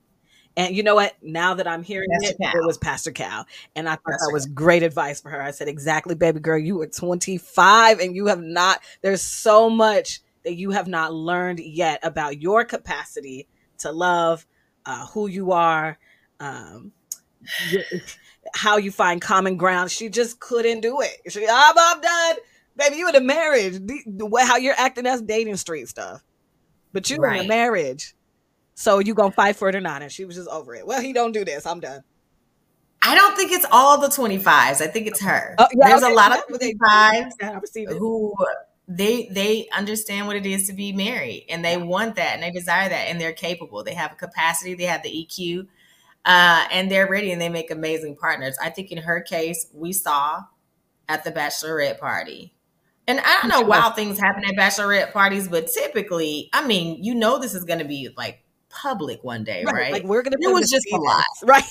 And 0.57 0.75
you 0.75 0.81
know 0.81 0.95
what? 0.95 1.13
Now 1.21 1.53
that 1.53 1.67
I'm 1.67 1.83
hearing 1.83 2.09
Pastor 2.19 2.35
it, 2.39 2.41
Cal. 2.41 2.63
it 2.63 2.65
was 2.65 2.79
Pastor 2.79 3.11
Cal. 3.11 3.45
And 3.75 3.87
I 3.87 3.91
thought 3.91 4.05
Pastor 4.05 4.25
that 4.29 4.33
was 4.33 4.47
great 4.47 4.81
advice 4.81 5.21
for 5.21 5.29
her. 5.29 5.39
I 5.39 5.51
said, 5.51 5.67
exactly, 5.67 6.15
baby 6.15 6.39
girl, 6.39 6.57
you 6.57 6.77
were 6.77 6.87
25 6.87 7.99
and 7.99 8.15
you 8.15 8.25
have 8.25 8.41
not, 8.41 8.79
there's 9.03 9.21
so 9.21 9.69
much 9.69 10.21
that 10.45 10.55
you 10.55 10.71
have 10.71 10.87
not 10.87 11.13
learned 11.13 11.59
yet 11.59 11.99
about 12.01 12.41
your 12.41 12.65
capacity 12.65 13.47
to 13.77 13.91
love, 13.91 14.47
uh, 14.87 15.05
who 15.05 15.27
you 15.27 15.51
are, 15.51 15.99
um, 16.39 16.91
how 18.53 18.77
you 18.77 18.91
find 18.91 19.21
common 19.21 19.57
ground. 19.57 19.91
She 19.91 20.09
just 20.09 20.39
couldn't 20.39 20.81
do 20.81 21.01
it. 21.01 21.31
She, 21.31 21.45
ah, 21.49 21.73
I'm, 21.75 21.97
I'm 21.97 22.01
done. 22.01 22.43
Baby, 22.75 22.97
you 22.97 23.09
in 23.09 23.15
a 23.15 23.21
marriage. 23.21 23.73
The, 23.73 24.03
the 24.05 24.25
way 24.25 24.45
how 24.45 24.57
you're 24.57 24.75
acting, 24.77 25.03
that's 25.03 25.21
dating 25.21 25.57
street 25.57 25.87
stuff. 25.87 26.23
But 26.93 27.09
you 27.09 27.17
right. 27.17 27.39
in 27.39 27.45
a 27.45 27.47
marriage. 27.47 28.15
So 28.75 28.99
you 28.99 29.13
gonna 29.13 29.31
fight 29.31 29.57
for 29.57 29.67
it 29.67 29.75
or 29.75 29.81
not? 29.81 30.01
And 30.01 30.11
she 30.11 30.23
was 30.23 30.35
just 30.37 30.49
over 30.49 30.73
it. 30.73 30.87
Well, 30.87 31.01
he 31.01 31.11
don't 31.11 31.33
do 31.33 31.43
this. 31.43 31.65
I'm 31.65 31.81
done. 31.81 32.01
I 33.01 33.15
don't 33.15 33.35
think 33.35 33.51
it's 33.51 33.65
all 33.71 33.99
the 33.99 34.07
25s. 34.07 34.81
I 34.81 34.87
think 34.87 35.07
it's 35.07 35.21
her. 35.21 35.55
Oh, 35.57 35.67
yeah, 35.73 35.89
There's 35.89 36.03
okay. 36.03 36.11
a 36.11 36.15
lot 36.15 36.37
of 36.37 36.45
25s 36.47 37.97
who 37.97 38.33
they 38.87 39.29
they 39.31 39.69
understand 39.71 40.27
what 40.27 40.35
it 40.35 40.45
is 40.45 40.65
to 40.67 40.73
be 40.73 40.91
married 40.91 41.45
and 41.47 41.63
they 41.63 41.77
want 41.77 42.15
that 42.15 42.33
and 42.33 42.41
they 42.41 42.49
desire 42.49 42.89
that 42.89 43.07
and 43.07 43.21
they're 43.21 43.33
capable. 43.33 43.83
They 43.83 43.93
have 43.93 44.13
a 44.13 44.15
capacity, 44.15 44.73
they 44.73 44.85
have 44.85 45.03
the 45.03 45.09
EQ 45.09 45.67
uh, 46.25 46.65
and 46.71 46.91
they're 46.91 47.09
ready 47.09 47.31
and 47.31 47.41
they 47.41 47.49
make 47.49 47.71
amazing 47.71 48.15
partners. 48.15 48.57
I 48.61 48.69
think 48.69 48.91
in 48.91 48.99
her 48.99 49.21
case, 49.21 49.67
we 49.73 49.93
saw 49.93 50.43
at 51.07 51.23
the 51.23 51.31
bachelorette 51.31 51.99
party. 51.99 52.53
And 53.07 53.19
I 53.19 53.39
don't 53.41 53.49
know 53.49 53.67
wild 53.67 53.95
things 53.95 54.19
happen 54.19 54.43
at 54.45 54.55
bachelorette 54.55 55.11
parties, 55.11 55.47
but 55.47 55.67
typically, 55.67 56.49
I 56.53 56.65
mean, 56.65 57.03
you 57.03 57.15
know, 57.15 57.39
this 57.39 57.55
is 57.55 57.63
going 57.63 57.79
to 57.79 57.85
be 57.85 58.09
like 58.15 58.43
public 58.69 59.23
one 59.23 59.43
day, 59.43 59.63
right? 59.65 59.73
right? 59.73 59.91
Like 59.91 60.03
we're 60.03 60.21
going 60.21 60.33
to. 60.33 60.37
It 60.39 60.53
was 60.53 60.69
just 60.69 60.85
a 60.93 60.97
lot, 60.97 61.25
right? 61.43 61.63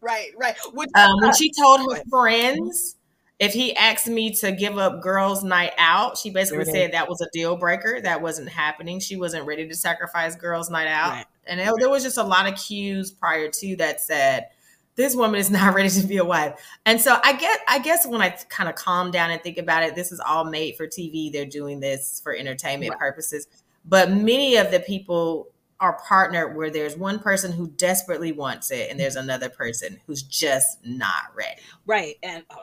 Right, 0.00 0.30
right. 0.36 0.56
Um, 0.94 1.10
when 1.20 1.34
she 1.34 1.50
told 1.50 1.80
her 1.80 2.02
friends, 2.10 2.93
if 3.38 3.52
he 3.52 3.74
asked 3.76 4.06
me 4.06 4.32
to 4.36 4.52
give 4.52 4.78
up 4.78 5.02
girls' 5.02 5.42
night 5.42 5.72
out, 5.76 6.16
she 6.16 6.30
basically 6.30 6.64
said 6.66 6.92
that 6.92 7.08
was 7.08 7.20
a 7.20 7.28
deal 7.32 7.56
breaker. 7.56 8.00
That 8.00 8.22
wasn't 8.22 8.48
happening. 8.48 9.00
She 9.00 9.16
wasn't 9.16 9.46
ready 9.46 9.66
to 9.68 9.74
sacrifice 9.74 10.36
girls' 10.36 10.70
night 10.70 10.86
out. 10.86 11.10
Right. 11.10 11.26
And 11.46 11.60
it, 11.60 11.72
there 11.78 11.90
was 11.90 12.04
just 12.04 12.16
a 12.16 12.22
lot 12.22 12.50
of 12.50 12.58
cues 12.58 13.10
prior 13.10 13.50
to 13.50 13.76
that 13.76 14.00
said, 14.00 14.48
this 14.96 15.16
woman 15.16 15.40
is 15.40 15.50
not 15.50 15.74
ready 15.74 15.88
to 15.88 16.06
be 16.06 16.18
a 16.18 16.24
wife. 16.24 16.60
And 16.86 17.00
so 17.00 17.18
I 17.22 17.32
get 17.32 17.60
I 17.68 17.80
guess 17.80 18.06
when 18.06 18.22
I 18.22 18.30
kind 18.48 18.68
of 18.68 18.76
calm 18.76 19.10
down 19.10 19.30
and 19.30 19.42
think 19.42 19.58
about 19.58 19.82
it, 19.82 19.94
this 19.94 20.12
is 20.12 20.20
all 20.20 20.44
made 20.44 20.76
for 20.76 20.86
TV. 20.86 21.32
They're 21.32 21.44
doing 21.44 21.80
this 21.80 22.20
for 22.22 22.34
entertainment 22.34 22.92
right. 22.92 23.00
purposes. 23.00 23.48
But 23.84 24.10
many 24.10 24.56
of 24.56 24.70
the 24.70 24.80
people 24.80 25.48
are 25.80 25.98
partnered 26.06 26.56
where 26.56 26.70
there's 26.70 26.96
one 26.96 27.18
person 27.18 27.52
who 27.52 27.68
desperately 27.72 28.32
wants 28.32 28.70
it 28.70 28.90
and 28.90 28.98
there's 28.98 29.16
another 29.16 29.50
person 29.50 30.00
who's 30.06 30.22
just 30.22 30.78
not 30.86 31.24
ready. 31.34 31.60
Right. 31.84 32.14
And 32.22 32.44
oh, 32.50 32.62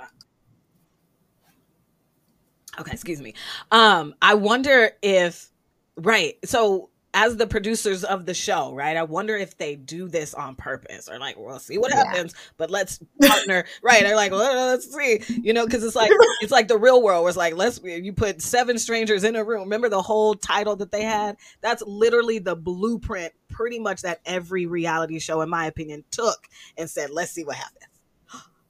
okay, 2.80 2.92
excuse 2.92 3.22
me. 3.22 3.34
Um, 3.72 4.16
I 4.22 4.36
wonder 4.36 4.92
if 5.02 5.50
right. 5.96 6.38
So 6.46 6.90
as 7.14 7.36
the 7.36 7.48
producers 7.48 8.04
of 8.04 8.26
the 8.26 8.34
show, 8.34 8.74
right? 8.74 8.96
I 8.96 9.04
wonder 9.04 9.36
if 9.36 9.58
they 9.58 9.76
do 9.76 10.08
this 10.08 10.34
on 10.34 10.56
purpose 10.56 11.10
or 11.10 11.20
like, 11.20 11.38
we'll 11.38 11.60
see 11.60 11.78
what 11.78 11.92
happens, 11.92 12.34
but 12.56 12.72
let's 12.72 13.00
partner, 13.22 13.66
right? 13.84 14.04
They're 14.04 14.16
like, 14.16 14.32
well, 14.32 14.68
let's 14.68 14.90
see, 14.94 15.22
you 15.28 15.52
know, 15.52 15.66
because 15.66 15.84
it's 15.84 15.96
like 15.96 16.12
it's 16.40 16.54
like 16.54 16.70
the 16.70 16.78
real 16.78 17.04
world 17.04 17.26
was 17.26 17.36
like, 17.36 17.56
let's 17.56 17.82
you 17.84 18.14
put 18.14 18.42
seven 18.42 18.78
strangers 18.78 19.24
in 19.24 19.36
a 19.36 19.44
room. 19.44 19.64
Remember 19.64 19.90
the 19.90 20.02
whole 20.02 20.36
title 20.36 20.78
that 20.78 20.92
they 20.92 21.04
had? 21.04 21.36
That's 21.60 21.84
literally 21.86 22.40
the 22.40 22.56
blueprint, 22.56 23.34
pretty 23.50 23.80
much 23.80 24.04
that 24.04 24.22
every 24.26 24.66
reality 24.66 25.20
show, 25.20 25.42
in 25.42 25.50
my 25.50 25.66
opinion, 25.66 26.06
took 26.12 26.48
and 26.78 26.90
said, 26.90 27.10
let's 27.10 27.32
see 27.32 27.44
what 27.44 27.58
happens. 27.58 27.91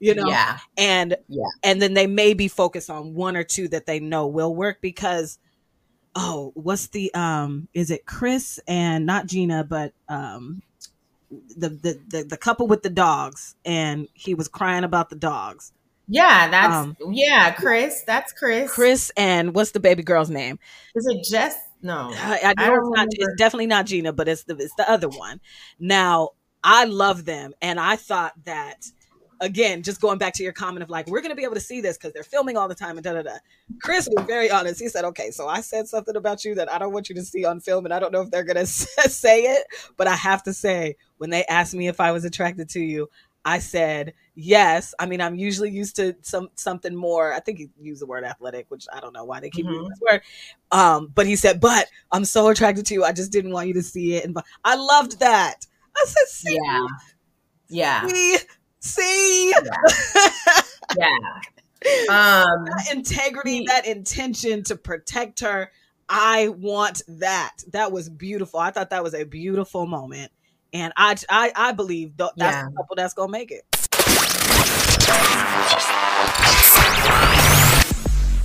You 0.02 0.16
know, 0.16 0.28
yeah, 0.28 0.58
and 0.78 1.16
yeah, 1.28 1.46
and 1.64 1.80
then 1.80 1.94
they 1.94 2.08
may 2.08 2.34
be 2.34 2.48
focused 2.48 2.90
on 2.90 3.14
one 3.14 3.38
or 3.38 3.44
two 3.44 3.68
that 3.68 3.86
they 3.86 4.00
know 4.00 4.26
will 4.26 4.54
work 4.56 4.80
because 4.82 5.38
oh, 6.16 6.52
what's 6.56 6.88
the 6.88 7.14
um 7.14 7.68
is 7.76 7.92
it 7.92 8.06
Chris 8.08 8.60
and 8.68 9.06
not 9.06 9.28
Gina, 9.28 9.64
but 9.64 9.94
um 10.10 10.64
the 11.30 11.70
the 11.70 12.00
the, 12.10 12.24
the 12.24 12.38
couple 12.38 12.68
with 12.68 12.82
the 12.82 12.90
dogs 12.90 13.56
and 13.64 14.08
he 14.14 14.34
was 14.34 14.48
crying 14.48 14.84
about 14.84 15.10
the 15.12 15.16
dogs. 15.16 15.72
Yeah, 16.08 16.50
that's 16.50 16.74
um, 16.74 16.98
yeah, 17.12 17.52
Chris. 17.52 18.04
That's 18.06 18.34
Chris. 18.34 18.72
Chris 18.72 19.12
and 19.16 19.54
what's 19.54 19.72
the 19.72 19.80
baby 19.80 20.04
girl's 20.04 20.30
name? 20.30 20.60
Is 20.96 21.08
it 21.08 21.24
Jess? 21.30 21.56
No, 21.82 22.10
I, 22.12 22.40
I, 22.44 22.54
I 22.58 22.70
don't. 22.70 22.80
It's, 22.80 22.98
not, 22.98 23.08
it's 23.12 23.36
definitely 23.38 23.68
not 23.68 23.86
Gina, 23.86 24.14
but 24.14 24.28
it's 24.28 24.44
the 24.44 24.56
it's 24.58 24.76
the 24.76 24.90
other 24.90 25.10
one. 25.10 25.40
Now 25.80 26.32
I 26.64 26.86
love 26.86 27.26
them, 27.26 27.54
and 27.62 27.80
I 27.80 27.96
thought 27.96 28.34
that 28.44 28.86
again, 29.42 29.84
just 29.84 30.00
going 30.00 30.18
back 30.18 30.34
to 30.36 30.44
your 30.44 30.54
comment 30.54 30.84
of 30.84 30.90
like, 30.90 31.08
we're 31.08 31.20
going 31.20 31.32
to 31.32 31.36
be 31.36 31.44
able 31.44 31.56
to 31.56 31.60
see 31.62 31.82
this 31.82 31.98
because 31.98 32.14
they're 32.14 32.24
filming 32.24 32.56
all 32.56 32.68
the 32.68 32.76
time 32.76 32.98
and 32.98 33.04
da 33.04 33.14
da 33.14 33.24
da. 33.24 33.38
Chris 33.82 34.08
was 34.16 34.26
very 34.26 34.50
honest. 34.50 34.80
He 34.80 34.88
said, 34.88 35.04
okay, 35.06 35.32
so 35.32 35.48
I 35.48 35.62
said 35.62 35.88
something 35.88 36.16
about 36.16 36.46
you 36.46 36.56
that 36.56 36.72
I 36.72 36.78
don't 36.78 36.94
want 36.94 37.10
you 37.10 37.16
to 37.16 37.24
see 37.24 37.44
on 37.44 37.60
film, 37.60 37.86
and 37.86 37.94
I 37.94 38.00
don't 38.00 38.14
know 38.14 38.22
if 38.22 38.32
they're 38.32 38.44
going 38.44 38.56
to 38.58 38.66
say 38.66 39.42
it, 39.42 39.68
but 39.98 40.08
I 40.08 40.16
have 40.16 40.44
to 40.44 40.54
say, 40.54 40.96
when 41.18 41.32
they 41.32 41.44
asked 41.46 41.74
me 41.74 41.88
if 41.88 42.00
I 42.00 42.12
was 42.12 42.24
attracted 42.24 42.70
to 42.70 42.80
you, 42.80 43.10
I 43.44 43.60
said 43.60 44.14
yes. 44.36 44.94
I 45.00 45.08
mean, 45.08 45.20
I'm 45.20 45.36
usually 45.36 45.72
used 45.72 45.96
to 45.96 46.16
some 46.22 46.50
something 46.56 46.96
more. 46.96 47.34
I 47.34 47.40
think 47.40 47.58
he 47.58 47.70
used 47.82 48.02
the 48.02 48.06
word 48.06 48.24
athletic, 48.24 48.68
which 48.70 48.86
I 48.94 49.00
don't 49.00 49.14
know 49.14 49.26
why 49.26 49.40
they 49.40 49.50
keep 49.50 49.66
mm-hmm. 49.66 49.74
using 49.74 49.90
this 49.90 50.00
word. 50.00 50.22
Um, 50.72 51.12
but 51.16 51.26
he 51.26 51.36
said, 51.36 51.60
"But 51.60 51.88
I'm 52.12 52.24
so 52.26 52.50
attracted 52.50 52.86
to 52.88 52.94
you. 52.94 53.04
I 53.04 53.14
just 53.14 53.32
didn't 53.32 53.52
want 53.52 53.68
you 53.68 53.74
to 53.74 53.82
see 53.82 54.14
it." 54.14 54.26
And 54.26 54.38
I 54.64 54.76
loved 54.76 55.20
that. 55.20 55.66
I 55.98 56.06
said, 56.06 56.28
"See, 56.28 56.60
yeah, 56.62 56.86
yeah, 57.68 58.08
see, 58.08 58.38
see, 58.82 59.50
yeah." 59.50 60.62
yeah. 60.98 61.10
Um, 62.10 62.66
that 62.66 62.90
integrity, 62.94 63.66
that 63.66 63.88
intention 63.88 64.62
to 64.66 64.76
protect 64.76 65.40
her. 65.40 65.72
I 66.08 66.50
want 66.50 67.02
that. 67.08 67.64
That 67.72 67.92
was 67.92 68.08
beautiful. 68.08 68.60
I 68.60 68.70
thought 68.70 68.92
that 68.92 69.02
was 69.02 69.16
a 69.16 69.24
beautiful 69.24 69.88
moment 69.88 70.32
and 70.74 70.94
I 70.96 71.16
I, 71.30 71.52
I 71.56 71.72
believe 71.72 72.18
th- 72.18 72.32
that's 72.38 72.56
yeah. 72.56 72.66
the 72.66 72.76
couple 72.76 72.96
that's 72.96 73.14
gonna 73.14 73.32
make 73.32 73.52
it. 73.52 73.66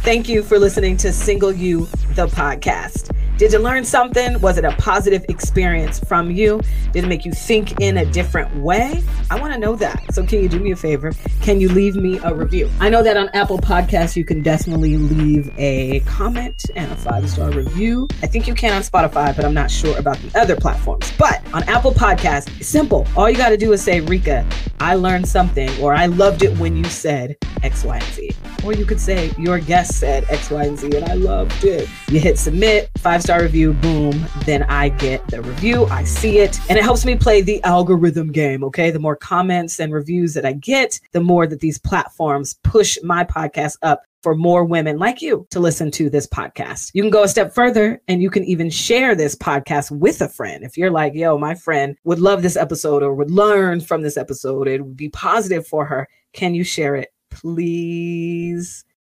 Thank 0.03 0.29
you 0.29 0.43
for 0.43 0.59
listening 0.59 0.97
to 0.99 1.13
Single 1.13 1.53
You, 1.53 1.87
the 2.15 2.29
podcast. 2.29 3.13
Did 3.39 3.53
you 3.53 3.59
learn 3.59 3.85
something? 3.85 4.41
Was 4.41 4.57
it 4.57 4.65
a 4.65 4.73
positive 4.77 5.23
experience 5.29 6.01
from 6.01 6.31
you? 6.31 6.63
Did 6.93 7.05
it 7.05 7.07
make 7.07 7.27
you 7.27 7.33
think 7.33 7.79
in 7.83 7.99
a 7.99 8.07
different 8.07 8.55
way? 8.57 9.03
I 9.31 9.39
want 9.39 9.53
to 9.53 9.59
know 9.59 9.77
that. 9.77 10.03
So, 10.15 10.25
can 10.25 10.43
you 10.43 10.49
do 10.49 10.59
me 10.59 10.71
a 10.71 10.77
favor? 10.77 11.13
Can 11.43 11.61
you 11.61 11.69
leave 11.69 11.97
me 11.97 12.19
a 12.25 12.35
review? 12.35 12.71
I 12.81 12.89
know 12.89 13.03
that 13.03 13.19
on 13.19 13.29
Apple 13.35 13.59
Podcasts, 13.59 14.17
you 14.17 14.25
can 14.25 14.41
definitely 14.41 14.97
leave 14.97 15.53
a 15.59 16.01
comment 16.01 16.65
and 16.77 16.91
a 16.91 16.97
five 16.97 17.29
star 17.29 17.51
review. 17.51 18.09
I 18.23 18.27
think 18.27 18.49
you 18.49 18.55
can 18.55 18.73
on 18.73 18.81
Spotify, 18.81 19.37
but 19.37 19.45
I'm 19.45 19.53
not 19.53 19.71
sure 19.71 19.99
about 19.99 20.17
the 20.17 20.41
other 20.41 20.57
platforms. 20.57 21.13
But 21.19 21.43
on 21.53 21.63
Apple 21.65 21.93
Podcasts, 21.93 22.49
it's 22.59 22.69
simple. 22.69 23.07
All 23.17 23.29
you 23.29 23.37
got 23.37 23.51
to 23.51 23.59
do 23.59 23.71
is 23.75 23.83
say, 23.83 24.01
Reka, 24.01 24.47
I 24.81 24.95
learned 24.95 25.29
something, 25.29 25.69
or 25.79 25.93
I 25.93 26.07
loved 26.07 26.43
it 26.43 26.57
when 26.59 26.75
you 26.75 26.85
said 26.85 27.37
X, 27.63 27.85
Y, 27.85 27.97
and 27.99 28.15
Z. 28.15 28.31
Or 28.65 28.73
you 28.73 28.87
could 28.87 29.01
say, 29.01 29.33
Your 29.37 29.59
guest 29.59 29.99
said 30.01 30.25
X, 30.31 30.51
Y, 30.51 30.65
and 30.65 30.79
Z, 30.79 30.97
and 30.97 31.05
I 31.05 31.15
loved 31.15 31.65
it. 31.65 31.87
You 32.09 32.19
hit 32.19 32.39
submit, 32.39 32.91
five 32.97 33.23
star 33.27 33.43
review, 33.43 33.73
boom, 33.73 34.25
then 34.45 34.63
I 34.63 34.89
get 34.89 35.27
the 35.27 35.43
review, 35.43 35.87
I 35.87 36.05
see 36.05 36.39
it, 36.39 36.61
and 36.71 36.79
it 36.79 36.85
helps 36.85 37.05
me 37.05 37.17
play 37.17 37.43
the 37.43 37.61
algorithm 37.65 38.31
game. 38.31 38.63
Okay. 38.63 38.93
The 38.93 39.01
more 39.01 39.17
comments 39.17 39.81
and 39.81 39.93
reviews 39.93 40.33
that 40.35 40.47
I 40.47 40.53
get, 40.53 41.01
the 41.11 41.21
more 41.21 41.45
that 41.49 41.59
these 41.59 41.77
platforms 41.77 42.55
push 42.63 42.97
my 43.03 43.25
podcast 43.25 43.79
up 43.83 44.03
for 44.23 44.37
more 44.37 44.65
women 44.65 44.99
like 44.99 45.23
you 45.23 45.45
to 45.51 45.59
listen 45.59 45.91
to 45.91 46.09
this 46.09 46.29
podcast. 46.29 46.93
You 46.95 47.03
can 47.03 47.11
go 47.11 47.25
a 47.25 47.29
step 47.29 47.53
further 47.53 48.01
and 48.07 48.23
you 48.23 48.31
can 48.31 48.45
even 48.45 48.71
share 48.71 49.17
this 49.17 49.35
podcast 49.35 49.91
with 49.91 50.21
a 50.21 50.29
friend. 50.29 50.63
If 50.63 50.79
you're 50.79 50.93
like, 50.93 51.13
yo, 51.15 51.37
my 51.37 51.57
friend 51.57 51.97
would 52.05 52.21
love 52.21 52.43
this 52.43 52.57
episode 52.57 53.03
or 53.03 53.13
would 53.13 53.33
learn 53.33 53.81
from 53.81 54.03
this 54.03 54.17
episode, 54.17 54.69
it 54.69 54.81
would 54.81 54.97
be 54.97 55.09
positive 55.09 55.67
for 55.67 55.85
her. 55.85 56.09
Can 56.33 56.55
you 56.55 56.63
share 56.63 56.95
it, 56.95 57.13
please? 57.31 58.85